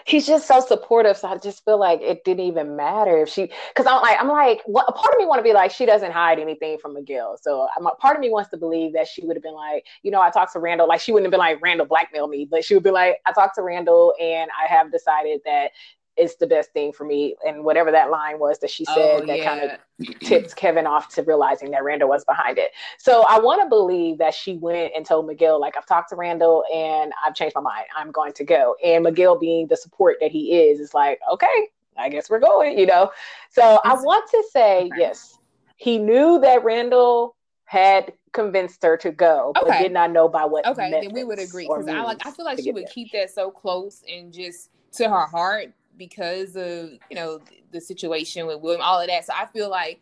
he's 0.06 0.26
just 0.26 0.48
so 0.48 0.60
supportive. 0.60 1.18
So 1.18 1.28
I 1.28 1.38
just 1.38 1.64
feel 1.66 1.80
like 1.80 2.02
it 2.02 2.24
didn't 2.24 2.46
even 2.46 2.76
matter 2.76 3.18
if 3.22 3.30
she, 3.30 3.52
because 3.74 3.86
I'm 3.86 4.02
like, 4.02 4.18
I'm 4.20 4.28
like, 4.28 4.62
what? 4.66 4.86
A 4.88 4.92
part 4.92 5.14
of 5.14 5.20
me 5.20 5.26
want 5.26 5.40
to 5.40 5.44
be 5.44 5.54
like, 5.54 5.72
she 5.72 5.86
doesn't 5.86 6.12
hide 6.12 6.40
anything 6.40 6.78
from 6.78 6.94
Miguel. 6.94 7.38
So 7.42 7.68
I'm, 7.78 7.86
a 7.86 7.96
part 7.96 8.16
of 8.16 8.22
me 8.22 8.30
wants 8.30 8.50
to 8.52 8.58
believe 8.58 8.94
that 8.94 9.08
she 9.08 9.26
would 9.26 9.36
have 9.36 9.44
been 9.44 9.54
like, 9.54 9.86
you 10.04 10.12
know, 10.12 10.22
I 10.22 10.30
talked 10.30 10.54
to 10.54 10.60
Randall, 10.60 10.88
like 10.88 11.02
she 11.02 11.12
wouldn't 11.12 11.26
have 11.26 11.32
been 11.32 11.40
like 11.40 11.62
Randall 11.62 11.88
blackmail 11.88 12.28
me, 12.28 12.48
but 12.50 12.64
she 12.64 12.74
would 12.74 12.84
be 12.84 12.92
like, 12.92 13.18
I 13.26 13.32
talked 13.32 13.56
to 13.56 13.62
Randall 13.62 14.14
and 14.20 14.50
I 14.52 14.72
have 14.72 14.92
decided 14.92 15.42
that 15.46 15.72
it's 16.18 16.36
the 16.36 16.48
best 16.48 16.72
thing 16.72 16.92
for 16.92 17.06
me. 17.06 17.36
And 17.46 17.64
whatever 17.64 17.92
that 17.92 18.10
line 18.10 18.40
was 18.40 18.60
that 18.60 18.70
she 18.70 18.86
oh, 18.88 18.96
said 18.96 19.24
oh, 19.24 19.26
that 19.26 19.38
yeah. 19.38 19.46
kind 19.46 19.72
of 19.72 20.20
tipped 20.20 20.56
Kevin 20.56 20.88
off 20.88 21.10
to 21.16 21.24
realizing 21.24 21.72
that 21.72 21.84
Randall 21.84 22.10
was 22.10 22.26
behind 22.26 22.58
it. 22.58 22.72
So 22.98 23.24
I 23.30 23.40
want 23.40 23.62
to 23.62 23.70
believe 23.70 24.18
that 24.18 24.34
she 24.34 24.58
went 24.58 24.94
and 24.96 25.06
told 25.06 25.28
Miguel, 25.28 25.60
like, 25.60 25.78
I've 25.78 25.86
talked 25.86 26.10
to 26.10 26.16
Randall 26.16 26.64
and 26.74 27.14
I've 27.26 27.36
changed 27.36 27.56
my 27.56 27.62
mind. 27.62 27.86
I'm 27.96 28.12
going 28.12 28.34
to 28.34 28.44
go. 28.44 28.76
And 28.84 29.04
Miguel, 29.04 29.38
being 29.38 29.68
the 29.68 29.78
support 29.78 30.18
that 30.22 30.32
he 30.32 30.54
is, 30.58 30.80
is 30.80 30.94
like, 30.94 31.20
okay, 31.32 31.68
I 31.98 32.10
guess 32.10 32.30
we're 32.30 32.40
going, 32.40 32.78
you 32.78 32.86
know? 32.86 33.12
So 33.50 33.80
I 33.84 33.94
want 33.94 34.30
to 34.32 34.44
say, 34.52 34.90
yes, 34.98 35.38
he 35.78 35.98
knew 35.98 36.40
that 36.42 36.64
Randall 36.64 37.36
had 37.66 38.14
convinced 38.32 38.84
her 38.84 38.98
to 38.98 39.12
go, 39.12 39.52
okay. 39.58 39.68
but 39.68 39.80
did 39.80 39.92
not 39.92 40.12
know 40.12 40.28
by 40.28 40.46
what. 40.46 40.66
Okay, 40.66 40.90
then 40.90 41.12
we 41.14 41.24
would 41.24 41.40
agree 41.40 41.68
because 41.68 41.88
I 41.88 42.02
like 42.02 42.26
I 42.26 42.32
feel 42.32 42.46
like 42.46 42.60
she 42.60 42.72
would 42.72 42.84
there. 42.84 42.92
keep 42.94 43.12
that 43.12 43.30
so 43.30 43.52
close 43.52 44.04
and 44.12 44.32
just 44.32 44.70
to 44.94 45.10
her 45.10 45.26
heart 45.26 45.74
because 45.98 46.56
of 46.56 46.92
you 47.10 47.16
know 47.16 47.42
the 47.72 47.82
situation 47.82 48.48
with 48.48 48.62
William, 48.62 48.82
all 48.82 49.02
of 49.02 49.08
that. 49.08 49.26
So 49.26 49.34
I 49.36 49.46
feel 49.48 49.70
like 49.70 50.02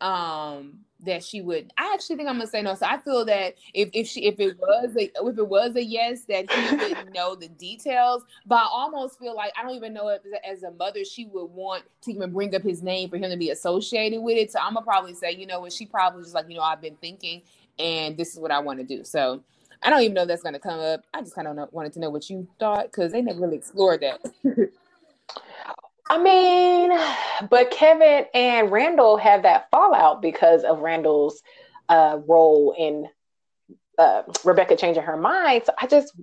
um 0.00 0.78
that 1.00 1.22
she 1.22 1.40
would 1.40 1.72
I 1.78 1.92
actually 1.94 2.16
think 2.16 2.28
I'm 2.28 2.36
gonna 2.36 2.48
say 2.48 2.62
no. 2.62 2.74
So 2.74 2.86
I 2.86 2.98
feel 2.98 3.24
that 3.26 3.54
if, 3.72 3.90
if 3.92 4.06
she 4.06 4.26
if 4.26 4.40
it 4.40 4.58
was 4.58 4.96
a 4.96 5.04
if 5.04 5.38
it 5.38 5.48
was 5.48 5.76
a 5.76 5.82
yes 5.82 6.24
that 6.24 6.50
he 6.50 6.94
would 6.94 7.14
know 7.14 7.34
the 7.34 7.48
details, 7.48 8.24
but 8.46 8.56
I 8.56 8.68
almost 8.70 9.18
feel 9.18 9.34
like 9.34 9.52
I 9.58 9.62
don't 9.62 9.76
even 9.76 9.92
know 9.92 10.08
if 10.08 10.22
as 10.48 10.62
a 10.64 10.72
mother 10.72 11.04
she 11.04 11.26
would 11.26 11.46
want 11.46 11.84
to 12.02 12.12
even 12.12 12.32
bring 12.32 12.54
up 12.54 12.62
his 12.62 12.82
name 12.82 13.10
for 13.10 13.16
him 13.16 13.30
to 13.30 13.36
be 13.36 13.50
associated 13.50 14.20
with 14.20 14.36
it. 14.36 14.50
So 14.50 14.58
I'm 14.60 14.74
gonna 14.74 14.84
probably 14.84 15.14
say, 15.14 15.32
you 15.32 15.46
know 15.46 15.60
what, 15.60 15.72
she 15.72 15.86
probably 15.86 16.22
just 16.22 16.34
like, 16.34 16.48
you 16.48 16.56
know, 16.56 16.62
I've 16.62 16.80
been 16.80 16.96
thinking 16.96 17.42
and 17.78 18.16
this 18.16 18.34
is 18.34 18.40
what 18.40 18.50
I 18.50 18.58
want 18.58 18.80
to 18.80 18.84
do. 18.84 19.04
So 19.04 19.42
I 19.82 19.90
don't 19.90 20.02
even 20.02 20.14
know 20.14 20.22
if 20.22 20.28
that's 20.28 20.42
gonna 20.42 20.58
come 20.58 20.80
up. 20.80 21.04
I 21.14 21.20
just 21.20 21.34
kind 21.34 21.46
of 21.46 21.72
wanted 21.72 21.92
to 21.92 22.00
know 22.00 22.10
what 22.10 22.28
you 22.28 22.48
thought 22.58 22.86
because 22.86 23.12
they 23.12 23.22
never 23.22 23.40
really 23.40 23.56
explored 23.56 24.00
that. 24.00 24.20
I 26.10 26.18
mean, 26.22 26.98
but 27.50 27.70
Kevin 27.70 28.24
and 28.32 28.72
Randall 28.72 29.18
have 29.18 29.42
that 29.42 29.68
fallout 29.70 30.22
because 30.22 30.64
of 30.64 30.80
Randall's 30.80 31.42
uh, 31.88 32.18
role 32.26 32.74
in 32.78 33.08
uh, 33.98 34.22
Rebecca 34.44 34.76
changing 34.76 35.02
her 35.02 35.16
mind. 35.18 35.64
So 35.66 35.72
I 35.78 35.86
just, 35.86 36.14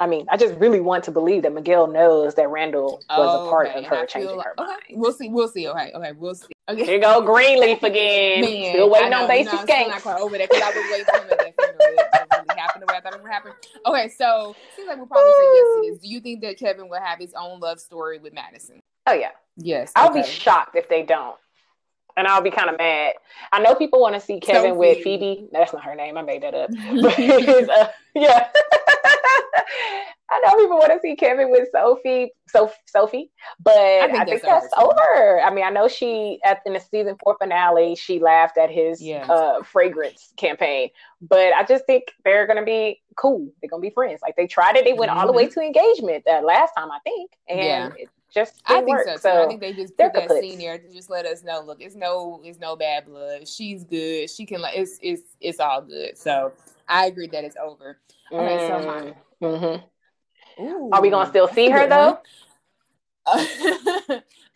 I 0.00 0.06
mean, 0.08 0.26
I 0.28 0.36
just 0.36 0.54
really 0.56 0.80
want 0.80 1.04
to 1.04 1.12
believe 1.12 1.42
that 1.42 1.52
Miguel 1.52 1.86
knows 1.86 2.34
that 2.34 2.48
Randall 2.50 2.96
was 2.96 3.04
Oh, 3.10 3.46
a 3.46 3.50
part 3.50 3.68
okay. 3.68 3.78
of 3.78 3.84
her 3.86 4.06
changing 4.06 4.30
feel 4.30 4.40
her 4.40 4.54
mind. 4.56 4.70
Okay, 4.70 4.94
we'll 4.96 5.12
see. 5.12 5.28
We'll 5.28 5.48
see. 5.48 5.68
Okay, 5.68 5.92
okay, 5.94 6.12
we'll 6.12 6.34
see. 6.34 6.48
Okay. 6.68 6.84
Here 6.84 6.94
you 6.96 7.00
go 7.00 7.22
Greenleaf 7.22 7.82
again. 7.82 8.40
Man, 8.42 8.72
Still 8.74 8.90
waiting 8.90 9.10
know, 9.10 9.24
on 9.24 9.30
you 9.30 9.44
Basie 9.44 9.52
know, 9.52 9.74
I'm 9.74 9.88
not 9.88 10.02
quite 10.02 10.20
over 10.20 10.36
that 10.36 10.48
because 10.50 10.62
I 10.62 10.68
was 10.70 10.84
waiting 10.90 11.06
for 11.06 11.16
him 11.16 11.30
at 11.30 11.38
that 11.38 11.54
funeral. 11.78 12.27
Happen 12.58 12.80
the 12.80 12.86
way 12.92 12.98
I 12.98 13.00
thought 13.00 13.14
it 13.14 13.22
would 13.22 13.30
happen. 13.30 13.52
Okay, 13.86 14.08
so 14.08 14.54
seems 14.76 14.88
like 14.88 14.98
we'll 14.98 15.06
probably 15.06 15.30
say 15.30 15.54
yes 15.54 15.64
to 15.76 15.90
this. 15.92 15.98
Do 16.00 16.08
you 16.08 16.20
think 16.20 16.42
that 16.42 16.58
Kevin 16.58 16.88
will 16.88 17.00
have 17.00 17.18
his 17.18 17.32
own 17.34 17.60
love 17.60 17.78
story 17.80 18.18
with 18.18 18.32
Madison? 18.34 18.80
Oh 19.06 19.12
yeah, 19.14 19.30
Yes. 19.56 19.92
I'll 19.96 20.10
okay. 20.10 20.22
be 20.22 20.28
shocked 20.28 20.76
if 20.76 20.88
they 20.88 21.02
don't. 21.02 21.36
And 22.18 22.26
I'll 22.26 22.42
be 22.42 22.50
kind 22.50 22.68
of 22.68 22.76
mad. 22.78 23.12
I 23.52 23.60
know 23.60 23.74
people 23.76 24.00
want 24.00 24.14
to 24.16 24.20
see 24.20 24.40
Kevin 24.40 24.76
with 24.76 24.98
Sophie. 24.98 25.04
Phoebe. 25.04 25.48
That's 25.52 25.72
not 25.72 25.84
her 25.84 25.94
name. 25.94 26.16
I 26.18 26.22
made 26.22 26.42
that 26.42 26.54
up. 26.54 26.70
Uh, 27.70 27.86
yeah. 28.14 28.48
I 30.30 30.40
know 30.40 30.56
people 30.58 30.76
want 30.78 30.92
to 30.92 31.00
see 31.00 31.16
Kevin 31.16 31.50
with 31.50 31.68
Sophie, 31.72 32.32
so 32.48 32.70
Sophie, 32.84 33.30
but 33.62 33.72
I 33.78 34.08
think 34.08 34.28
think, 34.28 34.42
that's 34.42 34.66
over, 34.76 34.90
over. 34.92 35.40
I 35.40 35.50
mean, 35.54 35.64
I 35.64 35.70
know 35.70 35.88
she 35.88 36.38
at 36.44 36.60
in 36.66 36.74
the 36.74 36.80
season 36.80 37.16
four 37.22 37.36
finale, 37.40 37.94
she 37.94 38.18
laughed 38.18 38.58
at 38.58 38.70
his 38.70 39.00
Yeah. 39.02 39.26
uh, 39.26 39.62
fragrance 39.62 40.34
campaign, 40.36 40.90
but 41.22 41.54
I 41.54 41.64
just 41.64 41.86
think 41.86 42.12
they're 42.24 42.46
gonna 42.46 42.64
be 42.64 43.00
cool. 43.16 43.48
They're 43.62 43.70
gonna 43.70 43.80
be 43.80 43.88
friends. 43.90 44.20
Like 44.20 44.36
they 44.36 44.46
tried 44.46 44.76
it, 44.76 44.84
they 44.84 44.92
went 44.92 45.10
all 45.10 45.26
the 45.26 45.32
way 45.32 45.46
to 45.48 45.60
engagement 45.60 46.24
uh, 46.30 46.42
last 46.42 46.72
time, 46.76 46.90
I 46.90 46.98
think, 47.04 47.30
and 47.48 47.58
Mm-hmm. 47.92 47.96
Yeah. 47.96 48.02
it 48.02 48.08
just 48.32 48.62
I 48.66 48.76
think 48.82 48.88
work. 48.88 49.06
so 49.06 49.16
too. 49.16 49.28
I 49.28 49.46
think 49.46 49.60
they 49.60 49.72
just 49.72 49.96
put 49.96 50.12
that 50.12 50.30
scene 50.30 50.58
there 50.58 50.78
to 50.78 50.92
just 50.92 51.10
let 51.10 51.26
us 51.26 51.42
know. 51.42 51.62
Look, 51.62 51.80
it's 51.80 51.94
no, 51.94 52.40
it's 52.44 52.58
no 52.58 52.76
bad 52.76 53.06
blood. 53.06 53.48
She's 53.48 53.84
good. 53.84 54.30
She 54.30 54.46
can 54.46 54.60
like, 54.60 54.76
it's, 54.76 54.98
it's, 55.02 55.22
it's 55.40 55.60
all 55.60 55.82
good. 55.82 56.16
So 56.18 56.52
I 56.88 57.06
agree 57.06 57.26
that 57.28 57.44
it's 57.44 57.56
over. 57.56 57.98
Okay, 58.32 58.58
so. 58.66 59.14
Mhm. 59.46 59.82
Ooh, 60.60 60.90
Are 60.92 61.00
we 61.00 61.10
gonna 61.10 61.28
still 61.28 61.48
see 61.48 61.70
her 61.70 61.86
though? 61.86 62.18
Uh 63.26 63.46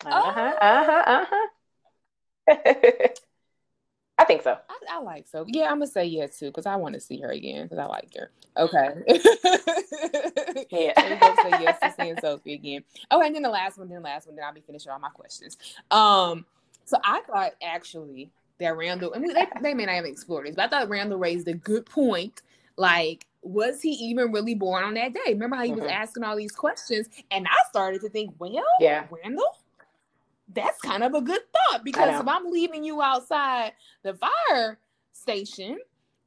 huh. 0.05 0.53
Uh 0.61 0.83
huh. 0.85 1.03
Uh 1.07 1.25
huh. 1.29 3.07
I 4.17 4.25
think 4.25 4.43
so. 4.43 4.57
I, 4.69 4.97
I 4.97 4.99
like 5.01 5.27
so. 5.27 5.43
Yeah, 5.47 5.65
I'm 5.65 5.79
gonna 5.79 5.87
say 5.87 6.05
yes 6.05 6.37
too 6.37 6.47
because 6.47 6.65
I 6.65 6.75
want 6.75 6.93
to 6.95 7.01
see 7.01 7.19
her 7.21 7.29
again 7.29 7.63
because 7.63 7.79
I 7.79 7.85
like 7.85 8.13
her. 8.15 8.31
Okay. 8.57 8.89
Yeah. 10.69 11.17
Both 11.19 11.41
say 11.41 11.49
yes 11.63 11.79
to 11.81 11.93
seeing 11.97 12.17
Sophie 12.19 12.53
again. 12.53 12.83
Oh, 13.11 13.21
and 13.21 13.33
then 13.33 13.41
the 13.41 13.49
last 13.49 13.77
one, 13.77 13.89
then 13.89 13.97
the 13.97 14.03
last 14.03 14.27
one, 14.27 14.35
then 14.35 14.45
I'll 14.45 14.53
be 14.53 14.61
finishing 14.61 14.91
all 14.91 14.99
my 14.99 15.09
questions. 15.09 15.57
Um, 15.91 16.45
so 16.85 16.97
I 17.03 17.21
thought 17.21 17.53
actually 17.61 18.29
that 18.59 18.75
Randall, 18.77 19.13
and 19.13 19.23
we, 19.23 19.33
they, 19.33 19.47
they 19.61 19.73
may 19.73 19.85
not 19.85 19.95
have 19.95 20.05
explored 20.05 20.47
this, 20.47 20.55
but 20.55 20.65
I 20.65 20.67
thought 20.67 20.89
Randall 20.89 21.17
raised 21.19 21.47
a 21.47 21.53
good 21.53 21.85
point. 21.85 22.41
Like, 22.77 23.25
was 23.41 23.81
he 23.81 23.89
even 23.91 24.31
really 24.31 24.55
born 24.55 24.83
on 24.83 24.93
that 24.95 25.13
day? 25.13 25.33
Remember 25.33 25.55
how 25.55 25.63
he 25.63 25.71
was 25.73 25.83
Mhm. 25.83 25.91
asking 25.91 26.23
all 26.23 26.35
these 26.35 26.51
questions, 26.51 27.07
and 27.31 27.47
I 27.47 27.57
started 27.69 28.01
to 28.01 28.09
think, 28.09 28.33
well, 28.39 28.63
Yeah. 28.79 29.05
Randall, 29.09 29.57
that's 30.53 30.79
kind 30.81 31.03
of 31.03 31.13
a 31.13 31.21
good 31.21 31.41
thought 31.51 31.83
because 31.83 32.19
if 32.19 32.27
I'm 32.27 32.49
leaving 32.49 32.83
you 32.83 33.01
outside 33.01 33.73
the 34.03 34.15
fire 34.15 34.79
station, 35.13 35.79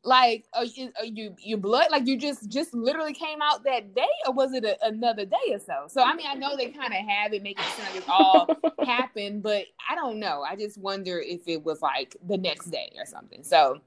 like 0.06 0.44
are 0.54 0.64
you, 0.64 0.92
are 0.98 1.04
you 1.04 1.34
your 1.38 1.58
blood 1.58 1.88
like 1.90 2.06
you 2.06 2.16
just 2.16 2.48
just 2.48 2.72
literally 2.72 3.12
came 3.12 3.42
out 3.42 3.64
that 3.64 3.94
day 3.94 4.06
or 4.26 4.32
was 4.32 4.52
it 4.52 4.64
a, 4.64 4.76
another 4.86 5.24
day 5.24 5.52
or 5.52 5.58
so? 5.58 5.86
So 5.88 6.02
i 6.02 6.14
mean 6.14 6.26
i 6.28 6.34
know 6.34 6.56
they 6.56 6.68
kind 6.68 6.94
of 6.94 7.00
have 7.08 7.32
it 7.32 7.42
making 7.42 7.64
sure 7.64 7.72
it 7.72 7.76
sound 7.76 7.88
like 7.88 7.96
it's 7.96 8.08
all 8.08 8.56
happened 8.86 9.42
but 9.42 9.64
i 9.90 9.96
don't 9.96 10.20
know. 10.20 10.42
I 10.42 10.54
just 10.54 10.78
wonder 10.78 11.18
if 11.18 11.40
it 11.46 11.64
was 11.64 11.82
like 11.82 12.16
the 12.26 12.38
next 12.38 12.70
day 12.70 12.92
or 12.96 13.04
something. 13.04 13.42
So 13.42 13.80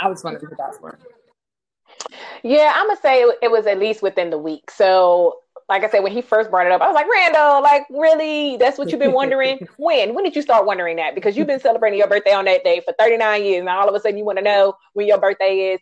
i 0.00 0.08
was 0.08 0.24
wondering 0.24 0.50
if 0.50 0.58
that's 0.58 0.80
Yeah, 2.42 2.72
I'm 2.74 2.88
gonna 2.88 3.00
say 3.00 3.22
it 3.42 3.50
was 3.50 3.66
at 3.66 3.78
least 3.78 4.02
within 4.02 4.30
the 4.30 4.38
week. 4.38 4.70
So, 4.70 5.38
like 5.68 5.82
I 5.82 5.90
said, 5.90 6.00
when 6.00 6.12
he 6.12 6.22
first 6.22 6.50
brought 6.50 6.66
it 6.66 6.72
up, 6.72 6.80
I 6.80 6.86
was 6.86 6.94
like, 6.94 7.08
Randall, 7.12 7.60
like, 7.60 7.86
really? 7.90 8.56
That's 8.56 8.78
what 8.78 8.90
you've 8.92 9.00
been 9.00 9.12
wondering? 9.12 9.58
when? 9.78 10.14
When 10.14 10.22
did 10.22 10.36
you 10.36 10.42
start 10.42 10.64
wondering 10.64 10.96
that? 10.96 11.16
Because 11.16 11.36
you've 11.36 11.48
been 11.48 11.58
celebrating 11.58 11.98
your 11.98 12.06
birthday 12.08 12.32
on 12.32 12.44
that 12.44 12.62
day 12.62 12.80
for 12.84 12.94
39 12.98 13.44
years. 13.44 13.64
Now, 13.64 13.80
all 13.80 13.88
of 13.88 13.94
a 13.94 13.98
sudden, 13.98 14.16
you 14.16 14.24
want 14.24 14.38
to 14.38 14.44
know 14.44 14.74
when 14.92 15.08
your 15.08 15.18
birthday 15.18 15.72
is. 15.74 15.80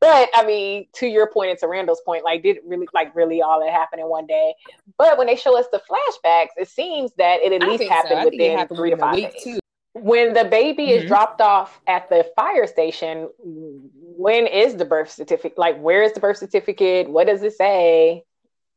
But 0.00 0.30
I 0.34 0.46
mean, 0.46 0.86
to 0.94 1.06
your 1.06 1.30
point 1.30 1.50
and 1.50 1.58
to 1.58 1.68
Randall's 1.68 2.00
point, 2.06 2.24
like, 2.24 2.42
did 2.42 2.58
really, 2.66 2.88
like, 2.94 3.14
really 3.14 3.42
all 3.42 3.60
that 3.60 3.72
happen 3.72 3.98
in 3.98 4.06
one 4.08 4.26
day? 4.26 4.54
But 4.96 5.18
when 5.18 5.26
they 5.26 5.36
show 5.36 5.58
us 5.58 5.66
the 5.70 5.80
flashbacks, 5.80 6.48
it 6.56 6.68
seems 6.68 7.12
that 7.18 7.40
it 7.42 7.52
at 7.52 7.62
least 7.62 7.82
so. 7.84 7.88
happened 7.90 8.22
it 8.22 8.32
within 8.32 8.56
happened 8.58 8.78
three 8.78 8.90
to 8.90 8.96
five 8.96 9.16
days. 9.16 9.42
too 9.42 9.58
when 9.98 10.34
the 10.34 10.44
baby 10.44 10.90
is 10.90 11.04
Mhm. 11.04 11.08
dropped 11.08 11.40
off 11.40 11.80
at 11.86 12.10
the 12.10 12.30
fire 12.36 12.66
station, 12.66 13.30
when 13.38 14.46
is 14.46 14.76
the 14.76 14.84
birth 14.84 15.10
certificate? 15.10 15.56
Like, 15.56 15.78
where 15.78 16.02
is 16.02 16.12
the 16.12 16.20
birth 16.20 16.36
certificate? 16.36 17.08
What 17.08 17.26
does 17.26 17.42
it 17.42 17.54
say? 17.54 18.25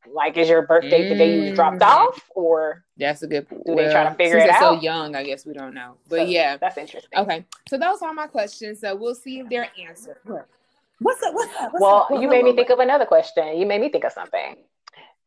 Like, 0.08 0.38
is 0.38 0.50
your 0.50 0.62
birthday 0.66 1.10
the 1.10 1.16
day 1.16 1.36
you 1.36 1.42
was 1.50 1.54
dropped 1.54 1.80
Mm. 1.80 1.86
off, 1.88 2.30
or 2.34 2.84
that's 2.98 3.22
a 3.22 3.28
good 3.28 3.48
Do 3.50 3.76
they 3.76 3.92
try 3.92 4.04
to 4.06 4.14
figure 4.16 4.40
since 4.40 4.46
it 4.46 4.48
they're 4.54 4.60
so 4.60 4.74
young 4.80 5.16
i 5.16 5.24
guess 5.24 5.46
we 5.46 5.54
don't 5.54 5.74
know 5.74 5.96
but 6.10 6.18
So, 6.18 6.24
yeah 6.24 6.58
that's 6.58 6.78
interesting. 6.78 7.18
okay 7.20 7.46
so 7.68 7.78
those 7.78 8.02
are 8.02 8.14
my 8.14 8.28
questions 8.28 8.80
so 8.82 8.96
we'll 8.96 9.16
see 9.16 9.40
if 9.40 9.50
they're 9.50 9.70
answered 9.80 10.18
what's 10.26 11.22
up 11.24 11.34
what's 11.34 11.54
up 11.56 11.72
what's 11.74 11.82
well, 11.82 11.96
up? 11.98 12.12
What- 12.12 12.22
you 12.22 12.28
what- 12.28 12.34
made 12.36 12.44
me 12.44 12.50
what- 12.52 12.56
think 12.58 12.70
of 12.72 12.80
another 12.80 13.06
question. 13.06 13.58
You 13.58 13.66
made 13.66 13.82
me 13.82 13.90
think 13.90 14.04
of 14.04 14.12
something. 14.12 14.56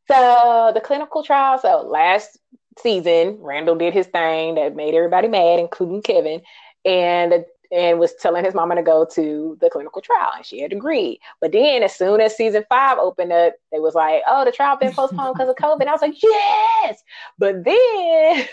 So 0.09 0.73
the 0.75 0.81
clinical 0.81 1.23
trial. 1.23 1.59
So 1.59 1.83
last 1.83 2.39
season, 2.79 3.39
Randall 3.41 3.77
did 3.77 3.95
his 3.95 4.07
thing 4.07 4.57
that 4.57 4.75
made 4.75 4.95
everybody 4.95 5.29
mad, 5.29 5.59
including 5.61 6.03
Kevin, 6.03 6.43
and 6.85 7.45
and 7.73 7.99
was 7.99 8.15
telling 8.15 8.45
his 8.45 8.55
mama 8.55 8.75
to 8.75 8.83
go 8.83 9.07
to 9.15 9.57
the 9.61 9.71
clinical 9.71 10.03
trial, 10.03 10.31
and 10.37 10.45
she 10.45 10.61
had 10.61 10.73
agreed. 10.73 11.21
But 11.41 11.53
then, 11.53 11.83
as 11.83 11.97
soon 11.97 12.21
as 12.21 12.37
season 12.37 12.65
five 12.69 12.99
opened 12.99 13.33
up, 13.33 13.55
they 13.73 13.81
was 13.81 13.95
like, 13.95 14.23
"Oh, 14.29 14.45
the 14.45 14.53
trial 14.53 14.77
been 14.77 14.93
postponed 14.93 15.35
because 15.35 15.49
of 15.49 15.57
COVID." 15.57 15.81
And 15.81 15.89
I 15.89 15.93
was 15.93 16.03
like, 16.03 16.23
"Yes!" 16.23 17.03
But 17.39 17.65
then, 17.65 18.47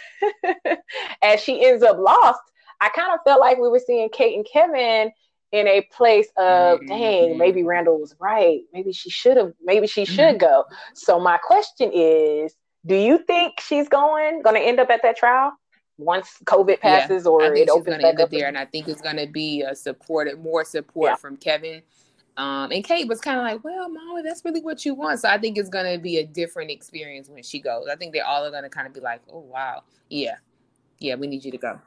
as 1.21 1.41
she 1.41 1.65
ends 1.65 1.83
up 1.83 1.97
lost, 1.97 2.39
I 2.79 2.89
kind 2.89 3.13
of 3.13 3.19
felt 3.25 3.41
like 3.41 3.57
we 3.57 3.67
were 3.67 3.81
seeing 3.85 4.09
Kate 4.09 4.35
and 4.35 4.47
Kevin 4.51 5.11
in 5.51 5.67
a 5.67 5.81
place 5.91 6.29
of, 6.37 6.79
mm-hmm. 6.79 6.87
"Dang, 6.87 7.37
maybe 7.37 7.63
Randall 7.63 7.99
was 7.99 8.15
right. 8.19 8.61
Maybe 8.73 8.93
she 8.93 9.09
should 9.09 9.35
have. 9.35 9.51
Maybe 9.61 9.85
she 9.85 10.03
mm-hmm. 10.03 10.15
should 10.15 10.39
go." 10.39 10.63
So 10.93 11.19
my 11.19 11.37
question 11.37 11.91
is, 11.93 12.55
do 12.85 12.95
you 12.95 13.17
think 13.27 13.59
she's 13.59 13.89
going 13.89 14.41
going 14.43 14.55
to 14.55 14.61
end 14.61 14.79
up 14.79 14.89
at 14.89 15.01
that 15.03 15.17
trial 15.17 15.51
once 15.99 16.37
COVID 16.45 16.77
Yeah, 16.83 16.99
passes 16.99 17.27
or 17.27 17.53
it 17.53 17.69
opens 17.69 18.01
back 18.01 18.19
up 18.19 18.31
there, 18.31 18.47
and 18.47 18.57
I 18.57 18.65
think 18.65 18.87
it's 18.87 19.01
going 19.01 19.17
to 19.17 19.27
be 19.27 19.61
a 19.61 19.75
supported, 19.75 20.39
more 20.39 20.63
support 20.63 21.11
Yeah. 21.11 21.15
from 21.15 21.37
Kevin. 21.37 21.83
Um, 22.37 22.71
and 22.71 22.83
Kate 22.85 23.07
was 23.07 23.19
kind 23.19 23.37
of 23.37 23.43
like, 23.43 23.63
"Well, 23.65 23.89
Molly, 23.89 24.21
that's 24.21 24.45
really 24.45 24.61
what 24.61 24.85
you 24.85 24.93
want." 24.95 25.19
So 25.19 25.27
I 25.27 25.37
think 25.37 25.57
it's 25.57 25.69
going 25.69 25.91
to 25.93 26.01
be 26.01 26.19
a 26.19 26.25
different 26.25 26.71
experience 26.71 27.27
when 27.27 27.43
she 27.43 27.59
goes. 27.59 27.87
I 27.91 27.97
think 27.97 28.13
they 28.13 28.21
all 28.21 28.45
are 28.45 28.51
going 28.51 28.63
to 28.63 28.69
kind 28.69 28.87
of 28.87 28.93
be 28.93 29.01
like, 29.01 29.21
"Oh, 29.31 29.39
wow, 29.39 29.83
yeah, 30.09 30.37
yeah, 30.99 31.15
we 31.15 31.27
need 31.27 31.43
you 31.43 31.51
to 31.51 31.57
go." 31.57 31.79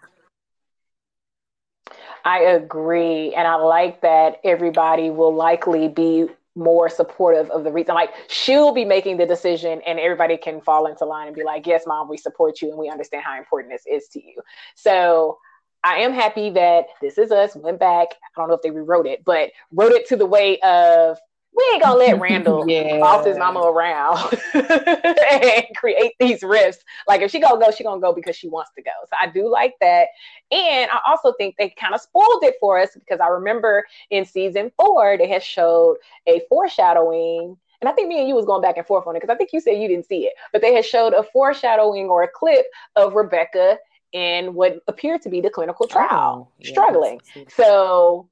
I 2.24 2.40
agree, 2.40 3.34
and 3.34 3.48
I 3.48 3.54
like 3.56 4.02
that 4.02 4.40
everybody 4.44 5.10
will 5.10 5.34
likely 5.34 5.88
be 5.88 6.28
more 6.55 6.88
supportive 6.88 7.50
of 7.50 7.64
the 7.64 7.72
reason. 7.72 7.94
Like 7.94 8.11
she'll 8.28 8.72
be 8.72 8.84
making 8.84 9.16
the 9.16 9.26
decision, 9.26 9.80
and 9.86 9.98
everybody 9.98 10.36
can 10.36 10.61
fall 10.61 10.86
into 10.86 11.05
line 11.05 11.26
and 11.28 11.36
be 11.36 11.44
like, 11.44 11.66
"Yes, 11.66 11.84
mom, 11.86 12.09
we 12.09 12.16
support 12.16 12.61
you, 12.62 12.68
and 12.70 12.78
we 12.78 12.88
understand 12.88 13.24
how 13.24 13.38
important 13.38 13.72
this 13.72 13.84
is 13.86 14.09
to 14.09 14.24
you." 14.24 14.36
So. 14.74 15.38
I 15.84 15.96
am 15.96 16.12
happy 16.12 16.48
that 16.50 16.84
This 17.00 17.18
Is 17.18 17.32
Us 17.32 17.57
went 17.57 17.80
back. 17.80 18.07
I 18.12 18.40
don't 18.40 18.46
know 18.46 18.55
if 18.55 18.62
they 18.62 18.70
rewrote 18.70 19.05
it, 19.05 19.24
but 19.24 19.50
wrote 19.72 19.90
it 19.90 20.07
to 20.11 20.16
the 20.16 20.24
way 20.24 20.61
of 20.61 21.18
we 21.55 21.70
ain't 21.72 21.82
gonna 21.82 21.98
let 21.98 22.20
Randall 22.20 22.68
Yeah. 22.68 22.98
boss 23.00 23.26
his 23.26 23.36
mama 23.38 23.61
around 23.61 24.18
and 24.55 25.64
create 25.76 26.12
these 26.18 26.42
rifts. 26.42 26.82
Like 27.07 27.20
if 27.20 27.30
she 27.30 27.40
gonna 27.40 27.62
go, 27.62 27.70
she 27.70 27.84
gonna 27.84 28.00
go 28.00 28.12
because 28.12 28.36
she 28.36 28.48
wants 28.48 28.70
to 28.76 28.82
go. 28.82 28.90
So 29.09 29.16
I 29.20 29.26
do 29.26 29.48
like 29.48 29.74
that. 29.80 30.09
And 30.50 30.90
I 30.90 31.00
also 31.07 31.32
think 31.38 31.57
they 31.59 31.70
kind 31.70 31.94
of 31.94 32.00
spoiled 32.00 32.42
it 32.44 32.55
for 32.61 32.78
us 32.78 32.90
because 32.94 33.20
I 33.20 33.28
remember 33.28 33.84
in 34.11 34.24
season 34.24 34.70
four 34.76 35.16
they 35.18 35.28
had 35.28 35.42
showed 35.42 35.96
a 36.26 36.40
foreshadowing 36.48 37.57
and 37.80 37.88
I 37.88 37.92
think 37.92 38.09
me 38.09 38.20
and 38.20 38.28
you 38.28 38.36
was 38.36 38.46
going 38.46 38.62
back 38.62 38.76
and 38.76 38.86
forth 38.86 39.09
on 39.09 39.16
it 39.16 39.20
because 39.20 39.34
I 39.34 39.36
think 39.36 39.53
you 39.53 39.61
said 39.61 39.72
you 39.72 39.88
didn't 39.88 40.07
see 40.07 40.24
it, 40.26 40.34
but 40.53 40.62
they 40.62 40.72
had 40.72 40.84
showed 40.84 41.14
a 41.14 41.24
foreshadowing 41.24 42.07
or 42.07 42.22
a 42.22 42.28
clip 42.28 42.64
of 42.94 43.14
Rebecca 43.14 43.76
in 44.12 44.55
what 44.55 44.78
appeared 44.86 45.22
to 45.22 45.28
be 45.28 45.40
the 45.40 45.50
clinical 45.50 45.88
trial, 45.88 46.48
oh, 46.48 46.53
yeah, 46.61 46.70
struggling. 46.70 47.20
So 47.48 48.28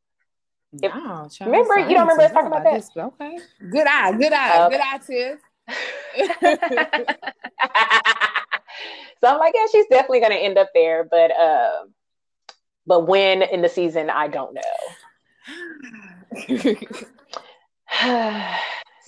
if, 0.72 0.94
no, 0.94 1.28
remember, 1.40 1.78
you 1.78 1.94
don't 1.94 2.06
remember 2.06 2.22
us 2.22 2.32
talking 2.32 2.46
about, 2.46 2.62
about 2.62 2.94
that? 2.94 3.12
Okay. 3.20 3.38
Good 3.70 3.86
eye, 3.88 4.12
good 4.12 4.32
eye, 4.32 4.66
okay. 4.66 4.76
good 4.76 4.84
eye, 4.84 4.98
Tiff. 4.98 5.40
so 9.20 9.28
I'm 9.28 9.38
like, 9.38 9.52
yeah, 9.54 9.66
she's 9.70 9.86
definitely 9.90 10.20
gonna 10.20 10.36
end 10.36 10.56
up 10.58 10.68
there, 10.74 11.04
but 11.04 11.30
uh, 11.32 11.84
but 12.86 13.06
when 13.06 13.42
in 13.42 13.60
the 13.62 13.68
season, 13.68 14.10
I 14.10 14.28
don't 14.28 14.54
know. 14.54 14.62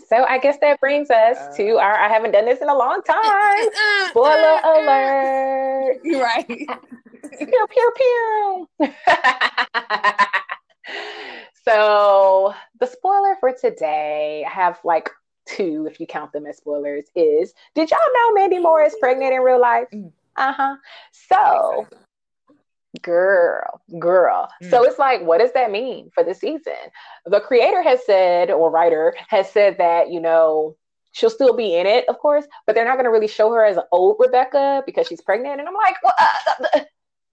so 0.09 0.25
I 0.25 0.39
guess 0.43 0.59
that 0.61 0.81
brings 0.81 1.09
us 1.11 1.37
uh, 1.37 1.57
to 1.57 1.79
our 1.79 1.97
I 1.99 2.09
haven't 2.09 2.33
done 2.33 2.45
this 2.45 2.61
in 2.61 2.69
a 2.69 2.77
long 2.77 3.01
time. 3.03 3.23
Spoiler 4.11 4.61
alert. 4.65 6.01
Right. 6.13 6.47
pew 6.47 6.67
pew 7.71 7.93
pew. 8.79 8.93
So 11.65 12.55
the 12.81 12.87
spoiler 12.87 13.37
for 13.41 13.53
today, 13.53 14.45
I 14.47 14.51
have 14.51 14.79
like 14.85 15.11
two, 15.47 15.87
if 15.91 16.01
you 16.01 16.07
count 16.07 16.33
them 16.33 16.47
as 16.47 16.59
spoilers, 16.59 17.05
is 17.15 17.53
did 17.75 17.91
y'all 17.91 17.99
know 18.15 18.35
Mandy 18.35 18.59
Moore 18.59 18.83
is 18.83 18.97
pregnant 19.01 19.35
in 19.35 19.41
real 19.41 19.61
life? 19.61 19.89
Mm. 19.93 20.13
Uh-huh. 20.37 20.77
So 21.13 21.87
girl, 23.01 23.81
girl. 23.99 24.51
Mm. 24.63 24.71
So 24.71 24.85
it's 24.85 24.99
like, 24.99 25.23
what 25.23 25.39
does 25.39 25.53
that 25.53 25.71
mean 25.71 26.11
for 26.15 26.23
the 26.23 26.35
season? 26.35 26.73
The 27.27 27.41
creator 27.41 27.83
has 27.83 28.05
said, 28.05 28.51
or 28.51 28.71
writer 28.71 29.15
has 29.29 29.51
said 29.51 29.79
that, 29.79 30.11
you 30.11 30.21
know, 30.21 30.77
she'll 31.13 31.31
still 31.31 31.55
be 31.55 31.77
in 31.77 31.87
it, 31.87 32.09
of 32.09 32.19
course, 32.19 32.47
but 32.67 32.75
they're 32.75 32.85
not 32.85 32.95
going 32.95 33.05
to 33.05 33.11
really 33.11 33.29
show 33.29 33.51
her 33.53 33.65
as 33.65 33.77
an 33.77 33.85
old 33.93 34.17
Rebecca 34.19 34.83
because 34.85 35.07
she's 35.07 35.21
pregnant. 35.21 35.61
And 35.61 35.69
I'm 35.69 35.75
like, 35.75 35.97
well, 36.03 36.15
uh, 36.19 36.27
uh, 36.49 36.65
uh 36.75 36.81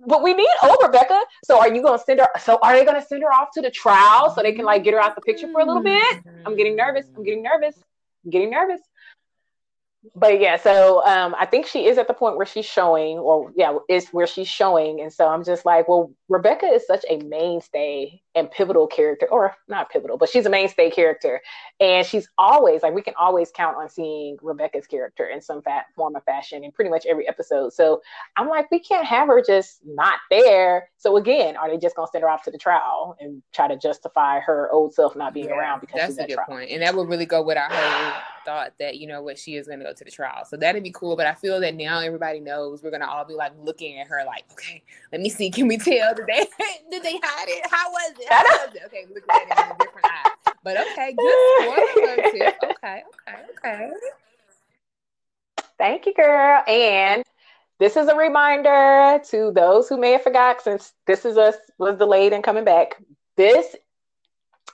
but 0.08 0.24
we 0.24 0.34
need 0.34 0.50
old 0.64 0.78
Rebecca. 0.82 1.22
So 1.44 1.60
are 1.60 1.74
you 1.74 1.82
going 1.82 1.98
to 1.98 2.04
send 2.04 2.20
her? 2.20 2.28
So 2.40 2.60
are 2.62 2.78
they 2.78 2.86
going 2.86 3.00
to 3.00 3.06
send 3.06 3.24
her 3.24 3.34
off 3.34 3.50
to 3.56 3.62
the 3.62 3.72
trial 3.72 4.32
so 4.34 4.42
they 4.42 4.54
can 4.54 4.66
like 4.66 4.84
get 4.84 4.94
her 4.94 5.00
out 5.00 5.16
the 5.16 5.22
picture 5.22 5.48
for 5.52 5.62
a 5.62 5.66
little 5.66 5.84
bit? 5.84 6.18
I'm 6.46 6.56
getting 6.56 6.76
nervous. 6.76 7.06
I'm 7.18 7.24
getting 7.24 7.44
nervous. 7.44 7.76
I'm 8.24 8.32
getting 8.32 8.50
nervous 8.50 8.82
but 10.16 10.40
yeah, 10.40 10.56
so 10.56 11.06
um, 11.06 11.36
I 11.38 11.46
think 11.46 11.68
she 11.68 11.86
is 11.86 11.98
at 11.98 12.08
the 12.08 12.14
point 12.14 12.38
where 12.38 12.46
she's 12.46 12.66
showing, 12.66 13.18
or 13.18 13.52
yeah, 13.56 13.78
is 13.90 14.08
where 14.10 14.28
she's 14.28 14.48
showing, 14.48 15.02
and 15.02 15.12
so 15.12 15.28
I'm 15.28 15.44
just 15.44 15.66
like, 15.66 15.90
well, 15.90 16.14
Rebecca 16.30 16.68
is 16.68 16.88
such 16.88 17.04
a 17.10 17.18
mainstay 17.18 18.22
and 18.34 18.50
pivotal 18.50 18.88
character, 18.88 19.28
or 19.30 19.54
not 19.68 19.90
pivotal, 19.90 20.18
but 20.18 20.30
she's 20.30 20.46
a 20.46 20.50
mainstay 20.50 20.90
character, 20.90 21.42
and 21.82 22.08
she's 22.08 22.30
always 22.38 22.82
like 22.82 22.94
we 22.94 23.02
can 23.02 23.14
always 23.20 23.52
count 23.54 23.76
on 23.76 23.90
seeing 23.90 24.38
Rebecca's 24.42 24.88
character 24.88 25.26
in 25.26 25.42
some 25.42 25.62
fat 25.62 25.88
form 25.98 26.16
of 26.16 26.24
fashion 26.24 26.64
in 26.64 26.72
pretty 26.72 26.90
much 26.90 27.06
every 27.06 27.28
episode. 27.28 27.74
So 27.74 28.02
I'm 28.38 28.48
like, 28.48 28.72
we 28.72 28.80
can't 28.80 29.06
have 29.06 29.28
her 29.28 29.44
just 29.46 29.82
not 29.86 30.20
there. 30.32 30.90
So 30.96 31.18
again, 31.18 31.58
are 31.58 31.70
they 31.70 31.78
just 31.78 31.98
gonna 31.98 32.08
send 32.10 32.22
her 32.22 32.30
off 32.30 32.44
to 32.44 32.52
the 32.52 32.58
trial 32.58 33.18
and 33.20 33.44
try 33.54 33.68
to 33.68 33.76
justify 33.76 34.40
her 34.40 34.72
old 34.72 34.94
self 34.94 35.18
not 35.18 35.34
being 35.34 35.48
yeah, 35.48 35.58
around 35.58 35.82
because 35.82 36.16
that's 36.16 36.20
a 36.20 36.28
good 36.28 36.36
trial? 36.36 36.48
point, 36.48 36.72
and 36.72 36.84
that 36.84 36.96
would 36.96 37.10
really 37.10 37.26
go 37.26 37.42
with 37.44 37.58
our 37.58 37.68
whole 37.70 38.14
thought 38.50 38.74
that 38.80 38.98
you 38.98 39.06
know 39.06 39.22
what 39.22 39.38
she 39.38 39.56
is 39.56 39.68
going 39.68 39.78
to 39.78 39.86
go 39.86 39.94
to 39.94 40.04
the 40.04 40.10
trial. 40.10 40.44
So 40.44 40.58
that'd 40.58 40.82
be 40.82 40.92
cool. 40.92 41.16
But 41.16 41.28
I 41.28 41.36
feel 41.36 41.60
that 41.60 41.76
now 41.76 42.00
everybody 42.00 42.40
knows 42.40 42.82
we're 42.82 42.90
going 42.90 43.02
to 43.02 43.08
all 43.08 43.24
be 43.24 43.36
like 43.36 43.52
looking 43.60 44.00
at 44.00 44.08
her 44.08 44.24
like, 44.26 44.44
okay, 44.54 44.82
let 45.12 45.22
me 45.22 45.30
see. 45.30 45.52
Can 45.52 45.68
we 45.68 45.78
tell? 45.78 46.16
Did 46.16 46.26
they 46.26 46.48
did 46.92 47.04
they 47.04 47.20
hide 47.22 47.48
it? 47.48 47.68
How 47.70 47.92
was 47.92 48.14
it? 48.20 48.28
How 48.28 48.44
was 48.44 48.76
it? 48.76 48.82
Okay, 48.88 49.06
look 49.14 49.24
at 49.30 49.42
it 49.44 49.66
in 49.66 49.76
a 49.76 49.78
different 49.78 50.06
eye. 50.06 50.32
But 50.64 50.78
okay, 50.82 51.16
good 51.16 52.10
Okay, 52.10 52.54
okay, 52.72 53.04
okay. 53.58 53.90
Thank 55.78 56.08
you, 56.08 56.14
girl. 56.16 56.64
And 56.68 57.24
this 57.78 57.96
is 57.96 58.08
a 58.08 58.16
reminder 58.16 59.22
to 59.30 59.52
those 59.52 59.88
who 59.88 59.98
may 59.98 60.14
have 60.14 60.24
forgot 60.24 60.62
since 60.62 60.92
this 61.06 61.24
is 61.24 61.38
us 61.38 61.56
was 61.78 61.98
delayed 61.98 62.34
and 62.34 62.44
coming 62.44 62.66
back. 62.66 63.02
This 63.38 63.76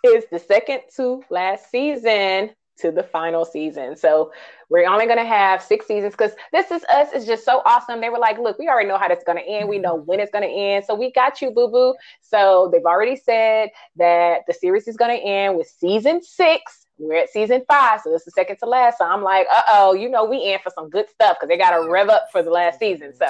is 0.02 0.24
the 0.32 0.40
second 0.40 0.82
to 0.96 1.24
last 1.30 1.70
season 1.70 2.52
to 2.78 2.92
the 2.92 3.04
final 3.04 3.46
season. 3.46 3.96
So 3.96 4.32
we're 4.70 4.88
only 4.88 5.06
going 5.06 5.18
to 5.18 5.26
have 5.26 5.62
six 5.62 5.88
seasons 5.88 6.14
because 6.14 6.32
this 6.52 6.72
is 6.72 6.84
us 6.86 7.14
is 7.14 7.26
just 7.26 7.46
so 7.46 7.62
awesome. 7.66 8.02
They 8.02 8.10
were 8.10 8.20
like, 8.20 8.38
look, 8.38 8.58
we 8.60 8.68
already 8.68 8.88
know 8.88 8.98
how 8.98 9.08
this 9.08 9.20
is 9.20 9.24
going 9.24 9.38
to 9.38 9.48
end. 9.48 9.70
We 9.70 9.78
know 9.80 9.96
when 9.96 10.20
it's 10.20 10.32
going 10.32 10.44
to 10.44 10.54
end. 10.54 10.86
So 10.86 10.96
we 10.96 11.12
got 11.12 11.42
you, 11.42 11.52
boo 11.52 11.70
boo. 11.70 11.96
So 12.22 12.70
they've 12.72 12.86
already 12.86 13.16
said 13.16 13.70
that 13.98 14.42
the 14.48 14.54
series 14.54 14.88
is 14.88 14.98
going 14.98 15.18
to 15.18 15.24
end 15.24 15.58
with 15.58 15.68
season 15.68 16.22
six. 16.24 16.88
We're 16.98 17.16
at 17.16 17.30
season 17.30 17.64
five, 17.68 18.02
so 18.02 18.14
it's 18.14 18.24
the 18.24 18.32
second 18.32 18.58
to 18.58 18.66
last. 18.68 19.00
So 19.00 19.06
I'm 19.06 19.22
like, 19.22 19.48
uh 19.54 19.62
oh, 19.70 19.94
you 19.94 20.10
know, 20.10 20.26
we 20.26 20.54
in 20.54 20.60
for 20.64 20.72
some 20.74 20.90
good 20.90 21.10
stuff 21.10 21.38
because 21.38 21.50
they 21.50 21.58
got 21.58 21.72
to 21.78 21.90
rev 21.90 22.08
up 22.10 22.28
for 22.32 22.42
the 22.42 22.52
last 22.52 22.80
season. 22.80 23.14
So, 23.14 23.26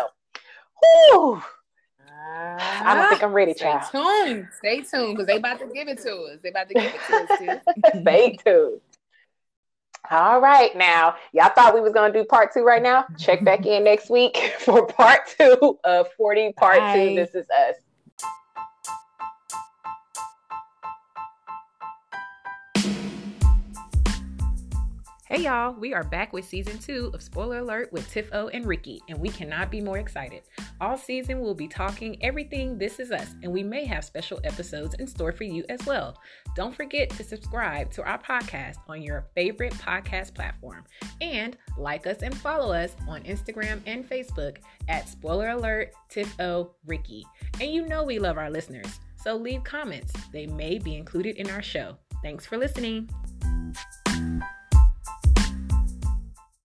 whew. 1.10 1.41
I 2.28 2.96
don't 2.96 3.10
think 3.10 3.24
I'm 3.24 3.34
ready, 3.34 3.54
Stay 3.54 3.66
child. 3.66 3.84
tuned. 3.91 4.48
Stay 4.58 4.82
tuned 4.82 5.16
because 5.16 5.28
they 5.28 5.38
about 5.38 5.60
to 5.60 5.68
give 5.68 5.88
it 5.88 6.00
to 6.02 6.12
us. 6.24 6.39
They 6.41 6.50
about 6.50 6.68
to 6.70 6.74
give 6.74 6.93
it 6.93 7.02
to 7.08 7.16
us 7.16 7.39
too. 7.39 8.00
Stay 8.02 8.38
tuned. 8.43 8.82
All 10.12 10.41
right, 10.41 10.76
now 10.76 11.16
y'all 11.34 11.51
thought 11.56 11.74
we 11.74 11.82
was 11.82 11.93
gonna 11.93 12.14
do 12.14 12.24
part 12.24 12.53
two 12.53 12.64
right 12.64 12.82
now. 12.82 13.06
Check 13.18 13.43
back 13.43 13.66
in 13.66 13.84
next 13.84 14.10
week 14.10 14.38
for 14.60 14.86
part 14.88 15.22
two 15.38 15.80
of 15.84 16.08
40 16.18 16.53
part 16.53 16.80
Bye. 16.80 16.93
two. 16.93 17.16
This 17.16 17.36
is 17.36 17.45
us. 17.49 17.76
Hey 25.28 25.41
y'all, 25.41 25.73
we 25.73 25.91
are 25.95 26.03
back 26.03 26.34
with 26.34 26.45
season 26.45 26.78
two 26.78 27.09
of 27.11 27.23
Spoiler 27.23 27.57
Alert 27.57 27.91
with 27.91 28.07
Tiff 28.11 28.30
O 28.32 28.49
and 28.49 28.63
Riki, 28.63 29.01
and 29.09 29.17
we 29.17 29.30
cannot 29.30 29.71
be 29.71 29.82
more 29.82 29.97
excited. 29.97 30.43
All 30.80 30.95
season 30.99 31.39
we'll 31.39 31.55
be 31.55 31.67
talking 31.67 32.23
everything 32.23 32.78
This 32.78 32.99
Is 32.99 33.11
Us, 33.11 33.34
and 33.41 33.51
we 33.51 33.63
may 33.63 33.86
have 33.86 34.05
special 34.05 34.39
episodes 34.43 34.93
in 34.99 35.07
store 35.07 35.32
for 35.32 35.43
you 35.43 35.65
as 35.67 35.84
well. 35.88 36.15
Don't 36.55 36.76
forget 36.76 37.09
to 37.09 37.23
subscribe 37.23 37.89
to 37.93 38.03
our 38.03 38.19
podcast 38.19 38.76
on 38.88 39.01
your 39.01 39.26
favorite 39.34 39.73
podcast 39.73 40.36
platform, 40.36 40.84
and 41.21 41.57
like 41.76 42.05
us 42.05 42.21
and 42.21 42.38
follow 42.38 42.71
us 42.71 42.95
on 43.07 43.23
Instagram 43.23 43.82
and 43.88 44.07
Facebook 44.07 44.57
at 44.89 45.09
Spoiler 45.09 45.49
Alert 45.49 45.91
Tiffo 46.07 46.69
Riki. 46.86 47.26
And 47.59 47.71
you 47.71 47.88
know 47.88 48.03
we 48.03 48.19
love 48.19 48.38
our 48.38 48.51
listeners, 48.51 48.99
so 49.15 49.36
leave 49.36 49.63
comments. 49.63 50.13
They 50.32 50.45
may 50.45 50.78
be 50.78 50.95
included 50.95 51.38
in 51.38 51.49
our 51.49 51.63
show. 51.63 51.97
Thanks 52.21 52.45
for 52.45 52.59
listening. 52.59 53.09